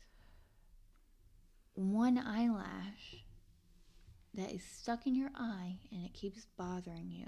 one 1.74 2.18
eyelash 2.18 3.23
that 4.34 4.52
is 4.52 4.62
stuck 4.62 5.06
in 5.06 5.14
your 5.14 5.30
eye 5.36 5.76
and 5.92 6.04
it 6.04 6.12
keeps 6.12 6.46
bothering 6.56 7.10
you 7.10 7.26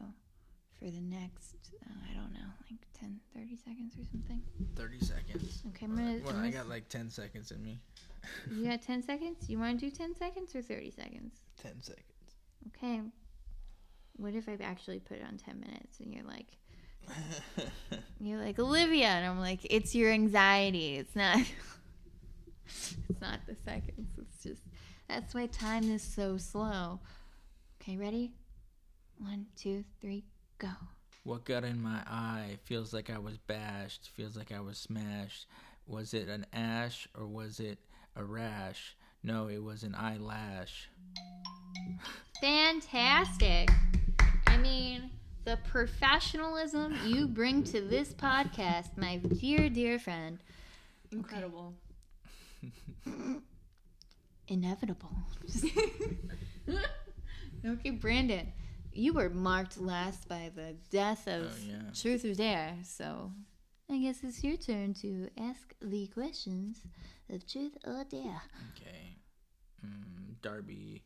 for 0.78 0.86
the 0.86 1.00
next, 1.00 1.54
uh, 1.84 1.94
I 2.10 2.14
don't 2.14 2.32
know, 2.32 2.48
like 2.70 2.80
10, 3.00 3.18
30 3.34 3.56
seconds 3.56 3.94
or 3.98 4.04
something. 4.10 4.42
30 4.76 5.00
seconds. 5.00 5.62
Okay, 5.68 5.86
I'm 5.86 5.96
gonna. 5.96 6.20
Well, 6.24 6.36
I'm 6.36 6.44
I 6.44 6.50
got 6.50 6.68
like 6.68 6.88
10 6.88 7.10
seconds 7.10 7.50
in 7.50 7.62
me. 7.62 7.80
you 8.50 8.66
got 8.66 8.82
10 8.86 9.02
seconds? 9.02 9.48
You 9.48 9.58
want 9.58 9.80
to 9.80 9.90
do 9.90 9.94
10 9.94 10.16
seconds 10.16 10.54
or 10.54 10.62
30 10.62 10.90
seconds? 10.90 11.40
10 11.62 11.82
seconds. 11.82 12.04
Okay. 12.68 13.00
What 14.16 14.34
if 14.34 14.48
I 14.48 14.56
actually 14.62 14.98
put 14.98 15.18
it 15.18 15.24
on 15.26 15.36
10 15.36 15.60
minutes 15.60 16.00
and 16.00 16.12
you're 16.12 16.24
like, 16.24 16.46
you're 18.20 18.38
like, 18.42 18.58
Olivia. 18.58 19.06
And 19.06 19.26
I'm 19.26 19.38
like, 19.38 19.60
it's 19.70 19.94
your 19.94 20.10
anxiety. 20.10 20.96
It's 20.96 21.14
not, 21.14 21.38
it's 22.66 23.20
not 23.20 23.40
the 23.46 23.56
seconds. 23.64 24.10
It's 24.18 24.42
just, 24.42 24.62
that's 25.08 25.34
why 25.34 25.46
time 25.46 25.84
is 25.90 26.02
so 26.02 26.36
slow. 26.36 27.00
Okay, 27.80 27.96
ready? 27.96 28.32
One, 29.18 29.46
two, 29.56 29.84
three, 30.00 30.24
go. 30.58 30.68
What 31.24 31.44
got 31.44 31.64
in 31.64 31.80
my 31.80 32.00
eye 32.06 32.58
feels 32.64 32.92
like 32.92 33.10
I 33.10 33.18
was 33.18 33.36
bashed, 33.36 34.10
feels 34.14 34.36
like 34.36 34.52
I 34.52 34.60
was 34.60 34.78
smashed. 34.78 35.46
Was 35.86 36.14
it 36.14 36.28
an 36.28 36.46
ash 36.52 37.08
or 37.18 37.26
was 37.26 37.60
it 37.60 37.78
a 38.14 38.24
rash? 38.24 38.96
No, 39.22 39.48
it 39.48 39.62
was 39.62 39.82
an 39.82 39.94
eyelash. 39.94 40.88
Fantastic. 42.40 43.70
I 44.46 44.56
mean, 44.56 45.10
the 45.44 45.58
professionalism 45.68 46.96
you 47.04 47.26
bring 47.26 47.64
to 47.64 47.80
this 47.80 48.12
podcast, 48.12 48.96
my 48.96 49.16
dear, 49.16 49.68
dear 49.68 49.98
friend, 49.98 50.38
Incredible. 51.12 51.74
inevitable. 54.48 55.10
okay, 57.66 57.90
Brandon, 57.90 58.52
you 58.92 59.12
were 59.12 59.28
marked 59.30 59.78
last 59.80 60.28
by 60.28 60.50
the 60.54 60.74
death 60.90 61.26
of 61.26 61.52
Oh, 61.52 61.66
yeah. 61.66 61.90
Truth 61.94 62.24
or 62.24 62.34
Dare, 62.34 62.74
so 62.82 63.32
I 63.90 63.98
guess 63.98 64.18
it's 64.22 64.42
your 64.42 64.56
turn 64.56 64.94
to 64.94 65.28
ask 65.38 65.74
the 65.80 66.06
questions 66.08 66.82
of 67.30 67.46
Truth 67.46 67.76
or 67.86 68.04
Dare. 68.08 68.42
Okay. 68.72 69.16
Mm, 69.84 70.40
Darby, 70.42 71.02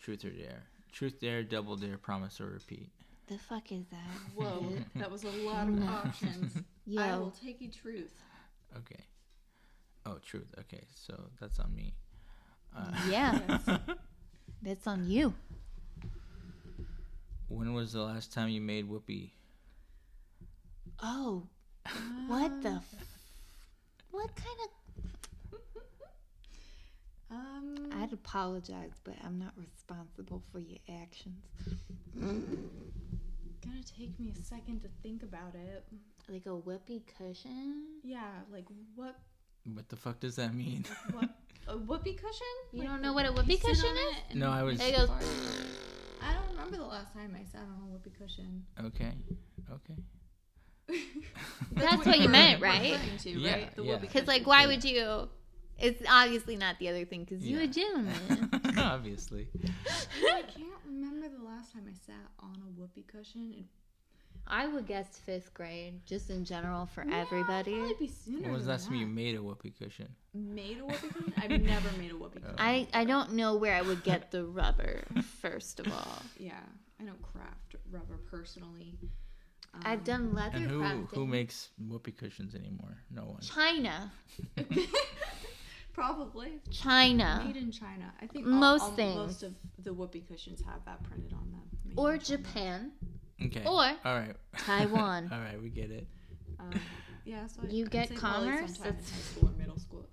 truth 0.00 0.24
or 0.24 0.30
dare? 0.30 0.62
Truth, 0.92 1.20
dare, 1.20 1.42
double 1.42 1.76
dare, 1.76 1.98
promise 1.98 2.40
or 2.40 2.46
repeat. 2.46 2.90
The 3.26 3.38
fuck 3.38 3.72
is 3.72 3.86
that? 3.88 3.98
Whoa, 4.34 4.64
that 4.96 5.10
was 5.10 5.24
a 5.24 5.30
lot 5.30 5.68
of 5.68 5.82
options. 5.82 6.56
I 6.98 7.10
Yo, 7.10 7.18
will 7.18 7.30
take 7.32 7.60
you 7.60 7.68
truth. 7.70 8.14
Okay. 8.76 9.04
Oh, 10.06 10.18
truth. 10.24 10.54
Okay, 10.60 10.84
so 10.94 11.14
that's 11.40 11.58
on 11.58 11.74
me. 11.74 11.94
Uh, 12.74 12.90
yeah, 13.10 13.58
that's 14.62 14.86
on 14.86 15.08
you. 15.08 15.34
when 17.48 17.72
was 17.74 17.92
the 17.92 18.02
last 18.02 18.32
time 18.32 18.48
you 18.48 18.60
made 18.60 18.88
whoopee? 18.88 19.32
Oh, 21.02 21.46
what 22.28 22.62
the? 22.62 22.70
F- 22.70 22.94
what 24.10 24.30
kind 24.34 24.58
of? 24.64 24.70
Um, 27.28 27.90
I'd 28.00 28.12
apologize, 28.12 28.92
but 29.04 29.14
I'm 29.24 29.38
not 29.38 29.52
responsible 29.56 30.42
for 30.52 30.60
your 30.60 30.78
actions. 31.02 31.44
gonna 32.16 33.82
take 33.98 34.18
me 34.20 34.32
a 34.38 34.42
second 34.42 34.80
to 34.82 34.88
think 35.02 35.22
about 35.22 35.54
it. 35.54 35.84
Like 36.28 36.46
a 36.46 36.54
whoopee 36.54 37.04
cushion? 37.18 37.84
Yeah, 38.02 38.30
like 38.52 38.64
what? 38.94 39.16
What 39.74 39.88
the 39.88 39.96
fuck 39.96 40.20
does 40.20 40.36
that 40.36 40.54
mean? 40.54 40.84
What? 41.12 41.30
A 41.68 41.76
whoopee 41.76 42.14
cushion? 42.14 42.46
You 42.72 42.80
Like 42.80 42.88
don't 42.88 43.02
know 43.02 43.12
what 43.12 43.26
a 43.26 43.32
whoopee 43.32 43.56
cushion 43.58 43.96
is? 44.30 44.36
No, 44.36 44.50
I 44.50 44.62
was- 44.62 44.80
It 44.80 44.94
goes. 44.96 45.10
I 46.22 46.32
don't 46.34 46.48
remember 46.50 46.76
the 46.76 46.84
last 46.84 47.12
time 47.12 47.36
I 47.38 47.44
sat 47.44 47.62
on 47.62 47.82
a 47.82 47.86
whoopee 47.92 48.10
cushion. 48.18 48.64
Okay. 48.84 49.12
Okay. 49.70 49.96
That's 51.72 52.06
what 52.06 52.20
you 52.20 52.28
meant, 52.28 52.60
right? 52.62 52.92
referring 52.92 53.18
To, 53.18 53.30
Yeah, 53.30 53.52
right? 53.52 53.76
The 53.76 53.82
yeah. 53.82 53.96
Because, 53.96 54.26
like, 54.28 54.42
cushion. 54.44 54.48
why 54.48 54.66
would 54.66 54.84
you? 54.84 55.28
It's 55.78 56.02
obviously 56.08 56.56
not 56.56 56.78
the 56.78 56.88
other 56.88 57.04
thing, 57.04 57.24
because 57.24 57.44
you 57.44 57.60
a 57.60 57.66
gentleman. 57.66 58.50
Obviously. 58.78 59.48
I 59.86 60.42
can't 60.42 60.80
remember 60.86 61.28
the 61.28 61.44
last 61.44 61.72
time 61.74 61.84
I 61.86 61.92
sat 62.06 62.14
on 62.40 62.54
a 62.66 62.80
whoopee 62.80 63.04
cushion. 63.06 63.52
It, 63.58 63.64
I 64.48 64.66
would 64.68 64.86
guess 64.86 65.18
fifth 65.26 65.52
grade, 65.54 66.00
just 66.06 66.30
in 66.30 66.44
general 66.44 66.86
for 66.86 67.04
Yeah, 67.04 67.22
it'd 67.22 67.26
everybody. 67.26 67.74
probably 67.74 67.94
be 68.06 68.08
sooner 68.08 68.42
When 68.42 68.52
was 68.52 68.64
the 68.66 68.70
last 68.70 68.86
time 68.86 68.94
you 68.96 69.06
made 69.06 69.34
a 69.36 69.42
whoopee 69.42 69.70
cushion? 69.70 70.08
made 70.34 70.78
a 70.78 70.84
whoopee 70.84 71.08
cushion? 71.08 71.34
I've 71.36 71.50
never 71.62 71.90
made 71.98 72.12
a 72.12 72.16
whoopee 72.16 72.40
cushion. 72.40 72.54
I, 72.58 72.86
I 72.94 73.04
don't 73.04 73.32
know 73.32 73.56
where 73.56 73.74
I 73.74 73.82
would 73.82 74.02
get 74.04 74.30
the 74.30 74.44
rubber, 74.44 75.02
first 75.42 75.80
of 75.80 75.92
all. 75.92 76.22
yeah, 76.38 76.60
I 77.00 77.04
don't 77.04 77.20
craft 77.22 77.74
rubber 77.90 78.18
personally. 78.30 78.94
Um, 79.74 79.82
I've 79.84 80.04
done 80.04 80.32
leather 80.32 80.56
And 80.58 80.66
who 80.70 80.80
crafting. 80.80 81.08
who 81.14 81.26
makes 81.26 81.68
whoopee 81.78 82.12
cushions 82.12 82.54
anymore? 82.54 82.96
No 83.10 83.22
one. 83.24 83.40
China. 83.40 84.10
probably 85.92 86.60
China. 86.70 87.42
made 87.46 87.56
in 87.56 87.70
China. 87.70 88.12
I 88.20 88.26
think 88.26 88.46
Most 88.46 88.82
all, 88.82 88.90
all- 88.90 88.96
things. 88.96 89.16
most 89.16 89.42
of 89.42 89.54
the 89.82 89.92
whoopee 89.92 90.20
cushions 90.28 90.62
have 90.66 90.84
that 90.84 91.02
printed 91.04 91.32
on 91.32 91.50
them. 91.50 91.62
Made 91.84 91.94
Or 91.98 92.14
in 92.14 92.20
China. 92.20 92.38
Japan. 92.42 92.92
Okay. 93.44 93.62
Or 93.64 93.70
All 93.70 93.96
right. 94.04 94.34
Taiwan. 94.58 95.28
All 95.32 95.38
right, 95.40 95.60
we 95.62 95.68
get 95.68 95.90
it. 95.90 96.06
Um, 96.58 96.70
yeah, 97.24 97.46
so 97.46 97.62
You 97.68 97.84
I'd 97.84 97.90
get 97.90 98.08
say 98.08 98.14
probably 98.16 98.48
commerce? 98.48 98.74
sometime 98.76 98.86
in 98.92 98.96
That's- 98.96 99.10
high 99.10 99.20
school 99.20 99.48
or 99.48 99.52
middle 99.58 99.78
school. 99.78 100.06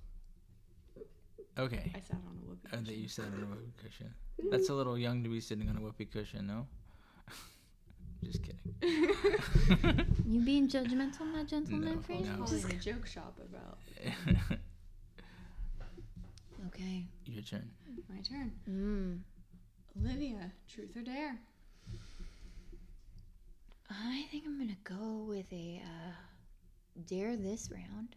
Okay. 1.57 1.91
I 1.95 1.99
sat 1.99 2.17
on 2.17 2.37
a 2.41 2.45
whoopee 2.49 2.59
Oh, 2.65 2.69
cushion. 2.77 2.83
that 2.85 2.95
you 2.97 3.07
sat 3.07 3.25
on 3.25 3.33
a 3.43 3.45
whoopee 3.45 3.73
cushion. 3.81 4.13
That's 4.51 4.69
a 4.69 4.73
little 4.73 4.97
young 4.97 5.23
to 5.23 5.29
be 5.29 5.39
sitting 5.39 5.69
on 5.69 5.77
a 5.77 5.81
whoopee 5.81 6.05
cushion, 6.05 6.47
no? 6.47 6.67
Just 8.23 8.41
kidding. 8.43 8.59
You 10.27 10.39
being 10.41 10.67
judgmental, 10.67 11.25
my 11.31 11.43
gentleman 11.43 11.95
No, 11.95 12.01
friend? 12.01 12.25
no. 12.25 12.43
calling 12.45 12.65
a 12.71 12.73
joke 12.75 13.05
shop 13.05 13.37
about 13.39 13.77
Okay. 16.67 17.05
Your 17.25 17.43
turn. 17.43 17.69
my 18.09 18.19
turn. 18.21 18.51
Mm. 18.69 19.19
Olivia, 20.01 20.51
truth 20.67 20.95
or 20.97 21.01
dare? 21.01 21.37
I 23.93 24.25
think 24.31 24.45
I'm 24.45 24.57
gonna 24.57 24.77
go 24.83 25.25
with 25.27 25.51
a 25.51 25.81
uh, 25.83 26.11
dare 27.05 27.35
this 27.37 27.69
round. 27.71 28.15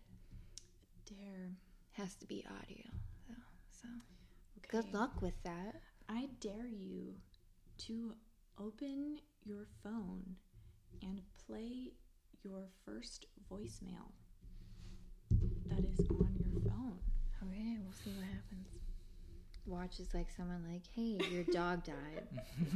Dare. 1.06 1.56
Has 1.92 2.14
to 2.16 2.26
be 2.26 2.44
audio, 2.46 2.84
though. 3.28 3.34
So 3.70 3.88
Okay. 4.58 4.82
good 4.82 4.94
luck 4.94 5.22
with 5.22 5.40
that. 5.44 5.76
I 6.08 6.28
dare 6.40 6.66
you 6.66 7.14
to 7.86 8.14
open 8.58 9.18
your 9.44 9.66
phone 9.82 10.36
and 11.02 11.20
play 11.46 11.92
your 12.42 12.68
first 12.84 13.26
voicemail 13.50 14.12
that 15.66 15.84
is 15.84 16.00
on 16.20 16.34
your 16.38 16.60
phone. 16.70 17.00
Okay, 17.42 17.76
we'll 17.82 17.92
see 17.92 18.10
what 18.10 18.24
happens. 18.24 18.68
Watch 19.66 19.98
is 20.00 20.14
like 20.14 20.30
someone 20.30 20.64
like, 20.70 20.86
"Hey, 20.94 21.18
your 21.32 21.44
dog 21.44 21.82
died." 21.84 22.28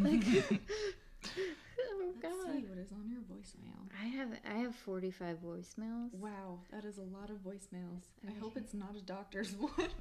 oh 1.37 2.13
Let's 2.23 2.37
God. 2.45 2.53
see 2.53 2.65
what 2.65 2.79
is 2.79 2.93
on 2.93 3.09
your 3.09 3.21
voicemail. 3.29 3.81
I 3.97 4.07
have 4.17 4.31
I 4.49 4.57
have 4.65 4.75
45 4.75 5.39
voicemails. 5.45 6.15
Wow, 6.17 6.61
that 6.73 6.85
is 6.85 6.99
a 6.99 7.07
lot 7.09 7.31
of 7.31 7.41
voicemails. 7.45 8.09
I 8.27 8.33
hope 8.41 8.57
it's 8.57 8.75
not 8.75 8.97
a 8.97 9.03
doctor's 9.05 9.53
one 9.59 9.93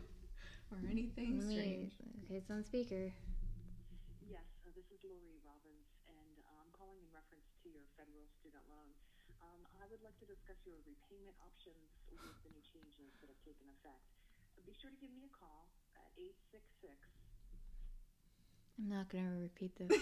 or 0.71 0.79
anything 0.89 1.39
Let 1.39 1.47
me- 1.47 1.55
strange. 1.55 1.91
okay, 2.25 2.35
it's 2.39 2.49
on 2.51 2.63
speaker. 2.63 3.11
Yes, 4.27 4.45
uh, 4.63 4.71
this 4.77 4.87
is 4.93 5.01
Lori 5.03 5.39
Robbins, 5.43 5.89
and 6.07 6.33
uh, 6.45 6.61
I'm 6.61 6.71
calling 6.75 6.99
in 7.01 7.09
reference 7.11 7.49
to 7.63 7.67
your 7.71 7.83
federal 7.99 8.25
student 8.39 8.63
loan. 8.69 8.89
Um, 9.41 9.63
I 9.79 9.87
would 9.89 10.03
like 10.03 10.15
to 10.19 10.27
discuss 10.27 10.59
your 10.67 10.77
repayment 10.85 11.35
options 11.41 11.89
with 12.11 12.19
the 12.43 12.51
new 12.51 12.63
changes 12.69 13.15
that 13.23 13.31
have 13.31 13.41
taken 13.47 13.67
effect. 13.79 14.03
Be 14.67 14.75
sure 14.75 14.91
to 14.91 14.99
give 15.01 15.09
me 15.15 15.23
a 15.25 15.33
call 15.33 15.71
at 15.97 16.05
866 16.19 16.93
I'm 18.79 18.89
not 18.89 19.09
gonna 19.09 19.35
repeat 19.41 19.71
this. 19.77 20.01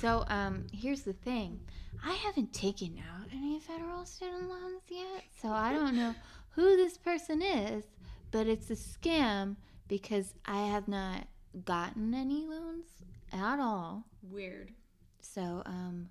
so, 0.00 0.24
um, 0.28 0.66
here's 0.72 1.02
the 1.02 1.12
thing. 1.12 1.60
I 2.04 2.12
haven't 2.12 2.52
taken 2.52 2.98
out 2.98 3.26
any 3.32 3.58
federal 3.60 4.04
student 4.04 4.48
loans 4.48 4.82
yet, 4.88 5.24
so 5.40 5.48
I 5.48 5.72
don't 5.72 5.96
know 5.96 6.14
who 6.50 6.76
this 6.76 6.98
person 6.98 7.40
is, 7.42 7.84
but 8.30 8.46
it's 8.46 8.70
a 8.70 8.76
scam 8.76 9.56
because 9.88 10.34
I 10.44 10.66
have 10.66 10.88
not 10.88 11.26
gotten 11.64 12.14
any 12.14 12.46
loans 12.46 12.86
at 13.32 13.58
all. 13.58 14.04
Weird. 14.22 14.72
So, 15.20 15.62
um, 15.66 16.10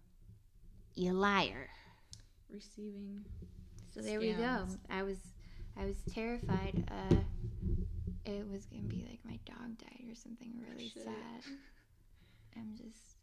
you 0.95 1.13
liar. 1.13 1.69
Receiving. 2.49 3.25
So 3.93 4.01
there 4.01 4.19
we 4.19 4.33
go. 4.33 4.67
I 4.89 5.03
was, 5.03 5.17
I 5.79 5.85
was 5.85 5.97
terrified. 6.13 6.83
Uh, 6.89 7.15
it 8.25 8.47
was 8.49 8.65
gonna 8.65 8.83
be 8.83 9.05
like 9.09 9.19
my 9.25 9.39
dog 9.45 9.77
died 9.77 10.09
or 10.11 10.15
something 10.15 10.51
really 10.69 10.89
shit. 10.89 11.03
sad. 11.03 11.43
I'm 12.55 12.75
just 12.75 13.17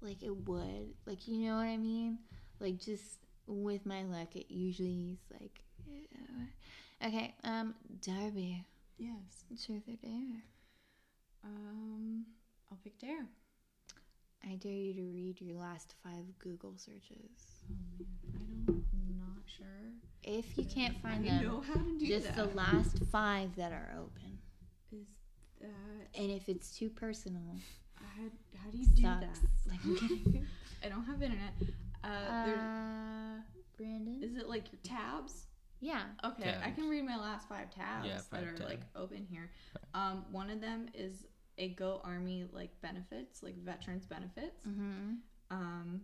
like 0.00 0.22
it 0.22 0.36
would, 0.48 0.94
like 1.06 1.26
you 1.28 1.46
know 1.46 1.56
what 1.56 1.66
I 1.66 1.76
mean. 1.76 2.18
Like 2.60 2.78
just 2.78 3.18
with 3.46 3.84
my 3.86 4.02
luck, 4.04 4.36
it 4.36 4.46
usually 4.52 5.12
is 5.12 5.18
like. 5.40 5.62
uh, 6.14 7.06
okay, 7.08 7.34
um, 7.44 7.74
Darby, 8.00 8.64
Yes. 8.98 9.44
truth 9.64 9.82
or 9.88 9.96
dare? 9.96 10.42
Um, 11.44 12.24
I'll 12.70 12.78
pick 12.82 12.98
dare. 12.98 13.26
I 14.44 14.52
I 14.52 14.54
dare 14.56 14.72
you 14.72 14.92
to 14.94 15.02
read 15.12 15.40
your 15.40 15.56
last 15.56 15.94
five 16.02 16.24
Google 16.38 16.74
searches. 16.76 17.64
Oh 18.36 18.44
man, 18.48 18.66
I 18.66 18.72
don't. 18.72 18.81
I'm 19.62 19.84
not 19.84 20.00
sure. 20.24 20.38
If 20.38 20.58
you 20.58 20.64
can't 20.64 21.00
find 21.02 21.24
I 21.24 21.28
them, 21.28 21.44
know 21.44 21.60
how 21.60 21.74
to 21.74 21.98
do 21.98 22.06
just 22.06 22.26
that. 22.26 22.36
the 22.36 22.46
last 22.56 22.98
five 23.10 23.54
that 23.56 23.72
are 23.72 23.90
open. 23.98 24.38
Is 24.92 25.06
that 25.60 25.68
And 26.20 26.30
if 26.30 26.48
it's 26.48 26.76
too 26.76 26.88
personal, 26.90 27.56
how, 27.96 28.22
how 28.62 28.70
do 28.70 28.78
you 28.78 28.86
do 28.86 29.02
sucks. 29.02 29.20
that? 29.20 29.38
Like, 29.68 29.78
I'm 29.84 29.96
kidding. 29.96 30.46
I 30.84 30.88
don't 30.88 31.04
have 31.04 31.22
internet. 31.22 31.52
Uh, 32.04 32.06
uh, 32.08 33.40
Brandon? 33.76 34.20
is 34.22 34.36
it 34.36 34.48
like 34.48 34.64
your 34.72 34.80
tabs? 34.82 35.46
Yeah. 35.80 36.02
Okay, 36.24 36.54
I 36.64 36.70
can 36.70 36.88
read 36.88 37.04
my 37.04 37.16
last 37.16 37.48
five 37.48 37.70
tabs 37.74 38.06
Yeah, 38.06 38.14
that 38.16 38.24
five 38.24 38.44
are 38.60 38.64
like 38.64 38.80
open 38.94 39.26
here. 39.28 39.50
Um, 39.94 40.24
one 40.30 40.50
of 40.50 40.60
them 40.60 40.88
is 40.94 41.24
a 41.58 41.68
Go 41.70 42.00
Army 42.04 42.44
like 42.52 42.70
benefits, 42.82 43.42
like 43.42 43.56
veterans 43.64 44.06
benefits. 44.06 44.64
Mm-hmm. 44.66 45.14
Um, 45.50 46.00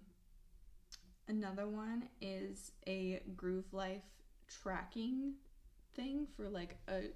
another 1.29 1.67
one 1.69 2.09
is 2.21 2.73
a 2.87 3.21
Groove 3.37 3.73
Life 3.73 4.03
tracking 4.63 5.35
thing 5.95 6.27
for 6.37 6.49
like 6.49 6.77
a 6.89 7.11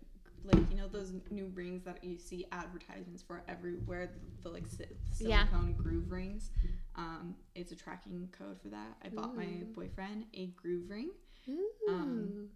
like 0.44 0.58
you 0.70 0.76
know 0.76 0.88
those 0.88 1.12
new 1.30 1.46
rings 1.54 1.84
that 1.84 2.02
you 2.02 2.18
see 2.18 2.44
advertisements 2.50 3.22
for 3.22 3.42
everywhere 3.48 4.06
the, 4.12 4.42
the 4.42 4.48
like 4.48 4.66
si- 4.66 4.84
Yeah. 5.20 5.46
silicone 5.46 5.74
groove 5.74 6.10
rings. 6.10 6.50
Um, 6.96 7.36
it's 7.54 7.70
a 7.72 7.76
tracking 7.76 8.28
code 8.36 8.60
for 8.60 8.68
that. 8.68 8.96
I 9.04 9.08
bought 9.08 9.36
my 9.36 9.46
boyfriend 9.74 10.26
a 10.34 10.46
groove 10.48 10.90
ring. 10.90 11.10
Ooh. 11.48 11.68
Um, 11.88 12.48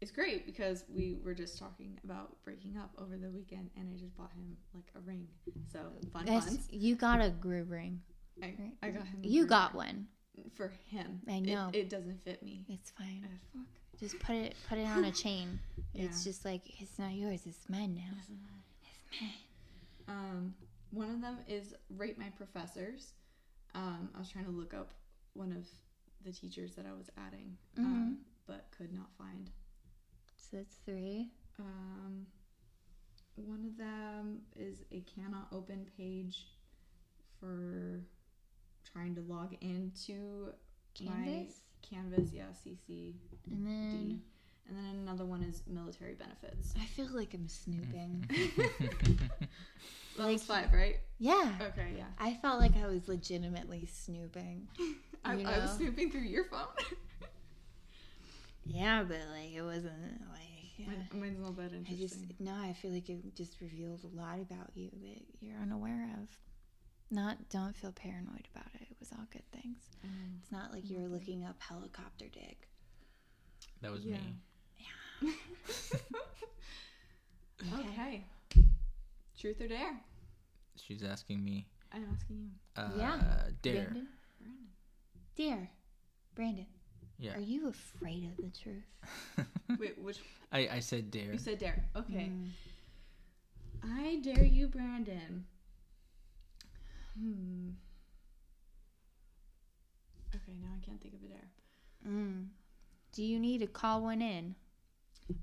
It's 0.00 0.10
great 0.10 0.46
because 0.46 0.84
we 0.88 1.16
were 1.24 1.34
just 1.34 1.58
talking 1.58 1.98
about 2.04 2.36
breaking 2.44 2.76
up 2.76 2.90
over 2.98 3.16
the 3.16 3.30
weekend, 3.30 3.70
and 3.76 3.88
I 3.92 3.98
just 3.98 4.14
bought 4.16 4.32
him 4.32 4.56
like 4.74 4.84
a 4.94 5.00
ring. 5.00 5.26
So 5.72 5.80
fun, 6.12 6.26
you 6.70 6.94
got 6.96 7.20
a 7.24 7.30
groove 7.30 7.70
ring. 7.70 8.00
I? 8.42 8.54
I 8.82 8.90
got 8.90 9.06
him. 9.06 9.20
You 9.22 9.46
got 9.46 9.74
one. 9.74 10.06
For 10.56 10.72
him. 10.88 11.20
I 11.28 11.38
know. 11.40 11.70
it, 11.72 11.88
doesn't 11.90 12.22
fit 12.24 12.42
me. 12.42 12.64
It's 12.68 12.90
fine. 12.90 13.26
Fuck. 13.52 13.62
Just 14.00 14.18
put 14.20 14.34
it 14.36 14.54
put 14.68 14.78
it 14.78 14.86
on 14.86 15.04
a 15.04 15.10
chain. 15.24 15.58
It's 15.94 16.22
just 16.24 16.44
like 16.44 16.62
it's 16.80 16.98
not 16.98 17.12
yours. 17.12 17.42
It's 17.46 17.68
mine 17.68 17.94
now. 17.94 18.16
It's 18.18 18.28
mine. 18.30 19.30
Um, 20.08 20.54
one 20.90 21.10
of 21.10 21.20
them 21.20 21.38
is 21.48 21.74
rate 21.96 22.18
my 22.18 22.28
professors. 22.36 23.12
Um, 23.74 24.10
I 24.14 24.18
was 24.18 24.28
trying 24.30 24.44
to 24.44 24.50
look 24.50 24.72
up 24.74 24.90
one 25.34 25.52
of 25.52 25.66
the 26.24 26.32
teachers 26.32 26.74
that 26.76 26.86
I 26.86 26.92
was 26.92 27.10
adding, 27.26 27.56
Mm-hmm. 27.78 27.84
um, 27.86 28.18
but 28.46 28.66
could 28.76 28.92
not 28.92 29.08
find. 29.18 29.50
So 30.36 30.58
that's 30.58 30.76
three. 30.84 31.30
Um, 31.58 32.26
one 33.34 33.64
of 33.66 33.76
them 33.76 34.40
is 34.54 34.78
a 34.92 35.00
cannot 35.14 35.48
open 35.52 35.86
page 35.96 36.46
for 37.40 38.00
trying 38.92 39.14
to 39.16 39.20
log 39.22 39.54
into 39.60 40.52
Canvas. 40.94 41.16
my 41.24 41.46
Canvas. 41.88 42.30
Yeah, 42.32 42.44
CC. 42.64 43.14
And 43.50 43.66
then 43.66 44.22
And 44.68 44.76
then 44.76 44.96
another 45.02 45.24
one 45.24 45.42
is 45.42 45.62
military 45.66 46.14
benefits. 46.14 46.74
I 46.80 46.84
feel 46.86 47.08
like 47.12 47.34
I'm 47.34 47.48
snooping. 47.48 48.28
That 50.18 50.28
was 50.32 50.42
five, 50.44 50.72
right? 50.72 50.96
yeah. 51.18 51.52
Okay, 51.60 51.88
yeah. 51.98 52.06
I 52.18 52.38
felt 52.40 52.58
like 52.58 52.74
I 52.82 52.86
was 52.86 53.06
legitimately 53.06 53.84
snooping. 53.92 54.66
I, 55.26 55.34
You 55.34 55.46
I 55.46 55.58
was 55.58 55.72
snooping 55.72 56.10
through 56.10 56.22
your 56.22 56.44
phone. 56.44 56.68
Yeah, 58.64 59.02
but 59.06 59.18
like 59.32 59.52
it 59.54 59.62
wasn't 59.62 60.22
like 60.32 60.78
yeah. 60.78 60.86
Mine- 60.86 61.20
Mine's 61.20 61.38
not 61.38 61.56
that 61.56 61.72
I 61.72 61.76
interesting. 61.76 61.98
just 62.28 62.40
no, 62.40 62.52
I 62.54 62.72
feel 62.72 62.92
like 62.92 63.08
it 63.10 63.34
just 63.36 63.60
reveals 63.60 64.04
a 64.04 64.08
lot 64.08 64.40
about 64.40 64.70
you 64.74 64.88
that 65.02 65.22
you're 65.40 65.58
unaware 65.60 66.08
of. 66.22 66.28
Not 67.10 67.48
don't 67.50 67.76
feel 67.76 67.92
paranoid 67.92 68.48
about 68.54 68.66
it. 68.74 68.82
It 68.90 68.96
was 68.98 69.12
all 69.12 69.26
good 69.30 69.48
things. 69.52 69.78
Um, 70.04 70.40
It's 70.42 70.50
not 70.52 70.72
like 70.72 70.88
you 70.90 70.98
were 70.98 71.08
looking 71.08 71.44
up 71.44 71.56
helicopter 71.60 72.26
dig. 72.28 72.56
That 73.80 73.92
was 73.92 74.04
Yeah. 74.04 74.16
me. 74.18 74.34
Yeah. 75.22 75.30
okay. 77.80 78.24
Truth 79.38 79.60
or 79.60 79.68
dare? 79.68 80.00
She's 80.76 81.02
asking 81.02 81.44
me. 81.44 81.66
I'm 81.92 82.06
asking 82.12 82.36
you. 82.38 82.50
Uh, 82.82 82.90
Yeah. 82.96 83.42
Dare. 83.62 83.74
Brandon? 83.84 84.08
Dear 85.36 85.70
Brandon, 86.34 86.66
Yeah. 87.18 87.36
are 87.36 87.40
you 87.40 87.68
afraid 87.68 88.24
of 88.30 88.36
the 88.44 88.50
truth? 88.50 89.46
Wait, 89.78 89.98
which 89.98 90.18
I, 90.50 90.68
I 90.68 90.80
said 90.80 91.10
dare. 91.10 91.32
you 91.32 91.38
said 91.38 91.58
dare? 91.58 91.84
Okay. 91.94 92.30
Mm. 92.32 92.48
I 93.84 94.16
dare 94.22 94.44
you, 94.44 94.66
Brandon. 94.68 95.44
Hmm. 97.18 97.70
Okay, 100.34 100.52
now 100.60 100.68
I 100.76 100.84
can't 100.84 101.00
think 101.00 101.14
of 101.14 101.22
a 101.22 101.26
dare. 101.26 101.48
Mm. 102.06 102.46
Do 103.12 103.22
you 103.22 103.38
need 103.38 103.58
to 103.60 103.66
call 103.66 104.02
one 104.02 104.20
in? 104.20 104.54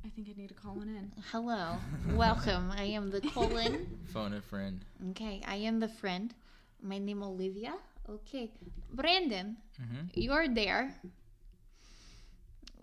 I 0.05 0.09
think 0.09 0.28
I 0.30 0.34
need 0.39 0.49
to 0.49 0.53
call 0.53 0.76
one 0.76 0.89
in. 0.89 1.11
Hello, 1.32 1.78
welcome. 2.15 2.71
I 2.71 2.84
am 2.84 3.09
the 3.09 3.21
Colin. 3.21 3.88
Phone 4.13 4.34
a 4.34 4.41
friend. 4.41 4.86
Okay, 5.11 5.41
I 5.47 5.55
am 5.55 5.80
the 5.80 5.88
friend. 5.88 6.34
My 6.82 6.97
name 6.99 7.24
Olivia. 7.24 7.74
Okay, 8.09 8.51
Brandon, 8.93 9.57
hmm 9.78 10.05
you're 10.13 10.47
there. 10.47 10.93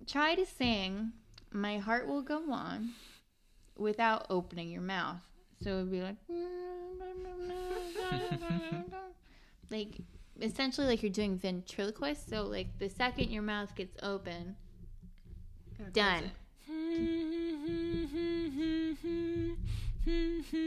Try 0.06 0.34
to 0.34 0.44
sing 0.46 1.12
"My 1.52 1.78
Heart 1.78 2.08
Will 2.08 2.22
Go 2.22 2.50
On" 2.50 2.90
without 3.76 4.26
opening 4.30 4.70
your 4.70 4.82
mouth. 4.82 5.20
So 5.62 5.70
it'd 5.78 5.90
be 5.90 6.00
like, 6.02 6.16
like 9.70 10.00
essentially 10.40 10.86
like 10.86 11.02
you're 11.02 11.10
doing 11.12 11.38
ventriloquist. 11.38 12.28
So 12.28 12.44
like 12.44 12.78
the 12.78 12.88
second 12.88 13.30
your 13.30 13.42
mouth 13.42 13.74
gets 13.74 13.96
open, 14.02 14.56
Done. 15.92 16.30
it. 20.06 20.60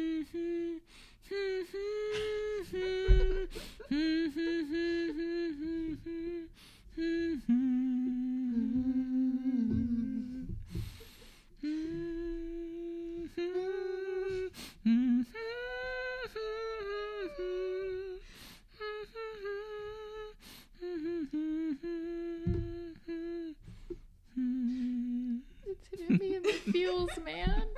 it's 25.65 25.87
hitting 25.89 26.17
me 26.17 26.35
in 26.35 26.43
the 26.43 26.51
feels, 26.71 27.02
man. 27.19 27.63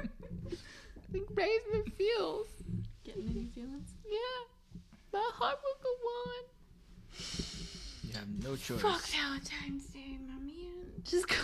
Like 1.14 1.28
right 1.36 1.60
in 1.72 1.84
the 1.86 1.92
feels. 1.92 2.48
Getting 3.06 3.30
any 3.30 3.46
feelings? 3.46 3.94
Yeah, 4.10 4.44
my 5.14 5.30
heart 5.34 5.60
will 5.64 5.78
go 5.82 5.90
on. 6.32 6.44
You 8.04 8.14
have 8.16 8.44
no 8.44 8.56
choice. 8.56 8.82
Fuck 8.82 9.06
Valentine's 9.08 9.86
Day, 9.86 10.18
my 10.28 10.34
man. 10.44 11.04
Just 11.04 11.28
go. 11.30 11.36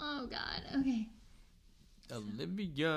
oh 0.00 0.26
God. 0.30 0.62
Okay. 0.80 1.08
Olivia. 2.10 2.92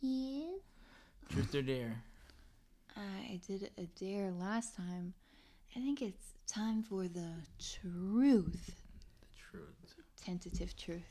Yeah. 0.00 0.56
Truth 1.30 1.54
or 1.54 1.62
dare? 1.62 2.02
I 2.96 3.40
did 3.46 3.70
a 3.76 3.82
dare 3.98 4.30
last 4.30 4.76
time. 4.76 5.14
I 5.76 5.80
think 5.80 6.00
it's 6.00 6.34
time 6.46 6.82
for 6.82 7.08
the 7.08 7.32
truth. 7.58 8.76
The 9.20 9.26
truth. 9.50 9.93
Tentative 10.24 10.74
truth. 10.76 11.02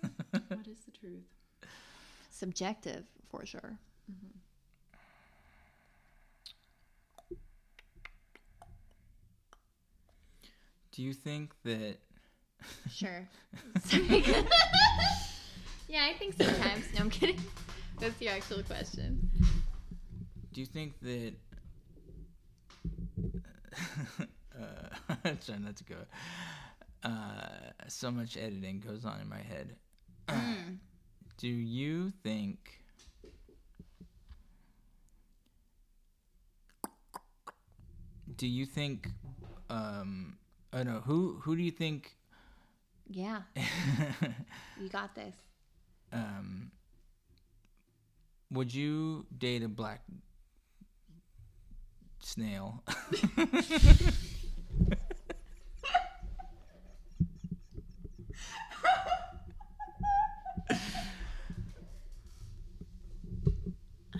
what 0.30 0.66
is 0.66 0.78
the 0.86 0.90
truth? 0.98 1.24
Subjective, 2.30 3.04
for 3.28 3.44
sure. 3.44 3.76
Do 10.92 11.02
you 11.02 11.12
think 11.12 11.52
that 11.64 11.98
Sure. 12.90 13.28
yeah, 15.88 16.04
I 16.04 16.14
think 16.18 16.34
sometimes. 16.40 16.84
No, 16.94 17.00
I'm 17.00 17.10
kidding. 17.10 17.38
That's 17.98 18.16
the 18.18 18.28
actual 18.28 18.62
question. 18.62 19.30
do 20.52 20.60
you 20.60 20.66
think 20.66 20.98
that 21.00 21.32
uh, 24.58 25.30
try 25.44 25.58
not 25.58 25.76
to 25.76 25.84
go 25.84 25.96
uh, 27.04 27.70
so 27.88 28.10
much 28.10 28.36
editing 28.36 28.80
goes 28.80 29.04
on 29.04 29.20
in 29.20 29.28
my 29.28 29.40
head 29.40 29.76
Mm. 30.28 30.78
do 31.38 31.48
you 31.48 32.10
think 32.22 32.80
do 38.36 38.46
you 38.46 38.66
think 38.66 39.08
um 39.70 40.36
oh 40.72 40.82
no 40.82 41.00
who 41.04 41.40
who 41.42 41.56
do 41.56 41.62
you 41.62 41.70
think 41.70 42.16
Yeah, 43.08 43.42
you 44.76 44.88
got 44.88 45.14
this. 45.14 45.34
um 46.12 46.70
would 48.50 48.72
you 48.74 49.26
date 49.36 49.62
a 49.62 49.68
black 49.68 50.02
snail. 52.20 52.82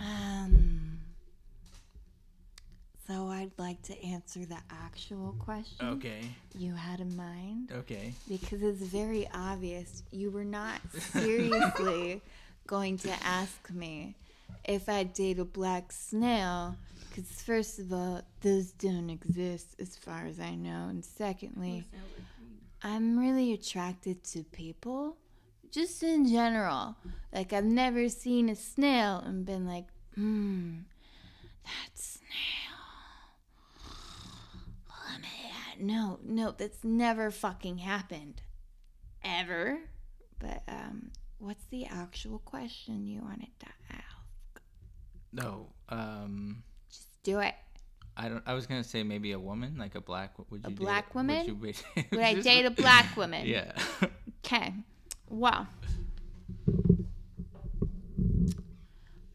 Um. 0.01 0.99
So 3.07 3.27
I'd 3.27 3.51
like 3.57 3.81
to 3.83 4.03
answer 4.05 4.45
the 4.45 4.57
actual 4.69 5.35
question 5.39 5.85
okay. 5.85 6.21
you 6.57 6.73
had 6.73 7.01
in 7.01 7.13
mind 7.17 7.71
Okay. 7.79 8.13
because 8.29 8.61
it's 8.63 8.81
very 8.81 9.27
obvious 9.33 10.03
you 10.11 10.31
were 10.31 10.45
not 10.45 10.79
seriously 11.11 12.21
going 12.67 12.97
to 12.99 13.11
ask 13.23 13.69
me 13.71 14.15
if 14.63 14.87
I'd 14.87 15.13
date 15.13 15.39
a 15.39 15.45
black 15.45 15.91
snail. 15.91 16.77
Because 17.09 17.29
first 17.41 17.79
of 17.79 17.91
all, 17.91 18.21
those 18.39 18.71
don't 18.71 19.09
exist 19.09 19.75
as 19.79 19.97
far 19.97 20.25
as 20.25 20.39
I 20.39 20.55
know, 20.55 20.87
and 20.89 21.03
secondly, 21.03 21.83
I'm 22.83 23.19
really 23.19 23.51
attracted 23.51 24.23
to 24.25 24.43
people, 24.43 25.17
just 25.71 26.03
in 26.03 26.25
general. 26.29 26.95
Like 27.33 27.51
I've 27.51 27.65
never 27.65 28.07
seen 28.07 28.47
a 28.47 28.55
snail 28.55 29.21
and 29.25 29.45
been 29.45 29.67
like, 29.67 29.85
hmm, 30.15 30.79
that 31.63 31.89
snail. 31.95 32.27
Let 35.09 35.21
me 35.21 35.27
at-" 35.71 35.81
No, 35.81 36.19
no, 36.23 36.51
that's 36.51 36.83
never 36.83 37.31
fucking 37.31 37.79
happened, 37.79 38.41
ever. 39.23 39.79
But 40.39 40.63
um, 40.67 41.11
what's 41.39 41.65
the 41.65 41.85
actual 41.85 42.39
question 42.39 43.05
you 43.05 43.21
wanted 43.21 43.49
to 43.59 43.67
ask? 43.91 44.61
No. 45.33 45.67
Um. 45.89 46.63
Just 46.89 47.07
do 47.23 47.39
it. 47.39 47.55
I 48.17 48.27
don't. 48.27 48.43
I 48.45 48.53
was 48.53 48.67
gonna 48.67 48.83
say 48.83 49.03
maybe 49.03 49.31
a 49.31 49.39
woman, 49.39 49.75
like 49.77 49.95
a 49.95 50.01
black. 50.01 50.37
Would 50.37 50.61
you 50.63 50.67
A 50.67 50.69
date- 50.69 50.79
black 50.79 51.15
would 51.15 51.27
woman? 51.27 51.45
you 51.47 51.55
Would 52.11 52.19
I 52.19 52.33
date 52.41 52.65
a 52.65 52.71
black 52.71 53.15
woman? 53.15 53.45
Yeah. 53.47 53.71
Okay. 54.43 54.73
Well. 55.29 55.67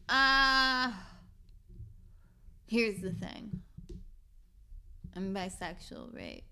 Uh 0.09 0.91
here's 2.67 2.99
the 3.01 3.11
thing. 3.13 3.61
I'm 5.15 5.33
bisexual, 5.33 6.15
right? 6.15 6.43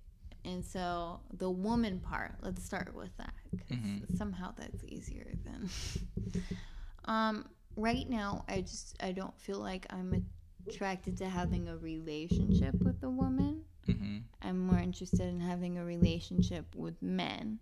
And 0.43 0.63
so 0.63 1.19
the 1.33 1.49
woman 1.49 1.99
part, 1.99 2.35
let's 2.41 2.63
start 2.63 2.93
with 2.95 3.15
that. 3.17 3.33
'cause 3.51 3.77
Mhm. 3.77 4.17
Somehow 4.17 4.51
that's 4.57 4.83
easier 4.85 5.33
than. 5.43 5.69
um, 7.05 7.49
right 7.75 8.09
now, 8.09 8.43
I 8.47 8.61
just 8.61 8.95
I 9.01 9.11
don't 9.11 9.37
feel 9.39 9.59
like 9.59 9.85
I'm 9.91 10.25
attracted 10.67 11.17
to 11.17 11.29
having 11.29 11.67
a 11.67 11.77
relationship 11.77 12.75
with 12.81 13.01
a 13.03 13.09
woman. 13.09 13.61
hmm 13.85 14.19
I'm 14.41 14.59
more 14.59 14.79
interested 14.79 15.21
in 15.21 15.39
having 15.39 15.77
a 15.77 15.85
relationship 15.85 16.75
with 16.75 17.01
men. 17.01 17.59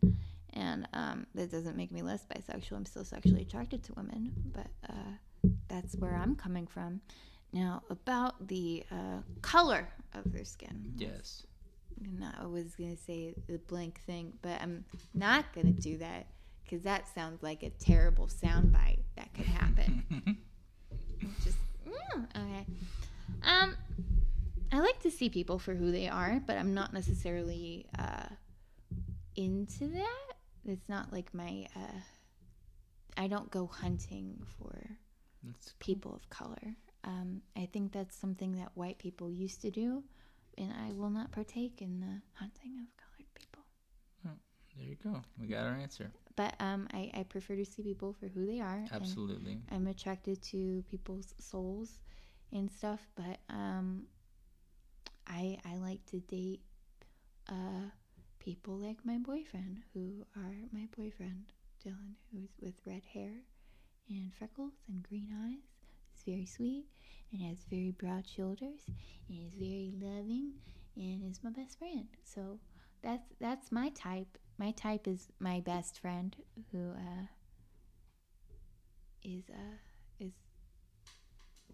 And 0.55 0.87
um, 0.93 1.25
that 1.33 1.49
doesn't 1.49 1.75
make 1.77 1.91
me 1.91 2.01
less 2.01 2.25
bisexual. 2.25 2.73
I'm 2.73 2.85
still 2.85 3.05
sexually 3.05 3.41
attracted 3.41 3.83
to 3.85 3.93
women, 3.93 4.33
but 4.53 4.67
uh, 4.89 5.13
that's 5.67 5.95
where 5.95 6.15
I'm 6.15 6.35
coming 6.35 6.67
from. 6.67 7.01
Now, 7.51 7.83
about 7.89 8.47
the 8.47 8.83
uh, 8.91 9.21
color 9.41 9.87
of 10.13 10.31
their 10.31 10.45
skin. 10.45 10.93
Yes. 10.97 11.45
I 12.39 12.45
was 12.45 12.75
going 12.75 12.95
to 12.95 13.01
say 13.01 13.35
the 13.47 13.59
blank 13.59 14.01
thing, 14.05 14.33
but 14.41 14.59
I'm 14.61 14.85
not 15.13 15.53
going 15.53 15.73
to 15.73 15.81
do 15.81 15.97
that 15.99 16.27
because 16.63 16.83
that 16.83 17.07
sounds 17.13 17.43
like 17.43 17.63
a 17.63 17.69
terrible 17.69 18.27
soundbite 18.27 18.99
that 19.15 19.33
could 19.33 19.45
happen. 19.45 20.03
Just, 21.43 21.57
mm, 21.87 22.25
okay. 22.35 22.65
Um, 23.43 23.77
I 24.71 24.79
like 24.79 24.99
to 25.01 25.11
see 25.11 25.29
people 25.29 25.59
for 25.59 25.75
who 25.75 25.91
they 25.91 26.07
are, 26.07 26.41
but 26.45 26.57
I'm 26.57 26.73
not 26.73 26.93
necessarily 26.93 27.85
uh, 27.97 28.25
into 29.35 29.87
that. 29.87 30.33
It's 30.65 30.89
not 30.89 31.13
like 31.13 31.33
my. 31.33 31.67
Uh, 31.75 31.99
I 33.15 33.27
don't 33.27 33.51
go 33.51 33.67
hunting 33.67 34.41
for 34.57 34.97
That's 35.43 35.73
people 35.79 36.15
of 36.15 36.29
color. 36.29 36.75
Um, 37.03 37.41
I 37.57 37.67
think 37.71 37.91
that's 37.91 38.15
something 38.15 38.55
that 38.57 38.71
white 38.75 38.97
people 38.97 39.29
used 39.29 39.61
to 39.61 39.71
do, 39.71 40.03
and 40.57 40.71
I 40.71 40.93
will 40.93 41.09
not 41.09 41.31
partake 41.31 41.81
in 41.81 41.99
the 41.99 42.21
hunting 42.33 42.77
of 42.79 42.87
colored 42.97 43.33
people. 43.35 43.63
there. 44.23 44.85
You 44.85 44.95
go. 45.03 45.21
We 45.39 45.47
got 45.47 45.65
our 45.65 45.75
answer. 45.75 46.11
But 46.35 46.55
um, 46.59 46.87
I, 46.93 47.11
I 47.13 47.23
prefer 47.23 47.55
to 47.55 47.65
see 47.65 47.83
people 47.83 48.15
for 48.19 48.27
who 48.27 48.45
they 48.45 48.59
are. 48.59 48.85
Absolutely. 48.91 49.59
I'm 49.71 49.87
attracted 49.87 50.41
to 50.43 50.83
people's 50.89 51.35
souls 51.39 51.99
and 52.51 52.71
stuff, 52.71 53.01
but 53.15 53.37
um, 53.49 54.03
I 55.27 55.57
I 55.65 55.75
like 55.75 56.05
to 56.07 56.19
date 56.21 56.61
uh, 57.49 57.89
people 58.39 58.77
like 58.77 58.97
my 59.05 59.17
boyfriend, 59.17 59.81
who 59.93 60.25
are 60.35 60.55
my 60.71 60.87
boyfriend 60.97 61.53
Dylan, 61.85 62.15
who's 62.31 62.49
with 62.61 62.73
red 62.85 63.03
hair 63.13 63.31
and 64.09 64.33
freckles 64.33 64.73
and 64.87 65.03
green 65.07 65.29
eyes. 65.45 65.63
It's 66.13 66.23
very 66.23 66.45
sweet 66.45 66.85
and 67.31 67.41
has 67.41 67.65
very 67.69 67.91
broad 67.91 68.27
shoulders 68.27 68.89
and 69.29 69.39
is 69.47 69.53
very 69.53 69.93
loving 69.99 70.53
and 70.95 71.23
is 71.23 71.43
my 71.43 71.49
best 71.51 71.77
friend. 71.77 72.07
So 72.23 72.59
that's 73.01 73.29
that's 73.39 73.71
my 73.71 73.89
type. 73.89 74.37
My 74.57 74.71
type 74.71 75.07
is 75.07 75.29
my 75.39 75.59
best 75.61 75.99
friend 75.99 76.35
who 76.71 76.91
uh, 76.91 77.27
is 79.23 79.43
uh 79.49 79.77
is 80.19 80.33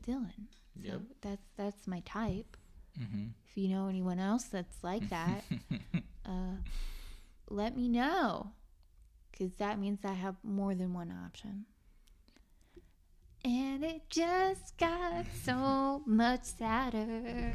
Dylan. 0.02 0.48
So 0.88 0.94
Yep. 0.94 1.02
that's 1.22 1.48
that's 1.58 1.88
my 1.88 2.02
type. 2.02 2.58
hmm 2.98 3.28
If 3.50 3.58
you 3.58 3.70
know 3.70 3.88
anyone 3.88 4.20
else 4.20 4.46
that's 4.46 4.84
like 4.84 5.10
that, 5.10 5.46
uh, 6.26 6.58
let 7.50 7.76
me 7.76 7.88
know, 7.90 8.52
because 9.32 9.54
that 9.56 9.80
means 9.80 10.00
I 10.06 10.14
have 10.14 10.36
more 10.44 10.76
than 10.76 10.94
one 10.94 11.12
option. 11.12 11.66
And 13.46 13.84
it 13.86 14.02
just 14.10 14.78
got 14.78 15.26
so 15.44 16.02
much 16.06 16.44
sadder. 16.44 17.54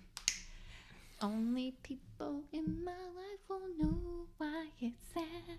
Only 1.20 1.74
people 1.82 2.42
in 2.52 2.82
my 2.84 2.90
life 2.90 3.40
will 3.48 3.60
know 3.78 4.26
why 4.38 4.66
it's 4.80 4.96
sad. 5.14 5.58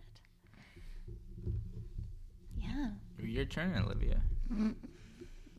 Yeah. 2.60 2.90
Your 3.22 3.46
turn, 3.46 3.76
Olivia. 3.78 4.20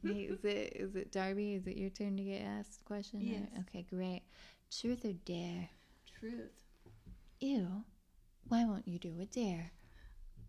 Is 0.05 0.45
it 0.45 0.73
is 0.77 0.95
it 0.97 1.11
Darby? 1.13 1.55
Is 1.55 1.67
it 1.67 1.79
your 1.79 1.89
turn 1.89 2.15
to 2.19 2.23
get 2.23 2.43
asked 2.43 2.81
a 2.83 2.85
question? 2.85 3.21
or- 3.21 3.23
Yes. 3.23 3.49
Okay, 3.61 3.87
great. 3.89 4.21
Truth 4.71 5.07
or 5.07 5.15
dare? 5.25 5.71
Truth. 6.21 6.51
Ew. 7.41 7.67
Why 8.49 8.67
won't 8.67 8.87
you 8.87 8.99
do 8.99 9.15
a 9.23 9.25
dare? 9.25 9.71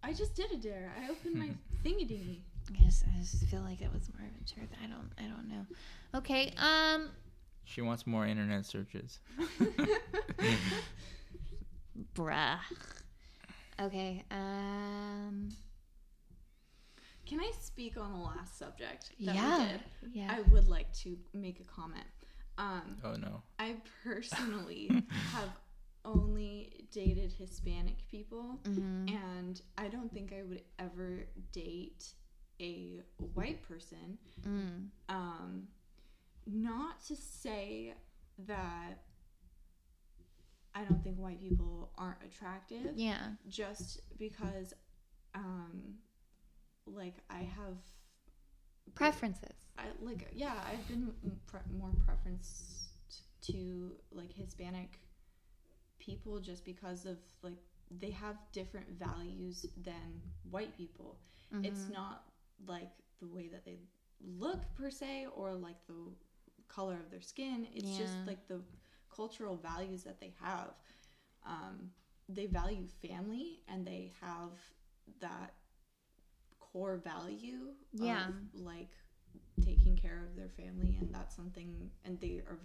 I 0.04 0.12
just 0.12 0.36
did 0.36 0.52
a 0.52 0.58
dare. 0.58 0.92
I 1.02 1.10
opened 1.10 1.36
my 1.36 1.52
thingy 1.86 2.06
dingy. 2.06 2.44
I 2.70 2.84
guess 2.84 3.04
I 3.08 3.20
just 3.20 3.46
feel 3.48 3.62
like 3.62 3.82
it 3.82 3.92
was 3.94 4.10
more 4.18 4.28
of 4.28 4.34
a 4.42 4.44
truth. 4.54 4.70
I 4.84 4.88
don't 4.88 5.12
I 5.20 5.24
don't 5.30 5.48
know. 5.48 5.66
Okay, 6.16 6.54
um 6.58 7.10
She 7.64 7.82
wants 7.82 8.06
more 8.08 8.26
internet 8.26 8.66
searches. 8.66 9.20
bruh. 12.16 12.58
Okay, 13.82 14.24
um 14.32 15.50
Can 17.26 17.40
I 17.40 17.52
speak 17.60 17.98
on 17.98 18.12
the 18.14 18.20
last 18.20 18.58
subject? 18.58 19.12
That 19.20 19.36
yeah. 19.36 19.58
We 19.60 19.66
did? 19.72 19.82
Yeah. 20.14 20.36
I 20.38 20.42
would 20.52 20.68
like 20.68 20.92
to 21.04 21.18
make 21.34 21.60
a 21.60 21.64
comment. 21.64 22.06
Um, 22.58 22.98
Oh 23.04 23.14
no. 23.16 23.42
I 23.60 23.76
personally 24.04 25.04
have 25.34 25.50
only 26.06 26.88
dated 26.92 27.34
Hispanic 27.34 27.98
people, 28.10 28.60
Mhm. 28.64 29.10
and 29.14 29.62
I 29.78 29.88
don't 29.88 30.12
think 30.14 30.32
I 30.32 30.44
would 30.44 30.62
ever 30.80 31.26
date 31.52 32.14
a 32.60 33.02
white 33.34 33.62
person. 33.68 34.18
Mm. 34.46 34.88
Um, 35.10 35.68
not 36.48 37.04
to 37.06 37.16
say 37.16 37.94
that 38.48 39.00
I 40.74 40.84
don't 40.84 41.04
think 41.04 41.18
white 41.18 41.40
people 41.40 41.90
aren't 41.98 42.22
attractive, 42.24 42.92
Yeah. 42.98 43.32
just 43.48 44.02
because, 44.18 44.74
um, 45.34 45.98
like 46.86 47.16
I 47.30 47.40
have 47.44 47.78
Preferences. 48.94 49.56
I 49.78 49.86
like 50.00 50.30
yeah, 50.34 50.54
I've 50.72 50.88
been 50.88 51.12
pre- 51.48 51.60
more 51.78 51.92
preference 52.06 52.90
to 53.42 53.92
like 54.12 54.32
Hispanic 54.32 55.00
people 56.00 56.40
just 56.40 56.64
because 56.64 57.06
of 57.06 57.18
like 57.42 57.58
they 57.90 58.12
have 58.12 58.38
different 58.54 58.88
values 59.00 59.66
than 59.84 60.22
white 60.50 60.78
people. 60.78 61.18
It's 61.64 61.86
Mhm. 61.86 61.94
not 61.94 62.26
like 62.66 62.92
the 63.20 63.28
way 63.28 63.48
that 63.48 63.66
they 63.66 63.80
look 64.22 64.74
per 64.76 64.90
se 64.90 65.28
or 65.36 65.54
like 65.56 65.86
the 65.88 65.94
color 66.68 66.96
of 67.04 67.10
their 67.12 67.22
skin. 67.22 67.68
It's 67.74 67.96
just 67.96 68.26
like 68.26 68.48
the 68.48 68.62
cultural 69.14 69.56
values 69.58 70.04
that 70.04 70.20
they 70.20 70.34
have. 70.42 70.74
Um, 71.46 71.92
they 72.28 72.48
value 72.48 72.88
family 73.08 73.62
and 73.68 73.86
they 73.86 74.12
have 74.22 74.52
that 75.20 75.54
core 76.60 76.98
value 76.98 77.74
Yeah. 77.94 78.28
of 78.28 78.34
like 78.54 78.90
taking 79.64 79.96
care 79.96 80.24
of 80.24 80.36
their 80.36 80.50
family, 80.50 80.98
and 81.00 81.14
that's 81.14 81.36
something, 81.36 81.90
and 82.04 82.20
they 82.20 82.42
are 82.48 82.60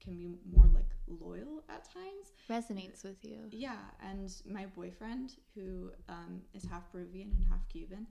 can 0.00 0.16
be 0.16 0.28
more 0.54 0.66
like 0.74 0.90
loyal 1.08 1.62
at 1.68 1.84
times. 1.84 2.32
Resonates 2.48 3.02
with 3.04 3.24
you. 3.24 3.38
Yeah, 3.50 3.78
and 4.00 4.32
my 4.46 4.66
boyfriend, 4.66 5.36
who 5.54 5.90
um, 6.08 6.42
is 6.54 6.64
half 6.64 6.90
Peruvian 6.92 7.32
and 7.32 7.44
half 7.50 7.68
Cuban, 7.68 8.06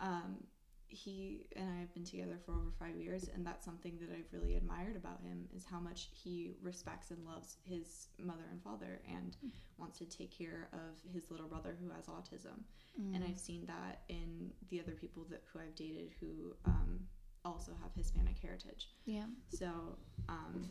um, 0.00 0.44
he 0.88 1.46
and 1.56 1.68
I 1.68 1.80
have 1.80 1.92
been 1.94 2.04
together 2.04 2.38
for 2.44 2.52
over 2.52 2.70
five 2.78 2.96
years, 2.96 3.28
and 3.34 3.46
that's 3.46 3.64
something 3.64 3.98
that 4.00 4.10
I've 4.10 4.32
really 4.32 4.56
admired 4.56 4.96
about 4.96 5.20
him 5.22 5.46
is 5.54 5.64
how 5.64 5.80
much 5.80 6.08
he 6.12 6.52
respects 6.62 7.10
and 7.10 7.24
loves 7.24 7.56
his 7.64 8.08
mother 8.18 8.44
and 8.50 8.62
father, 8.62 9.00
and 9.08 9.36
wants 9.76 9.98
to 9.98 10.04
take 10.04 10.36
care 10.36 10.68
of 10.72 11.12
his 11.12 11.30
little 11.30 11.48
brother 11.48 11.76
who 11.80 11.90
has 11.90 12.06
autism. 12.06 12.62
And 13.14 13.22
I've 13.22 13.38
seen 13.38 13.64
that 13.66 14.00
in 14.08 14.50
the 14.70 14.80
other 14.80 14.90
people 14.90 15.24
that 15.30 15.42
who 15.52 15.60
I've 15.60 15.76
dated 15.76 16.10
who 16.18 16.56
um, 16.64 16.98
also 17.44 17.70
have 17.80 17.92
Hispanic 17.94 18.36
heritage. 18.42 18.88
Yeah. 19.04 19.26
So, 19.50 19.66
um, 20.28 20.68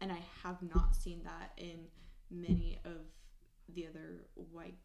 and 0.00 0.12
I 0.12 0.20
have 0.44 0.58
not 0.62 0.94
seen 0.94 1.20
that 1.24 1.50
in 1.56 1.80
many 2.30 2.78
of 2.84 3.00
the 3.74 3.86
other 3.88 4.26
white 4.52 4.76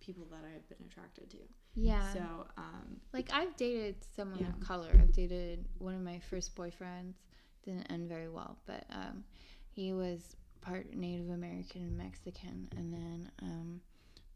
people 0.00 0.26
that 0.30 0.40
I've 0.44 0.68
been 0.68 0.86
attracted 0.86 1.30
to. 1.30 1.38
Yeah. 1.74 2.12
So, 2.12 2.46
um, 2.56 3.00
Like 3.12 3.30
I've 3.32 3.56
dated 3.56 3.96
someone 4.16 4.40
Yeah. 4.40 4.48
of 4.48 4.60
color. 4.60 4.90
I've 5.00 5.12
dated 5.12 5.64
one 5.78 5.94
of 5.94 6.00
my 6.02 6.18
first 6.18 6.54
boyfriends. 6.54 7.14
Didn't 7.64 7.90
end 7.92 8.08
very 8.08 8.28
well, 8.28 8.58
but 8.66 8.84
um, 8.90 9.24
he 9.70 9.92
was 9.92 10.36
part 10.60 10.92
Native 10.94 11.30
American 11.30 11.82
and 11.82 11.96
Mexican. 11.96 12.68
And 12.76 12.92
then 12.92 13.30
um, 13.40 13.80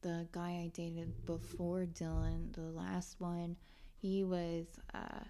the 0.03 0.29
guy 0.33 0.63
I 0.65 0.71
dated 0.73 1.27
before 1.27 1.87
Dylan, 1.87 2.53
the 2.55 2.61
last 2.63 3.21
one, 3.21 3.57
he 3.97 4.23
was 4.23 4.67
uh, 4.95 5.25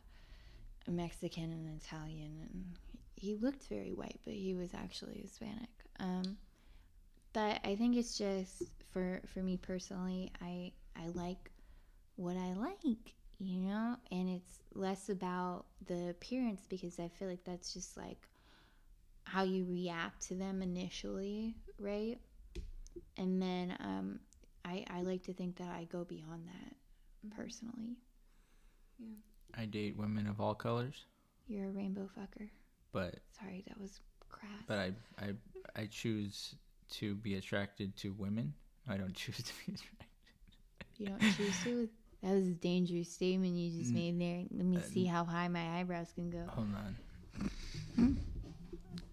Mexican 0.89 1.45
and 1.53 1.81
Italian, 1.83 2.49
and 2.53 2.65
he 3.15 3.35
looked 3.35 3.67
very 3.69 3.95
white, 3.95 4.21
but 4.25 4.35
he 4.35 4.55
was 4.55 4.75
actually 4.75 5.21
Hispanic. 5.23 5.71
Um, 5.99 6.37
but 7.37 7.61
I 7.65 7.77
think 7.77 7.97
it's 7.97 8.17
just 8.19 8.63
for 8.93 9.21
for 9.27 9.41
me 9.43 9.59
personally, 9.59 10.33
I 10.41 10.73
I 10.97 11.09
like 11.15 11.53
what 12.17 12.37
I 12.37 12.55
like, 12.55 13.15
you 13.39 13.61
know, 13.61 13.97
and 14.11 14.31
it's 14.31 14.63
less 14.75 15.11
about 15.11 15.67
the 15.87 16.09
appearance 16.11 16.67
because 16.69 16.99
I 16.99 17.09
feel 17.09 17.29
like 17.29 17.45
that's 17.45 17.75
just 17.75 17.97
like 17.99 18.29
how 19.25 19.43
you 19.45 19.67
react 19.67 20.23
to 20.29 20.35
them 20.35 20.63
initially, 20.63 21.57
right? 21.79 22.19
And 23.19 23.43
then 23.43 23.77
um, 23.81 24.21
I 24.65 24.85
I 24.91 25.03
like 25.03 25.25
to 25.25 25.35
think 25.35 25.57
that 25.57 25.69
I 25.69 25.85
go 25.85 26.05
beyond 26.05 26.49
that 26.49 26.75
personally. 27.37 27.99
Yeah. 28.99 29.17
I 29.55 29.67
date 29.67 29.97
women 29.97 30.27
of 30.27 30.41
all 30.41 30.55
colors, 30.55 31.05
You're 31.49 31.69
a 31.69 31.71
rainbow 31.71 32.09
fucker. 32.19 32.49
but 32.93 33.17
Sorry, 33.39 33.65
that 33.69 33.81
was 33.81 34.01
crass. 34.31 34.51
but 34.67 34.79
I 34.79 34.93
I 35.19 35.35
I 35.77 35.87
choose 35.87 36.57
to 36.91 37.15
be 37.17 37.35
attracted 37.35 37.97
to 37.99 38.13
women. 38.13 38.55
I 38.89 38.97
don't 38.97 39.15
choose 39.15 39.37
to 39.39 39.53
be 39.67 39.75
attracted. 39.75 40.07
you 40.99 41.07
don't 41.09 41.21
choose 41.37 41.63
to. 41.65 41.89
That 42.23 42.33
was 42.35 42.47
a 42.49 42.53
dangerous 42.53 43.13
statement 43.13 43.55
you 43.55 43.79
just 43.79 43.93
made 43.93 44.19
there. 44.21 44.45
Let 44.51 44.65
me 44.67 44.79
uh, 44.79 44.81
see 44.81 45.05
how 45.05 45.25
high 45.25 45.49
my 45.49 45.79
eyebrows 45.81 46.09
can 46.15 46.31
go. 46.31 46.43
Hold 46.49 46.69
on. 46.75 46.97
Hmm? 47.95 48.13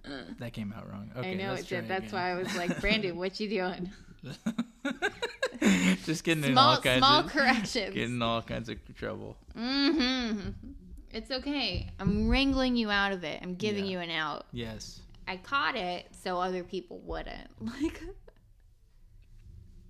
Uh. 0.06 0.24
that 0.40 0.52
came 0.54 0.74
out 0.76 0.90
wrong. 0.92 1.12
Okay, 1.16 1.32
I 1.32 1.34
know 1.36 1.54
it 1.54 1.66
did. 1.68 1.88
try 1.88 2.00
That's 2.00 2.12
why 2.12 2.32
I 2.32 2.36
was 2.36 2.54
like, 2.58 2.80
Brandon, 2.82 3.16
what 3.18 3.40
you 3.40 3.50
doing? 3.50 3.90
Just 6.06 6.24
getting 6.26 6.44
in 6.44 6.58
all 6.58 6.74
Small, 6.76 6.82
kinds 6.82 6.98
small 7.00 7.20
of 7.22 7.28
corrections. 7.28 7.94
getting 7.94 8.16
in 8.16 8.22
all 8.22 8.42
kinds 8.42 8.68
of 8.70 8.78
trouble. 8.96 9.38
Mm-hmm. 9.58 10.50
It's 11.12 11.32
okay. 11.32 11.90
I'm 12.00 12.28
wrangling 12.28 12.76
you 12.76 12.90
out 12.90 13.12
of 13.14 13.24
it. 13.24 13.40
I'm 13.42 13.56
giving 13.56 13.86
Yeah. 13.86 13.92
you 13.92 14.00
an 14.00 14.10
out. 14.10 14.46
Yes. 14.52 15.00
I 15.28 15.38
caught 15.38 15.76
it 15.76 16.08
so 16.24 16.38
other 16.40 16.64
people 16.64 17.00
wouldn't. 17.00 17.50
Like, 17.62 18.02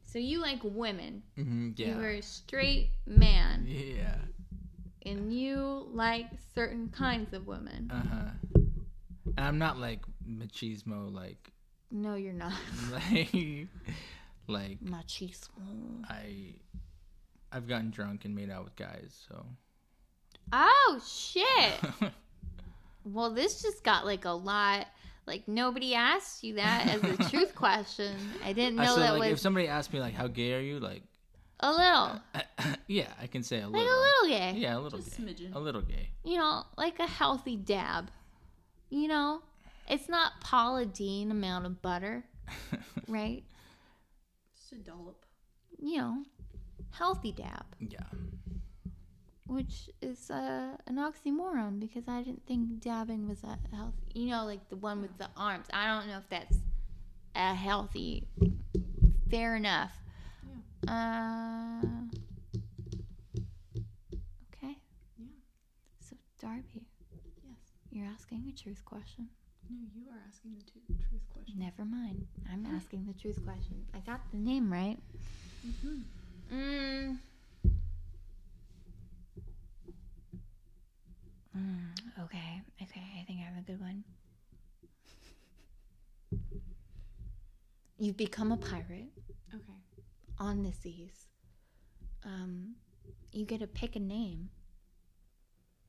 so 0.05 0.19
you 0.19 0.39
like 0.41 0.59
women. 0.63 1.23
hmm 1.35 1.71
You're 1.75 2.11
a 2.11 2.21
straight 2.21 2.91
man, 3.07 3.65
Yeah. 3.67 4.15
and 5.05 5.33
you 5.33 5.87
like 5.91 6.27
certain 6.53 6.89
kinds 6.89 7.33
of 7.33 7.47
women. 7.47 7.89
Uh 7.91 8.03
huh. 8.07 8.59
I'm 9.39 9.57
not 9.57 9.79
like 9.79 10.01
machismo, 10.29 11.11
like 11.11 11.51
No, 11.89 12.13
you're 12.13 12.31
not. 12.33 12.53
like 12.91 13.67
like 14.47 14.79
Machismo. 14.83 16.03
I 16.07 16.53
I've 17.51 17.67
gotten 17.67 17.89
drunk 17.89 18.25
and 18.25 18.35
made 18.35 18.51
out 18.51 18.65
with 18.65 18.75
guys, 18.75 19.19
so 19.27 19.43
Oh 20.51 21.01
shit! 21.03 21.79
well, 23.03 23.33
this 23.33 23.61
just 23.63 23.83
got 23.83 24.05
like 24.05 24.25
a 24.25 24.31
lot. 24.31 24.85
Like 25.25 25.47
nobody 25.47 25.95
asked 25.95 26.43
you 26.43 26.55
that 26.55 26.87
as 26.87 27.03
a 27.03 27.17
truth 27.29 27.55
question. 27.55 28.15
I 28.43 28.53
didn't 28.53 28.79
I 28.79 28.85
know 28.85 28.95
said 28.95 29.03
that 29.03 29.11
like 29.13 29.19
was 29.21 29.31
if 29.31 29.39
somebody 29.39 29.67
asked 29.67 29.93
me 29.93 29.99
like 29.99 30.13
how 30.13 30.27
gay 30.27 30.53
are 30.53 30.59
you, 30.59 30.79
like 30.79 31.03
a 31.59 31.71
little, 31.71 32.19
yeah, 32.87 33.07
I 33.21 33.27
can 33.27 33.41
say 33.41 33.61
a 33.61 33.67
little. 33.67 33.79
like 33.79 33.87
little. 33.87 33.99
a 33.99 34.03
little 34.03 34.37
gay. 34.37 34.59
Yeah, 34.59 34.77
a 34.77 34.79
little 34.79 34.99
Just 34.99 35.17
gay. 35.17 35.23
smidgen. 35.23 35.55
A 35.55 35.59
little 35.59 35.81
gay. 35.81 36.09
You 36.25 36.37
know, 36.37 36.63
like 36.77 36.99
a 36.99 37.07
healthy 37.07 37.55
dab. 37.55 38.11
You 38.89 39.07
know, 39.07 39.41
it's 39.87 40.09
not 40.09 40.33
Paula 40.41 40.85
Deen 40.85 41.31
amount 41.31 41.65
of 41.65 41.81
butter, 41.81 42.25
right? 43.07 43.43
just 44.55 44.73
a 44.73 44.75
dollop. 44.75 45.25
You 45.79 45.97
know, 45.97 46.17
healthy 46.91 47.31
dab, 47.31 47.65
yeah. 47.79 47.99
Which 49.45 49.89
is 50.01 50.29
uh, 50.31 50.75
an 50.87 50.95
oxymoron 50.97 51.79
because 51.79 52.07
I 52.07 52.21
didn't 52.23 52.45
think 52.47 52.79
dabbing 52.79 53.27
was 53.27 53.43
a 53.43 53.57
healthy. 53.75 54.01
You 54.13 54.27
know, 54.31 54.45
like 54.45 54.69
the 54.69 54.75
one 54.77 55.01
with 55.01 55.17
the 55.17 55.27
arms. 55.37 55.67
I 55.73 55.87
don't 55.87 56.07
know 56.07 56.17
if 56.17 56.29
that's 56.29 56.57
a 57.35 57.53
healthy. 57.53 58.27
Fair 59.29 59.55
enough. 59.55 59.91
Uh. 60.87 61.81
Okay. 64.53 64.77
Yeah. 65.17 65.25
So 65.99 66.15
Darby, 66.41 66.85
Yes. 67.43 67.57
you're 67.91 68.07
asking 68.07 68.45
a 68.53 68.57
truth 68.61 68.83
question. 68.85 69.29
No, 69.69 69.77
you 69.95 70.03
are 70.11 70.19
asking 70.27 70.55
the 70.55 70.63
t- 70.63 71.03
truth 71.09 71.21
question. 71.33 71.57
Never 71.59 71.85
mind. 71.85 72.27
I'm 72.51 72.65
asking 72.75 73.05
the 73.07 73.13
truth 73.13 73.43
question. 73.45 73.85
I 73.93 73.99
got 73.99 74.19
the 74.31 74.37
name 74.37 74.71
right. 74.71 74.97
Mm. 76.53 77.17
Mm, 81.57 81.89
okay. 82.25 82.61
Okay. 82.81 83.01
I 83.21 83.23
think 83.25 83.39
I 83.39 83.43
have 83.43 83.57
a 83.57 83.61
good 83.65 83.79
one. 83.79 84.03
You've 87.99 88.17
become 88.17 88.51
a 88.51 88.57
pirate 88.57 89.11
Okay. 89.53 89.79
on 90.39 90.63
the 90.63 90.71
seas. 90.73 91.27
Um, 92.25 92.75
you 93.31 93.45
get 93.45 93.59
to 93.59 93.67
pick 93.67 93.95
a 93.95 93.99
name, 93.99 94.49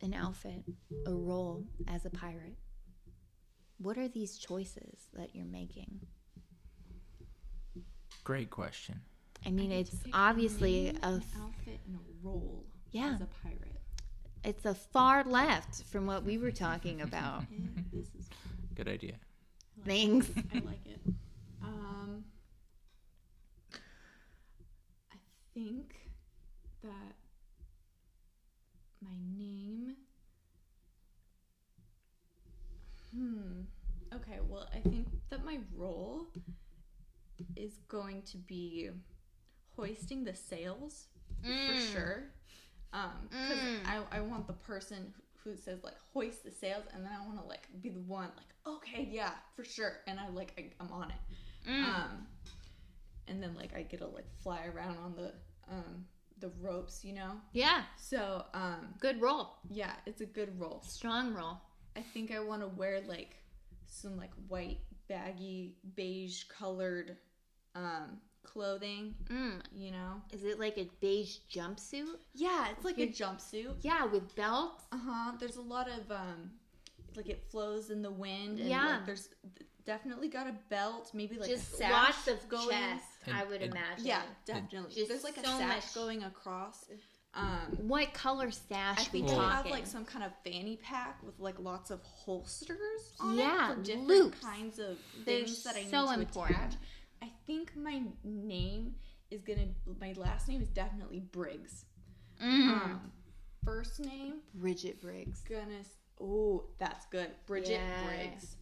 an 0.03 0.15
outfit, 0.15 0.65
a 1.07 1.13
role 1.13 1.65
as 1.89 2.05
a 2.05 2.11
pirate. 2.11 2.57
What 3.79 3.97
are 3.99 4.09
these 4.09 4.39
choices 4.39 5.09
that 5.15 5.35
you're 5.35 5.47
making? 5.47 6.01
Great 8.23 8.51
question. 8.51 9.01
I 9.47 9.51
mean, 9.51 9.73
I 9.73 9.77
it's 9.77 9.91
to 9.91 9.97
pick 9.97 10.15
obviously 10.15 10.85
name, 10.85 10.99
a 11.03 11.09
an 11.09 11.25
outfit 11.41 11.81
and 11.87 11.97
a 11.97 12.27
role 12.27 12.65
Yeah. 12.93 13.15
as 13.15 13.21
a 13.21 13.29
pirate. 13.43 13.81
It's 14.45 14.65
a 14.65 14.75
far 14.75 15.25
left 15.25 15.83
from 15.85 16.07
what 16.07 16.25
we 16.25 16.39
were 16.39 16.53
talking 16.53 17.01
about. 17.01 17.45
Yeah, 17.93 18.01
is 18.01 18.29
Good 18.75 18.89
idea. 18.89 19.15
I 19.15 19.79
like 19.79 19.87
Thanks. 19.87 20.29
it. 20.29 20.45
I 20.53 20.59
like 20.59 20.87
it. 20.87 21.01
Um, 21.63 22.25
I 25.13 25.17
think 25.55 25.95
that 26.83 27.15
my 29.01 29.17
name. 29.37 29.95
Hmm. 33.15 33.61
Okay. 34.15 34.41
Well, 34.49 34.69
I 34.75 34.81
think 34.81 35.07
that 35.31 35.45
my 35.45 35.59
role 35.77 36.27
is 37.57 37.79
going 37.89 38.23
to 38.23 38.37
be 38.39 38.91
hoisting 39.77 40.25
the 40.25 40.35
sails 40.35 41.07
for 41.43 41.77
sure. 41.93 42.25
Um, 42.95 43.11
because 43.31 43.59
I, 43.87 44.19
I 44.19 44.21
want 44.21 44.47
the 44.47 44.53
person 44.53 45.13
who 45.43 45.57
says 45.57 45.81
like 45.85 45.97
hoist 46.13 46.45
the 46.45 46.51
sails, 46.51 46.85
and 46.95 47.05
then 47.05 47.13
I 47.13 47.27
want 47.27 47.39
to 47.41 47.47
like 47.47 47.67
be 47.83 47.89
the 47.91 48.01
one 48.01 48.31
like 48.37 48.77
okay 48.77 49.07
yeah 49.11 49.33
for 49.57 49.65
sure, 49.65 49.99
and 50.07 50.19
I 50.21 50.29
like 50.31 50.53
I, 50.59 50.71
I'm 50.83 50.91
on 50.93 51.11
it. 51.11 51.17
Um, 51.69 52.27
and 53.29 53.43
then 53.43 53.55
like 53.57 53.75
I 53.75 53.83
get 53.83 54.01
to 54.01 54.07
like 54.07 54.27
fly 54.43 54.67
around 54.75 54.97
on 54.99 55.15
the 55.17 55.33
um 55.71 56.05
the 56.41 56.51
ropes, 56.61 57.05
you 57.05 57.15
know. 57.15 57.33
Yeah, 57.53 57.83
So 57.97 58.45
um 58.55 58.95
good 59.01 59.21
roll. 59.21 59.57
yeah, 59.71 59.93
it's 60.07 60.21
a 60.21 60.27
good 60.27 60.59
role. 60.61 60.83
Strong 60.87 61.35
roll. 61.35 61.59
I 61.97 62.01
think 62.03 62.31
I 62.33 62.41
want 62.41 62.63
to 62.63 62.69
wear 62.69 63.01
like 63.07 63.37
some 63.87 64.17
like 64.17 64.33
white 64.49 64.79
baggy 65.09 65.77
beige 65.97 66.45
colored 66.45 67.17
um 67.75 68.19
clothing, 68.45 69.15
Mm. 69.29 69.61
you 69.75 69.91
know. 69.91 70.23
Is 70.33 70.45
it 70.45 70.61
like 70.61 70.79
a 70.79 70.89
beige 71.01 71.39
jumpsuit? 71.53 72.17
Yeah, 72.35 72.69
it's 72.71 72.85
like 72.85 72.99
a 72.99 73.07
jumpsuit. 73.09 73.77
Yeah, 73.83 74.05
with 74.07 74.35
belts. 74.37 74.85
Uh 74.93 74.99
huh. 74.99 75.33
There's 75.41 75.57
a 75.57 75.63
lot 75.63 75.89
of 75.89 76.11
um, 76.11 76.51
like 77.17 77.29
it 77.29 77.43
flows 77.51 77.91
in 77.91 78.03
the 78.03 78.11
wind. 78.13 78.59
And 78.61 78.69
Yeah. 78.69 78.87
Like 78.97 79.07
there's 79.07 79.29
definitely 79.85 80.29
got 80.29 80.47
a 80.47 80.55
belt, 80.71 81.11
maybe 81.15 81.37
like 81.39 81.49
Just 81.51 81.75
a 81.75 81.77
sash 81.77 81.91
lots 81.93 82.29
of 82.29 82.49
going. 82.49 82.71
chest, 82.71 83.05
I 83.33 83.45
would 83.45 83.63
and- 83.63 83.73
imagine. 83.73 84.07
Yeah, 84.07 84.23
definitely. 84.47 84.95
Just 84.95 85.09
there's 85.09 85.25
like 85.25 85.37
a 85.37 85.45
so 85.45 85.59
sash 85.59 85.85
much- 85.85 85.95
going 85.95 86.23
across. 86.25 86.85
Um, 87.37 87.77
What 87.89 88.15
color 88.15 88.53
sash? 88.53 88.97
I 89.01 89.03
we 89.13 89.23
think 89.23 89.29
they 89.29 89.35
have 89.35 89.67
like 89.67 89.89
some 89.89 90.05
kind 90.05 90.25
of 90.25 90.31
fanny 90.45 90.77
pack 90.77 91.21
with 91.25 91.41
like 91.41 91.59
lots 91.59 91.91
of 91.91 92.01
holsters 92.03 92.79
on 93.19 93.37
Yeah, 93.37 93.73
it 93.73 93.75
for 93.75 93.83
different 93.83 94.07
loops. 94.07 94.39
kinds 94.39 94.79
of 94.79 94.97
They're 95.25 95.45
things 95.45 95.65
that 95.65 95.75
I 95.77 95.81
need 95.81 95.91
so 95.91 96.07
to 96.07 96.21
important. 96.21 96.59
attach. 96.61 96.75
I 97.25 97.31
think 97.47 97.75
my 97.75 98.03
name 98.23 98.97
is 99.31 99.41
gonna. 99.43 99.69
My 99.99 100.13
last 100.17 100.47
name 100.47 100.61
is 100.61 100.69
definitely 100.69 101.21
Briggs. 101.21 101.87
Mm. 102.43 102.69
Um, 102.69 103.13
first 103.65 103.99
name 103.99 104.41
Bridget 104.55 105.01
Briggs. 105.01 105.43
gonna. 105.49 105.81
Oh, 106.21 106.65
that's 106.79 107.07
good. 107.07 107.31
Bridget 107.47 107.81
Yeah. 107.81 108.07
Briggs. 108.07 108.57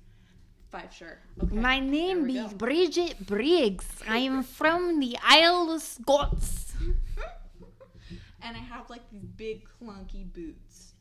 Five 0.71 0.95
sure. 0.95 1.19
Okay. 1.43 1.57
My 1.57 1.81
name 1.81 2.31
is 2.31 2.53
go. 2.53 2.57
Bridget 2.57 3.27
Briggs. 3.27 3.85
I 4.09 4.19
am 4.19 4.43
from 4.59 5.01
the 5.01 5.17
Isle 5.25 5.73
of 5.73 5.83
Scots. 5.83 6.73
and 8.43 8.57
I 8.57 8.61
have 8.61 8.89
like 8.91 9.11
these 9.11 9.25
big 9.25 9.65
clunky 9.67 10.33
boots 10.33 10.93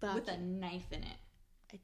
Fuck. 0.00 0.14
with 0.14 0.28
a 0.28 0.36
knife 0.38 0.92
in 0.92 1.02
it. 1.02 1.80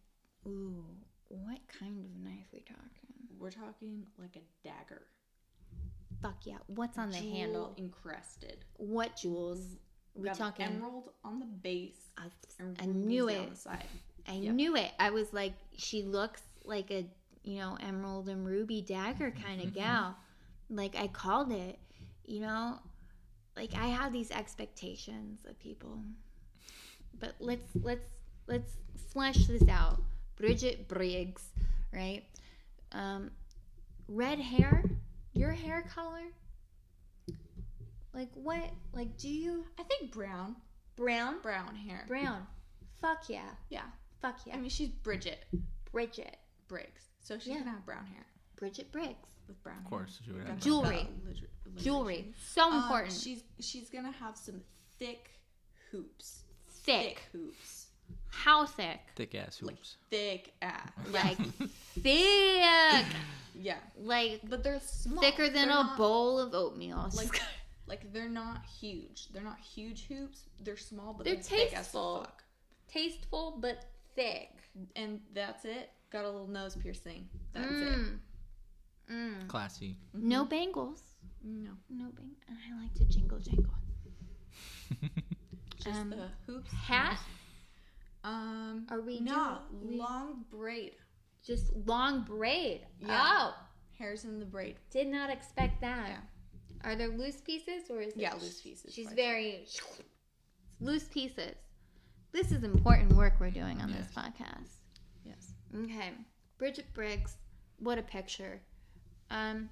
Ooh, 0.47 0.85
what 1.28 1.59
kind 1.80 1.99
of 1.99 2.22
knife 2.22 2.47
we 2.53 2.61
talking? 2.61 3.14
We're 3.37 3.51
talking 3.51 4.07
like 4.16 4.37
a 4.37 4.66
dagger. 4.66 5.03
Fuck 6.25 6.47
yeah. 6.47 6.57
What's 6.68 6.97
on 6.97 7.11
the 7.11 7.18
Jewel 7.20 7.35
handle? 7.37 7.75
encrusted. 7.77 8.64
What 8.79 9.14
jewels? 9.14 9.61
We 10.14 10.25
Got 10.29 10.37
talking? 10.39 10.64
emerald 10.66 11.11
on 11.22 11.39
the 11.39 11.45
base. 11.45 12.09
I, 12.16 12.22
and 12.59 12.79
I 12.81 12.87
knew 12.87 13.29
it. 13.29 13.51
the 13.51 13.57
side. 13.57 13.85
I 14.27 14.33
Yep. 14.37 14.55
knew 14.55 14.75
it. 14.77 14.91
I 14.99 15.11
was 15.11 15.35
like, 15.35 15.53
she 15.77 16.03
looks 16.03 16.41
like 16.64 16.91
a 16.91 17.05
you 17.43 17.59
know 17.59 17.77
emerald 17.79 18.31
and 18.31 18.47
ruby 18.47 18.81
dagger 18.81 19.33
kind 19.33 19.61
of 19.61 19.75
gal. 19.83 20.16
Like 20.70 20.97
I 20.97 21.09
called 21.09 21.53
it. 21.53 21.79
You 22.25 22.41
know, 22.41 22.79
like 23.55 23.75
I 23.75 23.87
have 23.89 24.11
these 24.12 24.31
expectations 24.31 25.41
of 25.47 25.59
people. 25.59 25.99
But 27.20 27.35
let's 27.39 27.68
let's 27.83 28.09
let's 28.47 28.72
flesh 29.12 29.45
this 29.47 29.68
out. 29.68 30.01
Bridget 30.37 30.89
Briggs, 30.89 31.43
right? 31.93 32.25
Um, 32.93 33.31
red 34.09 34.39
hair. 34.39 34.83
Your 35.35 35.51
hair 35.53 35.82
color. 35.95 36.22
Like 38.12 38.30
what? 38.35 38.62
Like 38.93 39.16
do 39.18 39.28
you 39.28 39.64
I 39.78 39.82
think 39.82 40.12
brown, 40.12 40.57
brown? 40.97 41.41
brown 41.43 41.74
hair. 41.74 42.05
Brown. 42.07 42.47
Fuck 43.01 43.28
yeah. 43.28 43.51
Yeah. 43.68 43.82
Fuck 44.22 44.37
yeah. 44.47 44.55
I 44.55 44.59
mean, 44.59 44.70
she's 44.70 44.89
Bridget 44.89 45.45
Bridget. 45.91 46.37
Briggs, 46.68 47.03
so 47.20 47.39
she's 47.39 47.49
Yeah. 47.49 47.59
gonna 47.59 47.72
have 47.72 47.85
brown 47.85 48.07
hair 48.07 48.24
Bridget 48.57 48.91
Briggs. 48.91 49.28
with 49.47 49.62
brown. 49.62 49.78
Of 49.78 49.85
course, 49.85 50.18
she 50.24 50.30
would 50.30 50.41
hair. 50.43 50.47
have 50.53 50.57
Gotta 50.61 50.64
Jewelry. 50.70 50.97
have 50.99 51.07
that 51.07 51.24
alliter- 51.24 51.49
alliteration. 51.66 51.85
Jewelry. 51.85 52.35
So 52.39 52.70
Um, 52.70 52.82
important. 52.85 53.12
she's 53.12 53.43
she's 53.61 53.91
gonna 53.91 54.12
have 54.12 54.37
some 54.39 54.62
thick 54.99 55.30
hoops. 55.91 56.45
thick. 56.68 57.18
hoops. 57.32 57.84
How 58.35 58.66
thick? 58.66 59.01
thick 59.16 59.35
ass 59.35 59.61
Like 59.62 59.76
hoops. 59.76 59.97
thick 60.11 60.55
ass. 60.62 60.91
Like 61.12 61.39
thick. 62.03 63.07
Yeah, 63.57 63.76
Like 64.03 64.41
but 64.49 64.64
they're 64.64 64.80
small. 64.80 65.22
thicker 65.22 65.45
than 65.45 65.68
They're 65.68 65.78
a 65.78 65.85
not- 65.85 65.97
bowl 65.97 66.41
of 66.41 66.55
oatmeal. 66.55 67.09
Like, 67.14 67.41
like 67.87 68.12
they're 68.12 68.28
not 68.28 68.64
huge. 68.80 69.28
They're 69.32 69.45
not 69.45 69.61
huge 69.61 70.07
hoops. 70.09 70.41
They're 70.62 70.76
small, 70.76 71.12
but 71.14 71.24
They're 71.24 71.35
they're, 71.35 71.43
thick 71.45 71.66
as 71.72 71.85
tasteful. 71.87 72.22
fuck. 72.24 72.43
tasteful 72.89 73.59
but 73.61 73.85
thick. 74.16 74.51
And 74.97 75.20
that's 75.32 75.64
it. 75.64 75.91
Got 76.11 76.24
a 76.24 76.30
little 76.30 76.49
nose 76.49 76.74
piercing. 76.74 77.28
That's 77.53 77.66
it. 77.70 77.99
Mm. 77.99 78.18
Mm. 79.12 79.47
Classy. 79.49 79.97
No 80.12 80.45
bangles. 80.45 81.03
No, 81.45 81.70
No 81.91 82.07
bang. 82.16 82.30
And 82.49 82.59
I 82.59 82.82
like 82.82 82.95
to 82.95 83.05
jingle 83.05 83.39
jangle. 83.39 83.70
just 85.76 85.97
Um, 86.01 86.11
the 86.11 86.28
hoops. 86.47 86.72
Hat. 86.72 87.18
Um, 88.25 88.87
Are 88.91 89.01
we 89.01 89.20
no 89.20 89.59
do- 89.70 89.87
we- 89.89 89.97
long 89.99 90.45
braid. 90.51 90.97
Just 91.45 91.72
long 91.87 92.22
braid. 92.22 92.87
Yeah. 92.99 93.20
Oh, 93.22 93.55
Hairs 93.99 94.25
in 94.25 94.41
the 94.41 94.47
braid. 94.47 94.77
did 94.91 95.07
not 95.09 95.29
expect 95.31 95.81
that. 95.83 96.09
Yeah. 96.09 96.20
Are 96.91 96.97
there 96.97 97.09
loose 97.09 97.41
pieces 97.41 97.91
or 97.91 98.01
is 98.01 98.14
it? 98.14 98.20
Yeah, 98.20 98.35
loose 98.35 98.61
pieces, 98.61 98.93
She's 98.95 99.11
very 99.12 99.66
loose 100.81 101.05
pieces. 101.05 101.55
This 102.33 102.51
is 102.51 102.64
important 102.64 103.12
work 103.12 103.35
we're 103.39 103.51
doing 103.51 103.81
on 103.81 103.93
this 103.93 104.09
podcast. 104.09 104.70
Yes. 105.25 105.53
Okay, 105.75 106.12
Bridget 106.59 106.87
Briggs. 106.95 107.37
What 107.79 107.99
a 107.99 108.03
picture. 108.03 108.61
Um, 109.31 109.68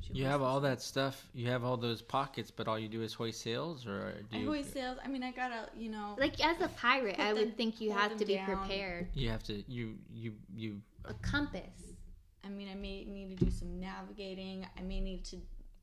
She 0.00 0.14
You 0.14 0.24
have 0.26 0.42
all 0.42 0.60
that 0.60 0.80
stuff. 0.82 1.26
You 1.34 1.48
have 1.50 1.62
all 1.64 1.76
those 1.76 2.00
pockets, 2.02 2.50
but 2.50 2.66
all 2.68 2.78
you 2.78 2.88
do 2.88 3.02
is 3.02 3.12
hoist 3.14 3.40
sails, 3.42 3.86
or 3.86 4.12
do 4.30 4.36
I 4.36 4.40
you? 4.40 4.46
hoist 4.48 4.72
sails. 4.72 4.98
I 5.04 5.08
mean, 5.08 5.22
I 5.22 5.30
gotta, 5.32 5.68
you 5.76 5.90
know, 5.90 6.16
like 6.18 6.42
as 6.44 6.60
a 6.60 6.68
pirate, 6.68 7.16
Put 7.16 7.24
I 7.24 7.32
would 7.32 7.42
them- 7.48 7.52
think 7.52 7.80
you 7.80 7.90
have 7.92 8.16
to 8.16 8.24
be 8.24 8.34
down. 8.34 8.46
prepared. 8.46 9.08
You 9.14 9.30
have 9.30 9.42
to. 9.44 9.62
You 9.70 9.96
you 10.12 10.34
you. 10.54 10.80
A 11.06 11.14
compass. 11.14 11.62
I 12.44 12.48
mean, 12.48 12.68
I 12.70 12.74
may 12.74 13.04
need 13.04 13.38
to 13.38 13.44
do 13.44 13.50
some 13.50 13.78
navigating. 13.80 14.66
I 14.78 14.82
may 14.82 15.00
need 15.00 15.24
to, 15.26 15.36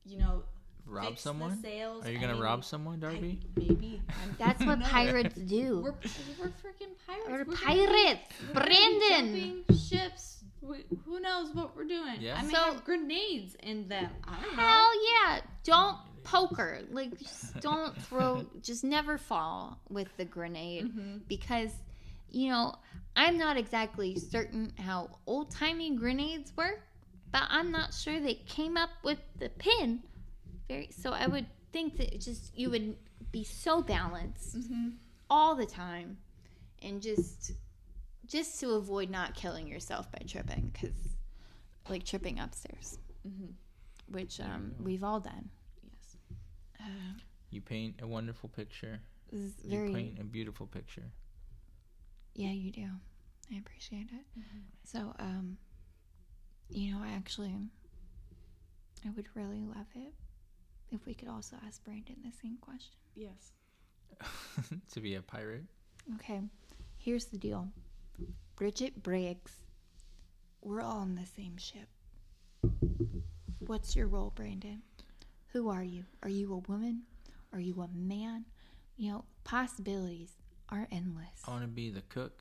you 0.04 0.18
know, 0.18 0.42
Rob 0.86 1.08
fix 1.10 1.22
someone? 1.22 1.56
The 1.62 1.68
sails. 1.68 2.06
Are 2.06 2.10
you 2.10 2.18
gonna 2.18 2.34
may 2.34 2.40
rob 2.40 2.60
need- 2.60 2.64
someone, 2.64 2.96
I- 2.96 3.12
Darby? 3.12 3.40
maybe. 3.56 4.02
I'm- 4.08 4.36
That's 4.38 4.64
what 4.64 4.80
pirates 4.96 5.34
do. 5.36 5.80
We're 5.82 5.92
we're 6.40 6.46
freaking 6.48 6.94
pirates. 7.06 7.26
We're 7.28 7.32
We're 7.38 7.44
gonna 7.44 7.50
be- 7.50 7.86
pirates. 7.86 8.20
we're 8.48 8.54
gonna 8.54 8.70
be 8.70 8.98
Brandon. 8.98 9.64
jumping 9.68 9.76
ships. 9.76 10.37
We, 10.60 10.84
who 11.04 11.20
knows 11.20 11.54
what 11.54 11.76
we're 11.76 11.84
doing? 11.84 12.16
Yeah. 12.20 12.36
I 12.38 12.42
may 12.42 12.52
So- 12.52 12.60
have 12.72 12.84
grenades 12.84 13.54
in 13.62 13.88
them. 13.88 14.10
I 14.24 14.40
don't 14.42 14.56
know. 14.56 14.62
Hell 14.62 14.90
yeah! 15.12 15.40
Don't 15.64 15.96
poker. 16.24 16.80
Like, 16.90 17.18
just 17.18 17.60
don't 17.60 17.96
throw. 18.02 18.44
just 18.62 18.84
never 18.84 19.16
fall 19.18 19.78
with 19.88 20.08
the 20.16 20.24
grenade 20.24 20.86
Mhm. 20.94 21.20
because, 21.28 21.70
you 22.30 22.50
know, 22.50 22.74
I'm 23.16 23.38
not 23.38 23.56
exactly 23.56 24.16
certain 24.18 24.72
how 24.78 25.18
old 25.26 25.50
timey 25.50 25.94
grenades 25.96 26.52
work, 26.56 26.80
but 27.32 27.42
I'm 27.48 27.70
not 27.70 27.94
sure 27.94 28.20
they 28.20 28.34
came 28.34 28.76
up 28.76 28.90
with 29.02 29.20
the 29.38 29.48
pin. 29.50 30.02
Very. 30.68 30.90
So 30.90 31.12
I 31.12 31.26
would 31.26 31.46
think 31.72 31.96
that 31.98 32.20
just 32.20 32.56
you 32.56 32.70
would 32.70 32.96
be 33.32 33.44
so 33.44 33.80
balanced 33.82 34.56
Mhm. 34.56 34.96
all 35.30 35.54
the 35.54 35.66
time, 35.66 36.18
and 36.82 37.00
just 37.00 37.52
just 38.28 38.60
to 38.60 38.70
avoid 38.72 39.10
not 39.10 39.34
killing 39.34 39.66
yourself 39.66 40.10
by 40.12 40.18
tripping 40.26 40.70
because 40.72 40.94
like 41.88 42.04
tripping 42.04 42.38
upstairs 42.38 42.98
Mhm. 43.26 43.54
which 44.08 44.40
um, 44.40 44.74
we've 44.78 45.02
all 45.04 45.20
done 45.20 45.48
Yes. 45.82 46.16
uh, 46.80 47.18
You 47.50 47.60
paint 47.60 47.96
a 48.02 48.06
wonderful 48.06 48.48
picture. 48.48 49.00
this 49.32 49.40
is 49.40 49.64
You 49.64 49.92
paint 49.92 50.18
a 50.20 50.24
beautiful 50.24 50.66
picture. 50.66 51.10
yeah 52.34 52.50
you 52.52 52.70
do 52.70 52.86
i 53.52 53.56
appreciate 53.58 54.08
it 54.12 54.24
Mm-hmm. 54.38 54.58
so 54.84 55.14
um 55.18 55.56
you 56.70 56.92
know 56.92 57.00
I 57.02 57.08
actually 57.12 57.54
i 59.06 59.10
would 59.16 59.28
really 59.34 59.64
love 59.64 59.86
it 59.94 60.12
if 60.90 61.06
we 61.06 61.14
could 61.14 61.28
also 61.28 61.56
ask 61.66 61.82
brandon 61.84 62.16
the 62.24 62.32
same 62.42 62.58
question 62.60 62.94
Yes. 63.14 63.52
to 64.92 65.00
be 65.00 65.14
a 65.16 65.22
pirate. 65.22 65.64
okay 66.16 66.40
here's 66.98 67.26
the 67.26 67.38
deal 67.38 67.68
bridget 68.58 69.04
briggs 69.04 69.52
we're 70.60 70.80
all 70.82 70.98
on 70.98 71.14
the 71.14 71.24
same 71.24 71.56
ship. 71.56 71.86
What's 73.60 73.94
your 73.94 74.08
role 74.08 74.32
brandon? 74.34 74.82
Who 75.52 75.68
are 75.68 75.84
you? 75.84 76.04
Are 76.24 76.28
you 76.28 76.52
a 76.52 76.58
woman? 76.70 77.02
Are 77.52 77.60
you 77.60 77.80
a 77.80 77.88
man? 77.96 78.44
You 78.96 79.12
know 79.12 79.24
possibilities 79.44 80.32
are 80.68 80.88
endless. 80.90 81.28
I 81.46 81.52
want 81.52 81.62
to 81.62 81.68
be 81.68 81.90
the 81.90 82.02
cook. 82.08 82.40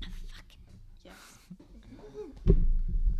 Fucking 0.00 0.60
Yes. 1.04 1.16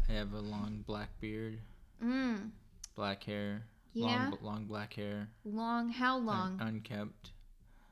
I 0.09 0.12
have 0.12 0.33
a 0.33 0.39
long 0.41 0.85
black 0.87 1.09
beard, 1.21 1.59
mm, 2.01 2.51
black 2.95 3.25
hair, 3.25 3.65
Yeah. 3.93 4.29
long 4.31 4.39
long 4.41 4.65
black 4.67 4.93
hair, 4.95 5.29
long 5.45 5.89
how 5.89 6.19
un- 6.19 6.27
long? 6.27 6.61
unkempt. 6.61 7.33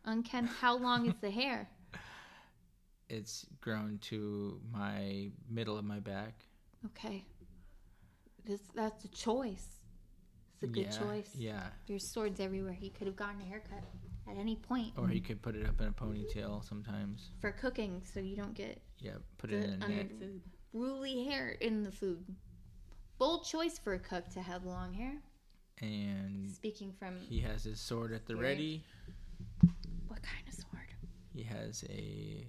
unkempt 0.05 0.53
how 0.61 0.77
long 0.77 1.07
is 1.09 1.17
the 1.21 1.33
hair 1.33 1.69
It's 3.09 3.45
grown 3.61 3.99
to 4.03 4.61
my 4.73 5.31
middle 5.51 5.77
of 5.79 5.85
my 5.85 6.01
back. 6.01 6.35
okay 6.87 7.25
this 8.45 8.61
that's 8.75 9.05
a 9.05 9.09
choice 9.09 9.69
it's 10.55 10.63
a 10.65 10.67
good 10.67 10.87
yeah, 10.93 10.99
choice 10.99 11.31
Yeah. 11.37 11.63
there's 11.87 12.07
swords 12.07 12.41
everywhere 12.41 12.73
he 12.73 12.91
could 12.91 13.07
have 13.07 13.15
gotten 13.17 13.41
a 13.41 13.45
haircut 13.45 13.85
at 14.29 14.37
any 14.37 14.57
point 14.57 14.93
Or 14.97 15.07
he 15.09 15.21
could 15.21 15.41
put 15.43 15.55
it 15.55 15.67
up 15.67 15.81
in 15.81 15.89
a 15.89 15.93
ponytail 15.93 16.65
sometimes. 16.65 17.31
for 17.41 17.53
cooking 17.53 18.03
so 18.13 18.19
you 18.21 18.35
don't 18.37 18.55
get 18.55 18.81
Yeah, 18.99 19.17
put 19.39 19.53
it 19.53 19.65
in 19.65 19.83
a 19.83 19.89
net. 19.89 20.11
Ruly 20.73 21.25
hair 21.25 21.51
in 21.61 21.83
the 21.83 21.93
food 21.93 22.25
bold 23.19 23.45
choice 23.45 23.79
for 23.79 23.93
a 23.95 23.99
cook 23.99 24.29
to 24.31 24.41
have 24.41 24.65
long 24.65 24.93
hair. 24.93 25.15
And 25.81 26.51
Speaking 26.51 26.93
from 26.99 27.15
he 27.21 27.39
has 27.41 27.63
his 27.65 27.79
sword 27.81 28.13
at 28.13 28.27
the 28.27 28.35
ready. 28.37 28.83
what 30.09 30.21
kind 30.23 30.45
of 30.49 30.55
sword? 30.55 30.89
He 31.35 31.43
has 31.45 31.85
a 31.89 32.47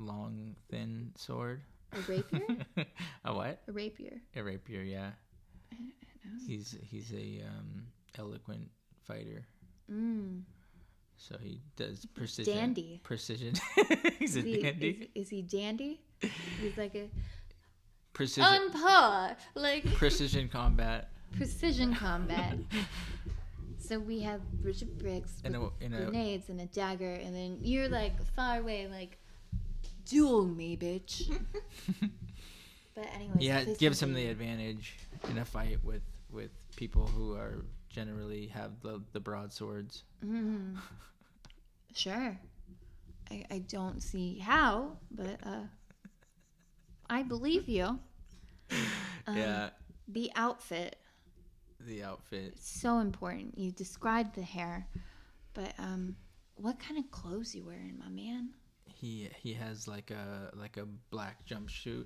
long, 0.00 0.56
thin 0.70 1.12
sword. 1.16 1.62
A 1.92 2.00
rapier? 2.10 2.46
a 3.24 3.34
what? 3.34 3.60
a 3.68 3.72
rapier. 3.72 4.20
A 4.36 4.42
rapier, 4.42 4.82
yeah. 4.82 5.10
He's 6.46 6.76
he's 6.82 7.12
a 7.12 7.42
um, 7.46 7.86
eloquent 8.18 8.68
fighter, 9.04 9.44
Mm. 9.90 10.42
so 11.16 11.36
he 11.40 11.60
does 11.76 12.06
precision. 12.14 12.54
Dandy. 12.56 13.00
Precision. 13.02 13.54
he's 14.18 14.36
a 14.36 14.38
Is 14.40 14.44
he, 14.44 14.62
dandy. 14.62 15.10
Is, 15.14 15.24
is 15.26 15.28
he 15.30 15.42
dandy? 15.42 16.00
He's 16.60 16.76
like 16.76 16.94
a 16.94 17.08
Precision. 18.12 18.44
on 18.44 18.70
par, 18.70 19.36
like 19.54 19.84
precision 19.94 20.48
combat. 20.48 21.10
precision 21.36 21.94
combat. 21.94 22.56
so 23.78 23.98
we 23.98 24.20
have 24.20 24.40
Bridget 24.62 24.96
Briggs 24.98 25.40
with 25.42 25.46
In 25.46 25.54
a, 25.60 25.68
in 25.84 25.94
a, 25.94 26.04
grenades 26.04 26.48
and 26.50 26.60
a 26.60 26.66
dagger, 26.66 27.14
and 27.14 27.34
then 27.34 27.58
you're 27.62 27.88
like 27.88 28.22
far 28.36 28.58
away, 28.60 28.86
like 28.86 29.18
duel 30.10 30.44
me, 30.44 30.76
bitch. 30.76 31.30
but 32.94 33.06
anyways, 33.14 33.40
yeah, 33.40 33.60
it 33.60 33.78
gives 33.78 34.02
him 34.02 34.12
the 34.12 34.26
advantage 34.26 34.96
in 35.30 35.38
a 35.38 35.44
fight 35.44 35.78
with 35.84 36.02
with 36.30 36.50
people 36.76 37.06
who 37.06 37.34
are 37.34 37.64
generally 37.88 38.46
have 38.48 38.80
the 38.82 39.00
the 39.12 39.20
broadswords. 39.20 40.02
Mhm. 40.24 40.76
Sure. 41.92 42.38
I, 43.32 43.44
I 43.50 43.58
don't 43.58 44.00
see 44.00 44.38
how, 44.38 44.96
but 45.10 45.40
uh, 45.44 45.64
I 47.08 47.22
believe 47.24 47.68
you. 47.68 47.98
Um, 49.26 49.36
yeah, 49.36 49.70
The 50.08 50.30
outfit 50.34 50.96
the 51.80 52.02
outfit. 52.04 52.54
so 52.60 52.98
important. 53.00 53.58
You 53.58 53.70
described 53.72 54.34
the 54.34 54.42
hair, 54.42 54.86
but 55.52 55.74
um, 55.78 56.16
what 56.56 56.78
kind 56.80 56.98
of 56.98 57.10
clothes 57.10 57.54
you 57.54 57.64
wearing, 57.64 57.98
my 57.98 58.08
man? 58.08 58.50
He 59.00 59.30
he 59.42 59.54
has 59.54 59.88
like 59.88 60.10
a 60.10 60.50
like 60.54 60.76
a 60.76 60.84
black 61.10 61.46
jumpsuit. 61.46 62.04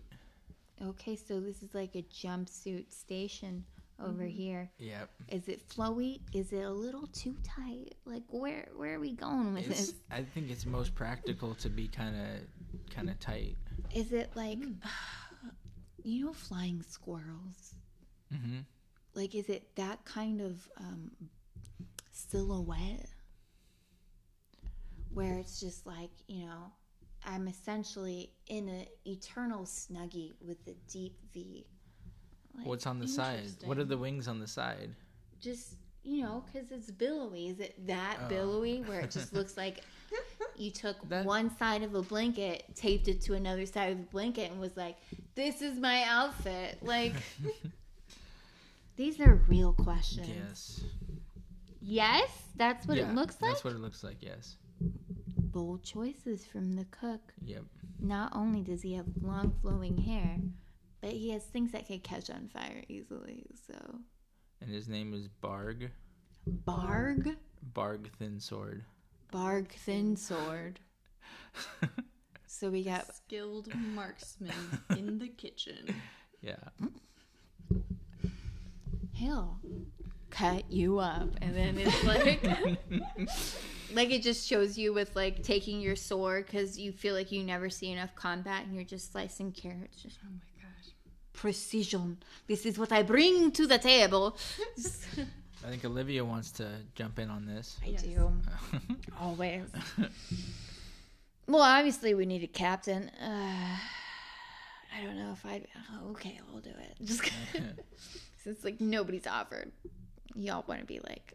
Okay, 0.80 1.16
so 1.16 1.40
this 1.40 1.62
is 1.62 1.74
like 1.74 1.96
a 1.96 2.02
jumpsuit 2.02 2.92
station 2.92 3.64
over 4.04 4.24
here. 4.24 4.70
Yep. 4.78 5.08
Is 5.28 5.48
it 5.48 5.68
flowy? 5.68 6.20
Is 6.32 6.52
it 6.52 6.62
a 6.62 6.70
little 6.70 7.08
too 7.08 7.34
tight? 7.42 7.94
Like 8.04 8.22
where 8.28 8.68
where 8.76 8.94
are 8.94 9.00
we 9.00 9.12
going 9.12 9.54
with 9.54 9.68
It's, 9.68 9.86
this? 9.86 9.94
I 10.10 10.22
think 10.22 10.50
it's 10.50 10.66
most 10.66 10.94
practical 10.94 11.54
to 11.56 11.68
be 11.68 11.88
kind 11.88 12.14
of 12.16 12.94
kind 12.94 13.10
of 13.10 13.18
tight. 13.18 13.56
Is 13.92 14.12
it 14.12 14.30
like 14.36 14.58
you 16.04 16.26
know 16.26 16.32
flying 16.32 16.82
squirrels? 16.82 17.74
hmm 18.30 18.60
Like 19.14 19.34
is 19.34 19.48
it 19.48 19.74
that 19.76 20.04
kind 20.04 20.40
of 20.40 20.68
um, 20.78 21.10
silhouette 22.12 23.08
where 25.12 25.38
it's 25.38 25.60
just 25.60 25.86
like 25.86 26.10
you 26.26 26.46
know 26.46 26.72
I'm 27.26 27.48
essentially 27.48 28.30
in 28.48 28.68
an 28.68 28.86
eternal 29.06 29.64
snuggie 29.64 30.32
with 30.40 30.58
a 30.66 30.74
deep 30.90 31.16
V. 31.32 31.66
Like, 32.56 32.66
What's 32.66 32.86
on 32.86 32.98
the 32.98 33.08
side? 33.08 33.50
What 33.64 33.78
are 33.78 33.84
the 33.84 33.98
wings 33.98 34.28
on 34.28 34.38
the 34.40 34.46
side? 34.46 34.90
just 35.40 35.74
you 36.02 36.22
know 36.22 36.42
because 36.46 36.70
it's 36.70 36.90
billowy 36.90 37.48
is 37.48 37.60
it 37.60 37.74
that 37.86 38.16
Oh. 38.22 38.28
billowy 38.28 38.80
where 38.82 39.00
it 39.00 39.10
just 39.10 39.34
looks 39.34 39.56
like 39.58 39.82
you 40.56 40.70
took 40.70 40.96
That- 41.10 41.26
one 41.26 41.54
side 41.58 41.82
of 41.82 41.94
a 41.94 42.00
blanket 42.02 42.64
taped 42.74 43.08
it 43.08 43.20
to 43.22 43.34
another 43.34 43.66
side 43.66 43.92
of 43.92 43.98
the 43.98 44.04
blanket 44.04 44.50
and 44.50 44.58
was 44.60 44.74
like 44.76 44.96
this 45.34 45.60
is 45.60 45.78
my 45.78 46.02
outfit 46.04 46.78
like 46.82 47.12
these 48.96 49.20
are 49.20 49.34
real 49.48 49.72
questions 49.72 50.28
Yes. 50.28 50.84
yes 51.80 52.30
that's 52.56 52.86
what 52.86 52.96
yeah, 52.96 53.10
it 53.10 53.14
looks 53.14 53.36
like 53.42 53.50
That's 53.52 53.64
what 53.64 53.74
it 53.74 53.80
looks 53.80 54.02
like. 54.04 54.16
Yes. 54.20 54.56
Bold 55.54 55.84
choices 55.84 56.44
from 56.44 56.72
the 56.74 56.84
cook 56.86 57.32
Yep. 57.44 57.62
not 58.00 58.32
only 58.34 58.60
does 58.62 58.82
he 58.82 58.94
have 58.94 59.06
long 59.22 59.54
flowing 59.62 59.96
hair 59.96 60.36
but 61.00 61.10
he 61.12 61.30
has 61.30 61.44
things 61.44 61.70
that 61.72 61.86
can 61.86 62.00
catch 62.00 62.28
on 62.28 62.48
fire 62.52 62.82
easily 62.88 63.46
so 63.66 64.00
And 64.60 64.68
his 64.70 64.88
name 64.88 65.14
is 65.14 65.28
Barg. 65.42 65.90
barg 66.66 67.36
Barg 67.72 68.08
Thin 68.18 68.40
Sword. 68.40 68.84
barg 69.32 69.68
thin 69.70 70.16
sword 70.16 70.80
so 72.48 72.68
we 72.68 72.82
got 72.82 73.14
Skilled 73.14 73.68
marksman 73.94 74.52
in 74.90 75.18
the 75.20 75.28
kitchen. 75.28 75.94
Yeah. 76.42 76.56
he'll 79.12 79.58
cut 80.30 80.68
you 80.70 80.98
up 80.98 81.28
and 81.40 81.54
then 81.56 81.78
it's 81.78 82.04
like 82.04 82.44
like 83.92 84.10
it 84.10 84.22
just 84.22 84.46
shows 84.48 84.78
you 84.78 84.92
with 84.92 85.14
like 85.16 85.42
taking 85.42 85.80
your 85.80 85.96
sword 85.96 86.46
because 86.46 86.78
you 86.78 86.92
feel 86.92 87.14
like 87.14 87.30
you 87.32 87.42
never 87.42 87.68
see 87.70 87.90
enough 87.92 88.14
combat 88.14 88.64
and 88.64 88.74
you're 88.74 88.84
just 88.84 89.12
slicing 89.12 89.52
carrots. 89.52 90.02
Just 90.02 90.18
Oh 90.24 90.30
my 90.30 90.62
gosh. 90.62 90.92
precision. 91.32 92.18
This 92.46 92.64
is 92.66 92.78
what 92.78 92.92
i 92.92 93.02
bring 93.02 93.50
to 93.52 93.66
the 93.66 93.78
table. 93.78 94.36
I 95.66 95.70
think 95.70 95.84
Olivia 95.84 96.24
wants 96.24 96.50
to 96.52 96.68
jump 96.94 97.18
in 97.18 97.30
on 97.30 97.46
this. 97.46 97.78
i 97.82 97.88
Yes. 97.88 98.02
do. 98.02 98.32
Always. 99.20 99.62
Well 101.46 101.62
obviously 101.62 102.14
we 102.14 102.24
need 102.24 102.42
a 102.42 102.46
captain. 102.46 103.10
Uh, 103.22 103.76
i 104.96 105.02
don't 105.04 105.16
know 105.18 105.32
if 105.32 105.44
i'd 105.44 105.66
oh, 105.92 106.10
okay 106.12 106.40
i'll 106.52 106.60
do 106.60 106.70
it. 106.70 106.96
Just 107.04 107.22
since 108.44 108.64
like 108.64 108.80
nobody's 108.80 109.26
offered 109.26 109.70
y'all 110.34 110.64
want 110.66 110.80
to 110.80 110.86
be 110.86 111.00
like 111.06 111.34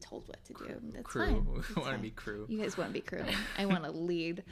told 0.00 0.26
what 0.28 0.42
to 0.44 0.54
do 0.54 0.80
that's 0.92 1.04
crew. 1.04 1.26
fine 1.26 1.46
We 1.76 1.82
want 1.82 1.96
to 1.96 2.02
be 2.02 2.10
crew. 2.10 2.46
You 2.48 2.58
guys 2.58 2.76
want 2.76 2.90
to 2.90 2.94
be 2.94 3.00
crew. 3.00 3.24
I 3.58 3.66
want 3.66 3.84
to 3.84 3.90
lead. 3.90 4.42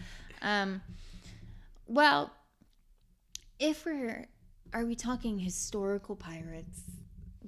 Um, 0.43 0.81
well, 1.87 2.31
if 3.59 3.85
we're, 3.85 4.29
are 4.73 4.85
we 4.85 4.95
talking 4.95 5.39
historical 5.39 6.17
pirates, 6.17 6.81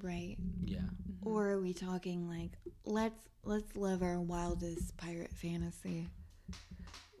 right? 0.01 0.35
Yeah. 0.63 0.79
Or 1.23 1.49
are 1.49 1.61
we 1.61 1.73
talking 1.73 2.27
like 2.27 2.51
let's 2.85 3.29
let's 3.43 3.75
live 3.75 4.01
our 4.01 4.19
wildest 4.19 4.97
pirate 4.97 5.33
fantasy? 5.33 6.09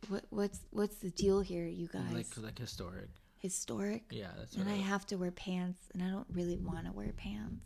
What 0.09 0.25
what's 0.29 0.59
what's 0.71 0.95
the 0.97 1.11
deal 1.11 1.41
here, 1.41 1.67
you 1.67 1.87
guys? 1.87 2.11
Like 2.11 2.27
like 2.37 2.57
historic. 2.57 3.09
Historic. 3.37 4.03
Yeah, 4.11 4.27
that's 4.37 4.55
what 4.55 4.65
And 4.65 4.73
I 4.73 4.77
I, 4.77 4.81
have 4.81 5.05
to 5.07 5.15
wear 5.17 5.31
pants, 5.31 5.87
and 5.93 6.03
I 6.03 6.09
don't 6.09 6.27
really 6.31 6.57
want 6.57 6.85
to 6.85 6.91
wear 6.91 7.11
pants, 7.15 7.65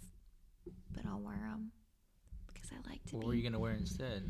but 0.94 1.06
I'll 1.06 1.20
wear 1.20 1.36
them 1.36 1.72
because 1.74 1.85
I 2.76 2.90
like 2.90 3.04
to 3.06 3.16
What 3.16 3.22
be 3.22 3.28
were 3.28 3.34
you 3.36 3.44
gonna 3.44 3.60
wear 3.60 3.74
instead? 3.74 4.24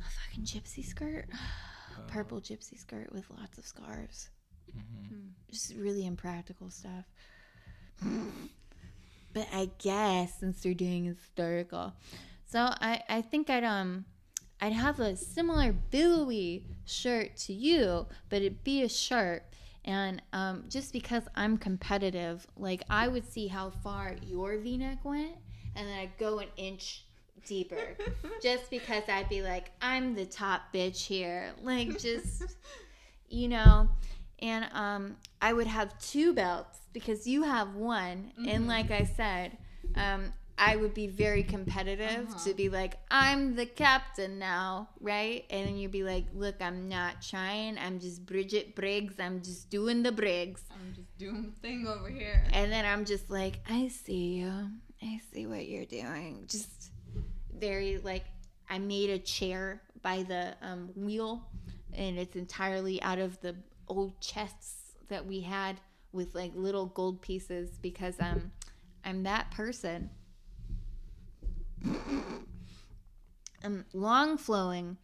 a 0.00 0.10
fucking 0.28 0.44
gypsy 0.44 0.84
skirt. 0.84 1.26
Oh, 1.32 2.00
purple 2.08 2.40
gypsy 2.40 2.78
skirt 2.78 3.12
with 3.12 3.24
lots 3.30 3.58
of 3.58 3.66
scarves. 3.66 4.30
mhm. 4.76 5.30
Just 5.50 5.74
really 5.74 6.04
impractical 6.06 6.70
stuff. 6.70 7.04
but 9.32 9.46
I 9.52 9.70
guess 9.78 10.38
since 10.40 10.62
they're 10.62 10.74
doing 10.74 11.04
historical, 11.04 11.92
so 12.46 12.60
I 12.80 13.02
I 13.08 13.22
think 13.22 13.50
I'd 13.50 13.64
um 13.64 14.04
I'd 14.60 14.72
have 14.72 15.00
a 15.00 15.16
similar 15.16 15.72
billowy 15.72 16.64
shirt 16.86 17.36
to 17.38 17.52
you, 17.52 18.06
but 18.28 18.42
it'd 18.42 18.64
be 18.64 18.82
a 18.82 18.88
shirt. 18.88 19.42
And 19.86 20.22
um, 20.32 20.64
just 20.70 20.94
because 20.94 21.24
I'm 21.34 21.58
competitive, 21.58 22.46
like 22.56 22.82
I 22.88 23.06
would 23.08 23.30
see 23.30 23.48
how 23.48 23.68
far 23.68 24.16
your 24.26 24.56
V-neck 24.56 25.04
went, 25.04 25.32
and 25.76 25.86
then 25.86 25.98
I'd 25.98 26.16
go 26.18 26.38
an 26.38 26.48
inch 26.56 27.04
deeper, 27.44 27.96
just 28.42 28.70
because 28.70 29.04
I'd 29.08 29.28
be 29.28 29.42
like, 29.42 29.70
I'm 29.80 30.14
the 30.14 30.26
top 30.26 30.72
bitch 30.72 31.04
here, 31.04 31.52
like 31.62 31.98
just 31.98 32.56
you 33.28 33.48
know 33.48 33.88
and 34.44 34.66
um, 34.72 35.16
I 35.40 35.52
would 35.52 35.66
have 35.66 35.98
two 35.98 36.34
belts 36.34 36.78
because 36.92 37.26
you 37.26 37.44
have 37.44 37.74
one. 37.74 38.32
And 38.46 38.68
like 38.68 38.90
I 38.90 39.04
said, 39.04 39.56
um, 39.96 40.32
I 40.58 40.76
would 40.76 40.92
be 40.92 41.06
very 41.06 41.42
competitive 41.42 42.28
to 42.44 42.54
be 42.54 42.68
like, 42.68 42.98
I'm 43.10 43.56
the 43.56 43.64
captain 43.64 44.38
now, 44.38 44.90
right? 45.00 45.44
And 45.50 45.66
then 45.66 45.76
you'd 45.76 45.92
be 45.92 46.04
like, 46.04 46.26
look, 46.34 46.56
I'm 46.60 46.88
not 46.88 47.22
trying. 47.22 47.78
I'm 47.78 47.98
just 47.98 48.26
Bridget 48.26 48.76
Briggs. 48.76 49.14
I'm 49.18 49.42
just 49.42 49.70
doing 49.70 50.02
the 50.02 50.12
Briggs. 50.12 50.62
I'm 50.70 50.94
just 50.94 51.16
doing 51.16 51.52
the 51.54 51.60
thing 51.66 51.86
over 51.86 52.08
here. 52.08 52.44
And 52.52 52.70
then 52.70 52.84
I'm 52.84 53.04
just 53.04 53.30
like, 53.30 53.60
I 53.68 53.88
see 53.88 54.34
you. 54.34 54.68
I 55.02 55.20
see 55.32 55.46
what 55.46 55.66
you're 55.66 55.86
doing. 55.86 56.44
Just 56.48 56.90
very 57.58 57.98
like, 57.98 58.24
I 58.68 58.78
made 58.78 59.10
a 59.10 59.18
chair 59.18 59.82
by 60.02 60.22
the 60.22 60.54
um, 60.62 60.90
wheel, 60.94 61.48
and 61.92 62.18
it's 62.18 62.36
entirely 62.36 63.00
out 63.02 63.18
of 63.18 63.40
the 63.40 63.54
old 63.88 64.20
chests 64.20 64.92
that 65.08 65.26
we 65.26 65.40
had 65.40 65.80
with 66.12 66.34
like 66.34 66.52
little 66.54 66.86
gold 66.86 67.20
pieces 67.20 67.78
because 67.82 68.14
um, 68.20 68.50
I'm 69.04 69.22
that 69.24 69.50
person. 69.50 70.10
um, 73.64 73.84
long 73.92 74.38
flowing, 74.38 74.96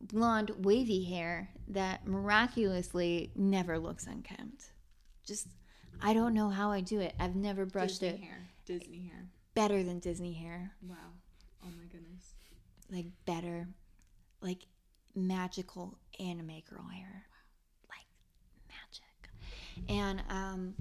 blonde, 0.00 0.52
wavy 0.58 1.04
hair 1.04 1.48
that 1.68 2.06
miraculously 2.06 3.30
never 3.34 3.78
looks 3.78 4.06
unkempt. 4.06 4.72
Just 5.26 5.48
I 6.02 6.14
don't 6.14 6.34
know 6.34 6.48
how 6.50 6.70
I 6.70 6.80
do 6.80 7.00
it. 7.00 7.14
I've 7.18 7.36
never 7.36 7.66
brushed 7.66 8.00
Disney 8.00 8.08
it 8.08 8.20
hair. 8.20 8.48
Disney 8.64 9.10
hair. 9.10 9.26
better 9.54 9.82
than 9.82 9.98
Disney 9.98 10.32
hair. 10.32 10.72
Wow. 10.82 10.96
Like 12.90 13.06
better, 13.24 13.68
like 14.40 14.66
magical 15.14 15.98
anime 16.18 16.62
girl 16.68 16.88
hair, 16.92 17.24
like 17.88 18.06
magic. 18.68 19.88
And 19.88 20.22
um, 20.28 20.74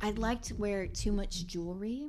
I'd 0.00 0.18
like 0.18 0.42
to 0.42 0.54
wear 0.54 0.86
too 0.86 1.12
much 1.12 1.46
jewelry. 1.46 2.08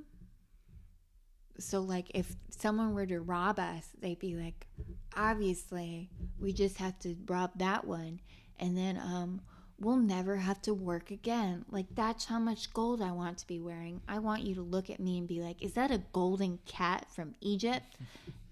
So 1.60 1.82
like 1.82 2.12
if 2.14 2.36
someone 2.50 2.94
were 2.94 3.06
to 3.06 3.20
rob 3.20 3.60
us, 3.60 3.88
they'd 4.00 4.20
be 4.20 4.36
like, 4.36 4.68
obviously 5.16 6.10
we 6.40 6.54
just 6.54 6.78
have 6.78 6.98
to 7.00 7.16
rob 7.28 7.52
that 7.58 7.86
one, 7.86 8.20
and 8.60 8.78
then 8.78 8.98
um, 8.98 9.42
we'll 9.80 9.98
never 9.98 10.38
have 10.38 10.62
to 10.64 10.74
work 10.74 11.12
again. 11.12 11.66
Like 11.70 11.88
that's 11.96 12.26
how 12.26 12.40
much 12.40 12.74
gold 12.74 13.02
I 13.02 13.12
want 13.12 13.40
to 13.40 13.48
be 13.48 13.60
wearing. 13.60 14.02
I 14.08 14.20
want 14.20 14.44
you 14.44 14.56
to 14.56 14.62
look 14.62 14.90
at 14.90 15.00
me 15.00 15.18
and 15.18 15.28
be 15.28 15.42
like, 15.42 15.62
is 15.62 15.74
that 15.74 15.92
a 15.92 16.04
golden 16.12 16.60
cat 16.66 17.08
from 17.10 17.36
Egypt? 17.42 17.98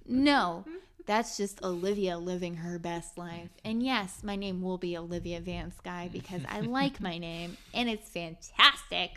No, 0.08 0.66
mm-hmm. 0.68 0.78
that's 1.06 1.38
just 1.38 1.64
Olivia 1.64 2.18
living 2.18 2.56
her 2.58 2.80
best 2.80 3.18
life. 3.18 3.50
Mm-hmm. 3.58 3.68
And 3.70 3.84
yes, 3.84 4.24
my 4.24 4.36
name 4.36 4.62
will 4.62 4.78
be 4.78 4.98
Olivia 4.98 5.40
Van 5.40 5.72
Sky 5.72 6.06
mm-hmm. 6.06 6.14
because 6.14 6.42
I 6.48 6.62
like 6.62 7.02
my 7.02 7.18
name 7.18 7.58
and 7.74 7.90
it's 7.90 8.10
fantastic. 8.10 9.12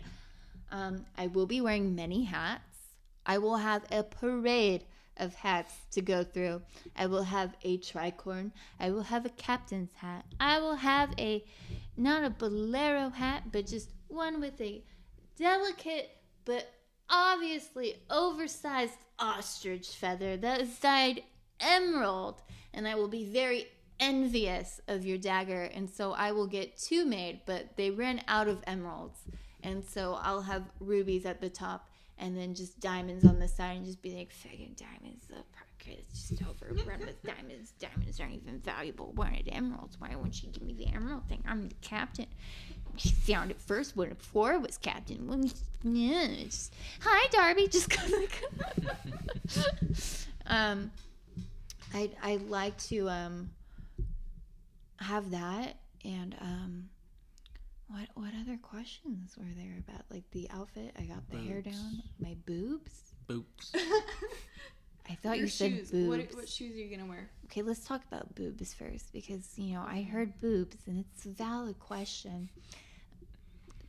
Um, 0.70 1.06
I 1.16 1.28
will 1.28 1.46
be 1.46 1.60
wearing 1.60 1.94
many 1.94 2.24
hats. 2.24 2.62
I 3.24 3.38
will 3.38 3.56
have 3.56 3.84
a 3.90 4.02
parade 4.02 4.84
of 5.16 5.34
hats 5.34 5.74
to 5.92 6.00
go 6.00 6.24
through. 6.24 6.62
I 6.96 7.06
will 7.06 7.24
have 7.24 7.54
a 7.62 7.78
tricorn. 7.78 8.52
I 8.78 8.90
will 8.90 9.02
have 9.02 9.26
a 9.26 9.30
captain's 9.30 9.92
hat. 9.94 10.24
I 10.38 10.60
will 10.60 10.76
have 10.76 11.12
a, 11.18 11.44
not 11.96 12.24
a 12.24 12.30
bolero 12.30 13.10
hat, 13.10 13.44
but 13.50 13.66
just 13.66 13.90
one 14.08 14.40
with 14.40 14.60
a 14.60 14.82
delicate 15.36 16.10
but 16.48 16.66
obviously 17.10 17.96
oversized 18.10 18.98
ostrich 19.18 19.88
feather 19.88 20.36
that 20.36 20.60
is 20.60 20.78
dyed 20.78 21.22
emerald. 21.60 22.42
And 22.74 22.86
I 22.86 22.94
will 22.94 23.08
be 23.08 23.24
very 23.24 23.66
envious 24.00 24.80
of 24.88 25.04
your 25.04 25.18
dagger. 25.18 25.64
And 25.64 25.88
so 25.88 26.12
I 26.12 26.32
will 26.32 26.46
get 26.46 26.76
two 26.76 27.04
made, 27.04 27.40
but 27.46 27.76
they 27.76 27.90
ran 27.90 28.22
out 28.28 28.48
of 28.48 28.62
emeralds. 28.66 29.20
And 29.62 29.84
so 29.84 30.18
I'll 30.20 30.42
have 30.42 30.64
rubies 30.80 31.26
at 31.26 31.40
the 31.40 31.50
top 31.50 31.88
and 32.18 32.36
then 32.36 32.54
just 32.54 32.80
diamonds 32.80 33.24
on 33.24 33.38
the 33.38 33.48
side 33.48 33.76
and 33.76 33.86
just 33.86 34.02
be 34.02 34.14
like, 34.14 34.32
fucking 34.32 34.76
diamonds. 34.76 35.26
The 35.28 35.36
market 35.36 36.04
is 36.12 36.28
just 36.28 36.42
overrun 36.42 37.00
with 37.00 37.22
diamonds. 37.22 37.72
Diamonds 37.78 38.20
aren't 38.20 38.34
even 38.34 38.58
valuable. 38.60 39.12
Why 39.14 39.42
are 39.46 39.54
emeralds? 39.54 40.00
Why 40.00 40.14
won't 40.14 40.42
you 40.42 40.48
give 40.50 40.62
me 40.62 40.74
the 40.74 40.88
emerald 40.88 41.28
thing? 41.28 41.42
I'm 41.46 41.68
the 41.68 41.74
captain. 41.80 42.26
She 42.98 43.10
found 43.10 43.50
it 43.50 43.60
first 43.60 43.96
when 43.96 44.08
before 44.10 44.58
was 44.58 44.78
captain. 44.78 45.26
When 45.26 45.50
yeah, 45.84 46.26
just, 46.44 46.74
hi 47.00 47.28
Darby, 47.30 47.68
just 47.70 47.90
kind 47.90 48.12
of 48.12 48.20
like 48.20 48.42
um, 50.46 50.90
I 51.94 52.10
I 52.22 52.36
like 52.36 52.76
to 52.88 53.08
um 53.08 53.50
have 54.98 55.30
that 55.30 55.76
and 56.04 56.34
um. 56.40 56.88
What 57.90 58.08
what 58.16 58.32
other 58.42 58.58
questions 58.60 59.34
were 59.38 59.46
there 59.56 59.78
about 59.78 60.02
like 60.10 60.30
the 60.32 60.46
outfit? 60.50 60.94
I 60.98 61.04
got 61.04 61.26
the 61.30 61.38
hair 61.38 61.62
down, 61.62 62.02
my 62.20 62.36
boobs. 62.44 63.14
Boops. 63.26 63.74
I 65.10 65.14
thought 65.14 65.36
Your 65.38 65.46
you 65.46 65.50
said 65.50 65.70
shoes. 65.72 65.90
boobs. 65.90 66.08
What, 66.08 66.36
what 66.36 66.48
shoes 66.48 66.74
are 66.74 66.78
you 66.78 66.94
gonna 66.94 67.08
wear? 67.08 67.30
Okay, 67.46 67.62
let's 67.62 67.86
talk 67.86 68.02
about 68.10 68.34
boobs 68.34 68.74
first 68.74 69.10
because 69.12 69.54
you 69.56 69.72
know 69.72 69.82
I 69.88 70.02
heard 70.02 70.38
boobs 70.38 70.76
and 70.86 71.02
it's 71.14 71.24
a 71.24 71.30
valid 71.30 71.78
question. 71.78 72.50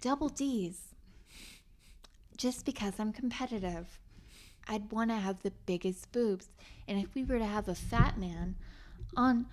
Double 0.01 0.29
D's. 0.29 0.95
Just 2.37 2.65
because 2.65 2.93
I'm 2.99 3.11
competitive, 3.11 3.99
I'd 4.67 4.91
want 4.91 5.09
to 5.09 5.17
have 5.17 5.41
the 5.41 5.51
biggest 5.65 6.11
boobs, 6.11 6.47
and 6.87 6.99
if 6.99 7.13
we 7.13 7.23
were 7.23 7.39
to 7.39 7.45
have 7.45 7.67
a 7.67 7.75
fat 7.75 8.17
man 8.17 8.55
on 9.15 9.47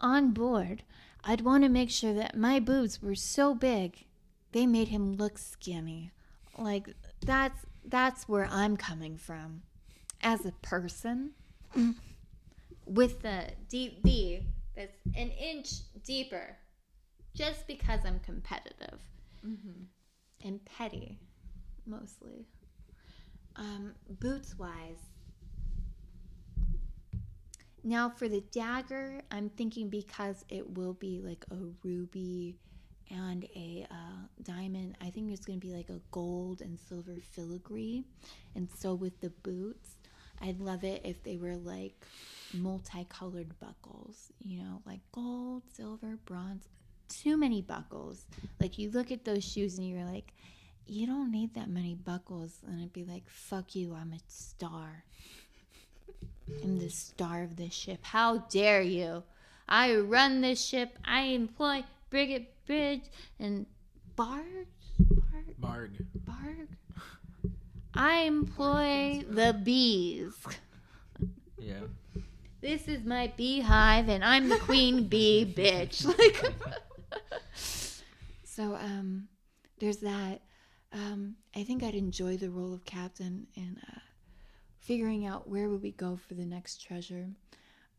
on 0.00 0.32
board, 0.32 0.82
I'd 1.22 1.42
want 1.42 1.62
to 1.62 1.68
make 1.68 1.90
sure 1.90 2.12
that 2.14 2.36
my 2.36 2.58
boobs 2.58 3.00
were 3.00 3.14
so 3.14 3.54
big 3.54 4.04
they 4.52 4.66
made 4.66 4.88
him 4.88 5.14
look 5.14 5.38
skinny. 5.38 6.10
Like 6.58 6.94
that's 7.24 7.64
that's 7.84 8.28
where 8.28 8.48
I'm 8.50 8.76
coming 8.76 9.16
from 9.16 9.62
as 10.22 10.46
a 10.46 10.52
person 10.62 11.32
with 12.86 13.22
the 13.22 13.48
deep 13.68 14.02
V 14.02 14.46
that's 14.76 14.96
an 15.16 15.30
inch 15.30 15.70
deeper 16.04 16.56
just 17.34 17.66
because 17.66 18.00
I'm 18.04 18.20
competitive 18.20 19.00
and 20.44 20.64
petty 20.64 21.18
mostly. 21.86 22.46
Um, 23.56 23.94
boots 24.08 24.58
wise, 24.58 24.98
now 27.84 28.08
for 28.10 28.28
the 28.28 28.40
dagger, 28.52 29.20
I'm 29.30 29.48
thinking 29.50 29.88
because 29.88 30.44
it 30.48 30.76
will 30.76 30.94
be 30.94 31.20
like 31.20 31.44
a 31.50 31.56
ruby 31.82 32.56
and 33.10 33.44
a 33.56 33.86
uh, 33.90 34.26
diamond. 34.42 34.96
I 35.00 35.10
think 35.10 35.32
it's 35.32 35.44
going 35.44 35.60
to 35.60 35.66
be 35.66 35.72
like 35.72 35.90
a 35.90 36.00
gold 36.10 36.60
and 36.62 36.78
silver 36.78 37.16
filigree. 37.32 38.04
And 38.54 38.68
so 38.78 38.94
with 38.94 39.20
the 39.20 39.30
boots, 39.30 39.96
I'd 40.40 40.60
love 40.60 40.84
it 40.84 41.02
if 41.04 41.22
they 41.22 41.36
were 41.36 41.56
like 41.56 41.94
multicolored 42.54 43.58
buckles, 43.60 44.32
you 44.40 44.62
know, 44.62 44.82
like 44.86 45.00
gold, 45.12 45.62
silver, 45.72 46.18
bronze. 46.24 46.68
Too 47.20 47.36
many 47.36 47.60
buckles. 47.60 48.26
Like 48.60 48.78
you 48.78 48.90
look 48.90 49.10
at 49.12 49.24
those 49.24 49.44
shoes 49.44 49.78
and 49.78 49.88
you're 49.88 50.04
like, 50.04 50.32
you 50.86 51.06
don't 51.06 51.30
need 51.30 51.54
that 51.54 51.68
many 51.68 51.94
buckles. 51.94 52.58
And 52.66 52.80
I'd 52.80 52.92
be 52.92 53.04
like, 53.04 53.28
fuck 53.28 53.74
you, 53.74 53.94
I'm 53.94 54.12
a 54.12 54.20
star. 54.26 55.04
I'm 56.62 56.78
the 56.78 56.90
star 56.90 57.42
of 57.42 57.56
this 57.56 57.72
ship. 57.72 58.00
How 58.02 58.38
dare 58.38 58.82
you? 58.82 59.22
I 59.68 59.94
run 59.96 60.40
this 60.40 60.64
ship. 60.64 60.98
I 61.04 61.22
employ 61.22 61.84
Brigate 62.10 62.48
Bridge 62.66 63.04
and 63.38 63.66
Barg. 64.16 64.66
Barg. 65.00 65.54
Barg. 65.60 65.90
Barg. 66.24 66.68
I 67.94 68.22
employ 68.22 69.24
the 69.28 69.58
bees. 69.62 70.34
Yeah. 71.58 71.80
This 72.60 72.86
is 72.86 73.04
my 73.04 73.32
beehive, 73.36 74.08
and 74.08 74.24
I'm 74.24 74.48
the 74.48 74.56
queen 74.56 75.08
bee, 75.08 75.44
bitch. 75.44 76.06
Like, 76.18 76.54
so 78.44 78.74
um, 78.74 79.28
there's 79.78 79.98
that. 79.98 80.42
Um, 80.92 81.36
I 81.56 81.64
think 81.64 81.82
I'd 81.82 81.94
enjoy 81.94 82.36
the 82.36 82.50
role 82.50 82.74
of 82.74 82.84
captain 82.84 83.46
and 83.56 83.78
uh, 83.88 84.00
figuring 84.78 85.26
out 85.26 85.48
where 85.48 85.68
would 85.68 85.82
we 85.82 85.92
go 85.92 86.16
for 86.16 86.34
the 86.34 86.44
next 86.44 86.82
treasure. 86.82 87.28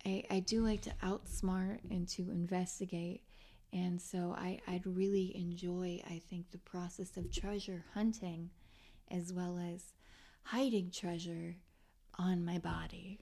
I, 0.06 0.23
I 0.30 0.40
do 0.41 0.61
like 0.61 0.81
to 0.81 0.94
outsmart 1.03 1.80
and 1.90 2.07
to 2.10 2.30
investigate, 2.30 3.23
and 3.72 3.99
so 4.02 4.35
I, 4.38 4.60
I'd 4.68 4.85
really 4.85 5.35
enjoy, 5.35 6.02
I 6.07 6.22
think, 6.30 6.52
the 6.52 6.57
process 6.60 7.18
of 7.18 7.31
treasure 7.31 7.84
hunting 7.94 8.49
as 9.10 9.34
well 9.34 9.57
as 9.57 9.94
hiding 10.44 10.91
treasure 10.91 11.56
on 12.19 12.45
my 12.45 12.57
body. 12.60 13.19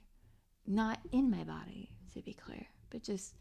Not 0.66 1.00
in 1.12 1.30
my 1.30 1.44
body, 1.44 1.90
to 2.14 2.22
be 2.22 2.34
clear, 2.34 2.66
but 2.90 3.02
just 3.02 3.34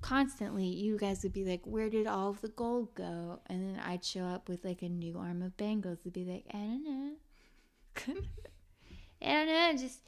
constantly 0.00 0.66
you 0.66 0.96
guys 0.96 1.22
would 1.22 1.32
be 1.32 1.44
like, 1.44 1.62
Where 1.64 1.90
did 1.90 2.06
all 2.06 2.30
of 2.30 2.40
the 2.40 2.48
gold 2.48 2.94
go? 2.94 3.40
And 3.46 3.62
then 3.76 3.82
I'd 3.84 4.04
show 4.04 4.24
up 4.24 4.48
with 4.48 4.64
like 4.64 4.82
a 4.82 4.88
new 4.88 5.18
arm 5.18 5.42
of 5.42 5.56
bangles 5.56 6.00
to 6.04 6.10
be 6.10 6.24
like, 6.24 6.44
I 6.52 6.58
don't 6.58 6.84
know. 6.84 7.12
I 9.22 9.26
don't 9.26 9.46
know, 9.46 9.72
just 9.76 10.00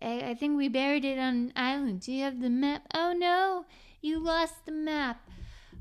I, 0.00 0.30
I 0.30 0.34
think 0.34 0.56
we 0.56 0.68
buried 0.68 1.04
it 1.04 1.18
on 1.18 1.34
an 1.34 1.52
island. 1.56 2.00
Do 2.00 2.12
you 2.12 2.24
have 2.24 2.40
the 2.40 2.50
map? 2.50 2.86
Oh 2.94 3.12
no, 3.12 3.66
you 4.00 4.18
lost 4.18 4.64
the 4.64 4.72
map. 4.72 5.28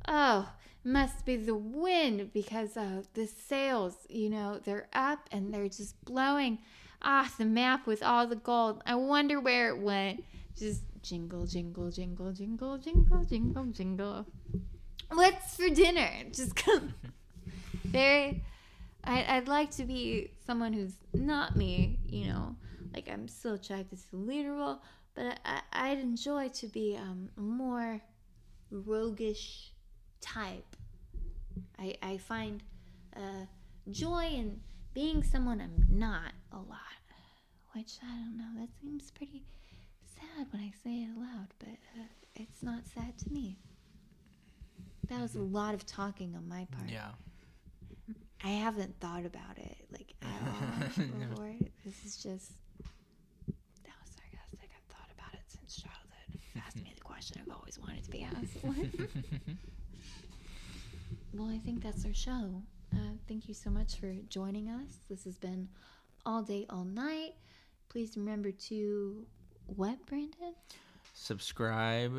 Oh, 0.08 0.50
must 0.84 1.26
be 1.26 1.36
the 1.36 1.56
wind 1.56 2.32
because 2.34 2.76
uh, 2.76 3.04
the 3.14 3.28
sails, 3.28 3.96
you 4.10 4.30
know, 4.30 4.60
they're 4.64 4.88
up 4.94 5.30
and 5.32 5.54
they're 5.54 5.70
just 5.70 6.04
blowing. 6.06 6.60
Ah, 7.02 7.32
the 7.38 7.46
map 7.46 7.88
with 7.88 8.04
all 8.04 8.28
the 8.28 8.36
gold. 8.36 8.82
I 8.86 8.96
wonder 8.96 9.40
where 9.40 9.70
it 9.70 9.80
went. 9.80 10.24
Just 10.58 10.82
jingle, 11.02 11.46
jingle, 11.46 11.92
jingle, 11.92 12.32
jingle, 12.32 12.78
jingle, 12.78 13.24
jingle, 13.24 13.66
jingle. 13.66 14.26
What's 15.12 15.56
for 15.56 15.70
dinner? 15.70 16.10
Just 16.32 16.56
come. 16.56 16.94
Very. 17.84 18.44
I, 19.04 19.38
I'd 19.38 19.48
like 19.48 19.72
to 19.72 19.86
be 19.86 20.32
someone 20.46 20.74
who's 20.74 20.94
not 21.14 21.56
me, 21.56 22.00
you 22.08 22.28
know. 22.28 22.56
Like 22.94 23.10
I'm 23.12 23.28
still 23.28 23.54
attracted 23.54 24.00
to 24.00 24.12
the 24.12 24.18
leader 24.18 24.54
role, 24.54 24.82
but 25.16 25.40
I, 25.46 25.62
I'd 25.72 26.00
enjoy 26.00 26.50
to 26.50 26.68
be 26.68 26.98
um, 27.00 27.30
a 27.38 27.42
more 27.42 28.02
roguish 28.72 29.72
type. 30.22 30.76
I, 31.78 31.96
I 32.02 32.18
find 32.18 32.62
uh, 33.16 33.46
joy 33.92 34.26
in 34.34 34.60
being 34.94 35.24
someone 35.24 35.62
I'm 35.62 35.86
not 35.90 36.34
a 36.52 36.58
lot. 36.58 36.80
Which 37.76 38.00
I 38.04 38.08
don't 38.08 38.38
know, 38.38 38.60
that 38.60 38.70
seems 38.82 39.12
pretty 39.12 39.44
sad 40.20 40.48
when 40.52 40.62
I 40.62 40.72
say 40.84 41.04
it 41.04 41.10
aloud, 41.16 41.48
but 41.60 41.70
uh, 41.98 42.04
it's 42.36 42.64
not 42.64 42.86
sad 42.88 43.18
to 43.20 43.32
me. 43.32 43.58
That 45.10 45.22
was 45.22 45.36
a 45.36 45.42
lot 45.42 45.74
of 45.74 45.86
talking 45.86 46.36
on 46.36 46.48
my 46.48 46.68
part. 46.72 46.90
Yeah. 46.90 47.10
I 48.44 48.50
haven't 48.50 49.00
thought 49.00 49.26
about 49.26 49.58
it 49.58 49.78
like 49.92 50.14
at 50.22 50.28
all 50.48 51.06
before. 51.06 51.56
This 51.86 52.06
is 52.06 52.16
just 52.18 52.52
that 53.84 53.94
was 54.02 54.12
sarcastic. 54.16 54.70
I've 54.76 54.96
thought 54.96 55.10
about 55.18 55.34
it 55.34 55.42
since 55.48 55.76
childhood. 55.82 56.40
Ask 56.66 56.78
me 56.78 56.94
the 56.96 57.02
question 57.02 57.42
I've 57.46 57.54
always 57.56 57.80
wanted 57.80 58.04
to 58.06 58.12
be 58.12 58.24
asked. 58.24 58.64
well, 61.34 61.50
I 61.50 61.58
think 61.58 61.84
that's 61.84 62.06
our 62.06 62.14
show. 62.14 62.62
Uh, 62.94 63.14
thank 63.28 63.48
you 63.48 63.54
so 63.54 63.70
much 63.70 63.96
for 64.00 64.14
joining 64.30 64.70
us. 64.70 65.00
This 65.10 65.24
has 65.26 65.38
been 65.38 65.68
all 66.26 66.42
day, 66.42 66.66
all 66.70 66.86
night. 66.86 67.34
Please 67.90 68.16
remember 68.16 68.52
to 68.52 69.26
what, 69.76 70.06
Brandon? 70.06 70.54
Subscribe. 71.14 72.14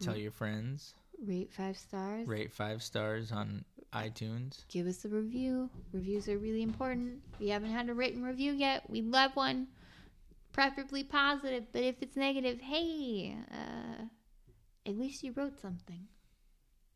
Tell 0.00 0.16
your 0.16 0.32
friends. 0.32 0.94
Rate 1.24 1.52
five 1.52 1.76
stars. 1.76 2.26
Rate 2.26 2.52
five 2.52 2.82
stars 2.82 3.30
on 3.30 3.64
iTunes. 3.92 4.64
give 4.68 4.86
us 4.86 5.04
a 5.04 5.08
review. 5.08 5.70
Reviews 5.92 6.28
are 6.28 6.38
really 6.38 6.62
important. 6.62 7.20
If 7.34 7.46
you 7.46 7.52
haven't 7.52 7.70
had 7.70 7.88
a 7.88 7.94
written 7.94 8.22
review 8.22 8.52
yet, 8.52 8.88
we'd 8.88 9.06
love 9.06 9.36
one. 9.36 9.68
Preferably 10.52 11.04
positive, 11.04 11.64
but 11.72 11.82
if 11.82 11.96
it's 12.02 12.16
negative, 12.16 12.60
hey, 12.60 13.36
uh, 13.50 14.04
at 14.86 14.98
least 14.98 15.22
you 15.22 15.32
wrote 15.32 15.60
something. 15.60 16.06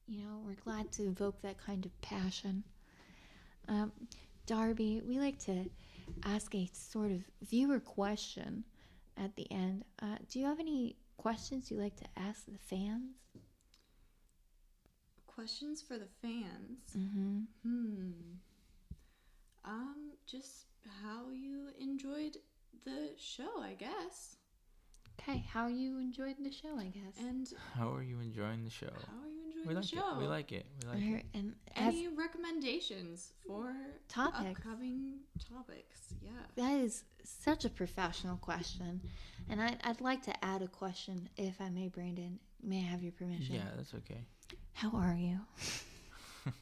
You 0.06 0.18
know, 0.22 0.40
we're 0.44 0.54
glad 0.54 0.92
to 0.92 1.04
evoke 1.04 1.40
that 1.42 1.58
kind 1.58 1.84
of 1.84 2.00
passion. 2.00 2.64
Um, 3.68 3.92
Darby, 4.46 5.02
we 5.06 5.18
like 5.18 5.38
to 5.40 5.64
ask 6.24 6.54
a 6.54 6.68
sort 6.72 7.12
of 7.12 7.22
viewer 7.48 7.80
question 7.80 8.64
at 9.16 9.36
the 9.36 9.50
end. 9.50 9.84
Uh, 10.00 10.16
do 10.30 10.38
you 10.38 10.46
have 10.46 10.60
any 10.60 10.96
questions 11.16 11.70
you'd 11.70 11.80
like 11.80 11.96
to 11.96 12.06
ask 12.16 12.44
the 12.46 12.58
fans? 12.58 13.14
Questions 15.26 15.82
for 15.82 15.98
the 15.98 16.08
fans. 16.22 16.78
Mm-hmm. 16.96 17.38
Hmm. 17.62 18.10
Um, 19.64 20.12
just 20.26 20.66
how 21.02 21.30
you 21.30 21.68
enjoyed 21.78 22.36
the 22.84 23.10
show, 23.18 23.60
I 23.60 23.74
guess. 23.74 24.36
Okay, 25.20 25.44
how 25.52 25.66
you 25.66 25.98
enjoyed 25.98 26.36
the 26.42 26.52
show, 26.52 26.78
I 26.78 26.86
guess. 26.86 27.18
And 27.18 27.46
How 27.74 27.92
are 27.92 28.02
you 28.02 28.20
enjoying 28.20 28.64
the 28.64 28.70
show? 28.70 28.86
how 29.06 29.22
are 29.24 29.28
you 29.30 29.45
enjoying 29.58 29.68
We 29.68 29.74
the 29.74 29.80
like 29.80 29.88
show? 29.88 30.14
it. 30.16 30.18
We 30.18 30.26
like 30.26 30.52
it. 30.52 30.66
We 30.82 30.88
like 30.88 30.98
Or- 31.14 31.16
it. 31.18 31.26
and 31.34 31.54
Any 31.74 32.08
recommendations 32.08 33.32
for 33.46 33.74
Topics. 34.08 34.58
upcoming 34.60 35.20
topics? 35.52 36.14
Yeah. 36.22 36.30
that 36.56 36.72
is 36.80 37.04
such 37.24 37.64
a 37.64 37.68
professional 37.70 38.36
question, 38.36 39.00
and 39.48 39.60
I, 39.62 39.76
I'd 39.84 40.00
like 40.00 40.22
to 40.24 40.44
add 40.44 40.62
a 40.62 40.68
question, 40.68 41.28
if 41.36 41.60
I 41.60 41.68
may, 41.70 41.88
Brandon. 41.88 42.38
May 42.62 42.78
I 42.78 42.82
have 42.84 43.02
your 43.02 43.12
permission? 43.12 43.54
Yeah, 43.56 43.68
that's 43.76 43.94
okay. 43.94 44.24
How 44.72 44.90
are 44.90 45.14
you? 45.14 45.40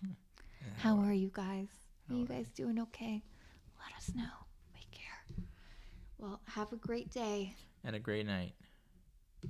How 0.79 0.99
are 0.99 1.12
you 1.12 1.31
guys? 1.33 1.69
Are 2.11 2.15
you 2.16 2.27
guys 2.27 2.47
doing 2.55 2.79
okay? 2.81 3.23
Let 3.79 3.97
us 3.97 4.12
know. 4.15 4.31
Take 4.75 4.91
care. 4.91 5.47
Well, 6.19 6.41
have 6.47 6.73
a 6.73 6.77
great 6.77 7.11
day. 7.11 7.55
And 7.85 7.95
a 7.97 7.99
great 7.99 8.27
night. 8.27 8.55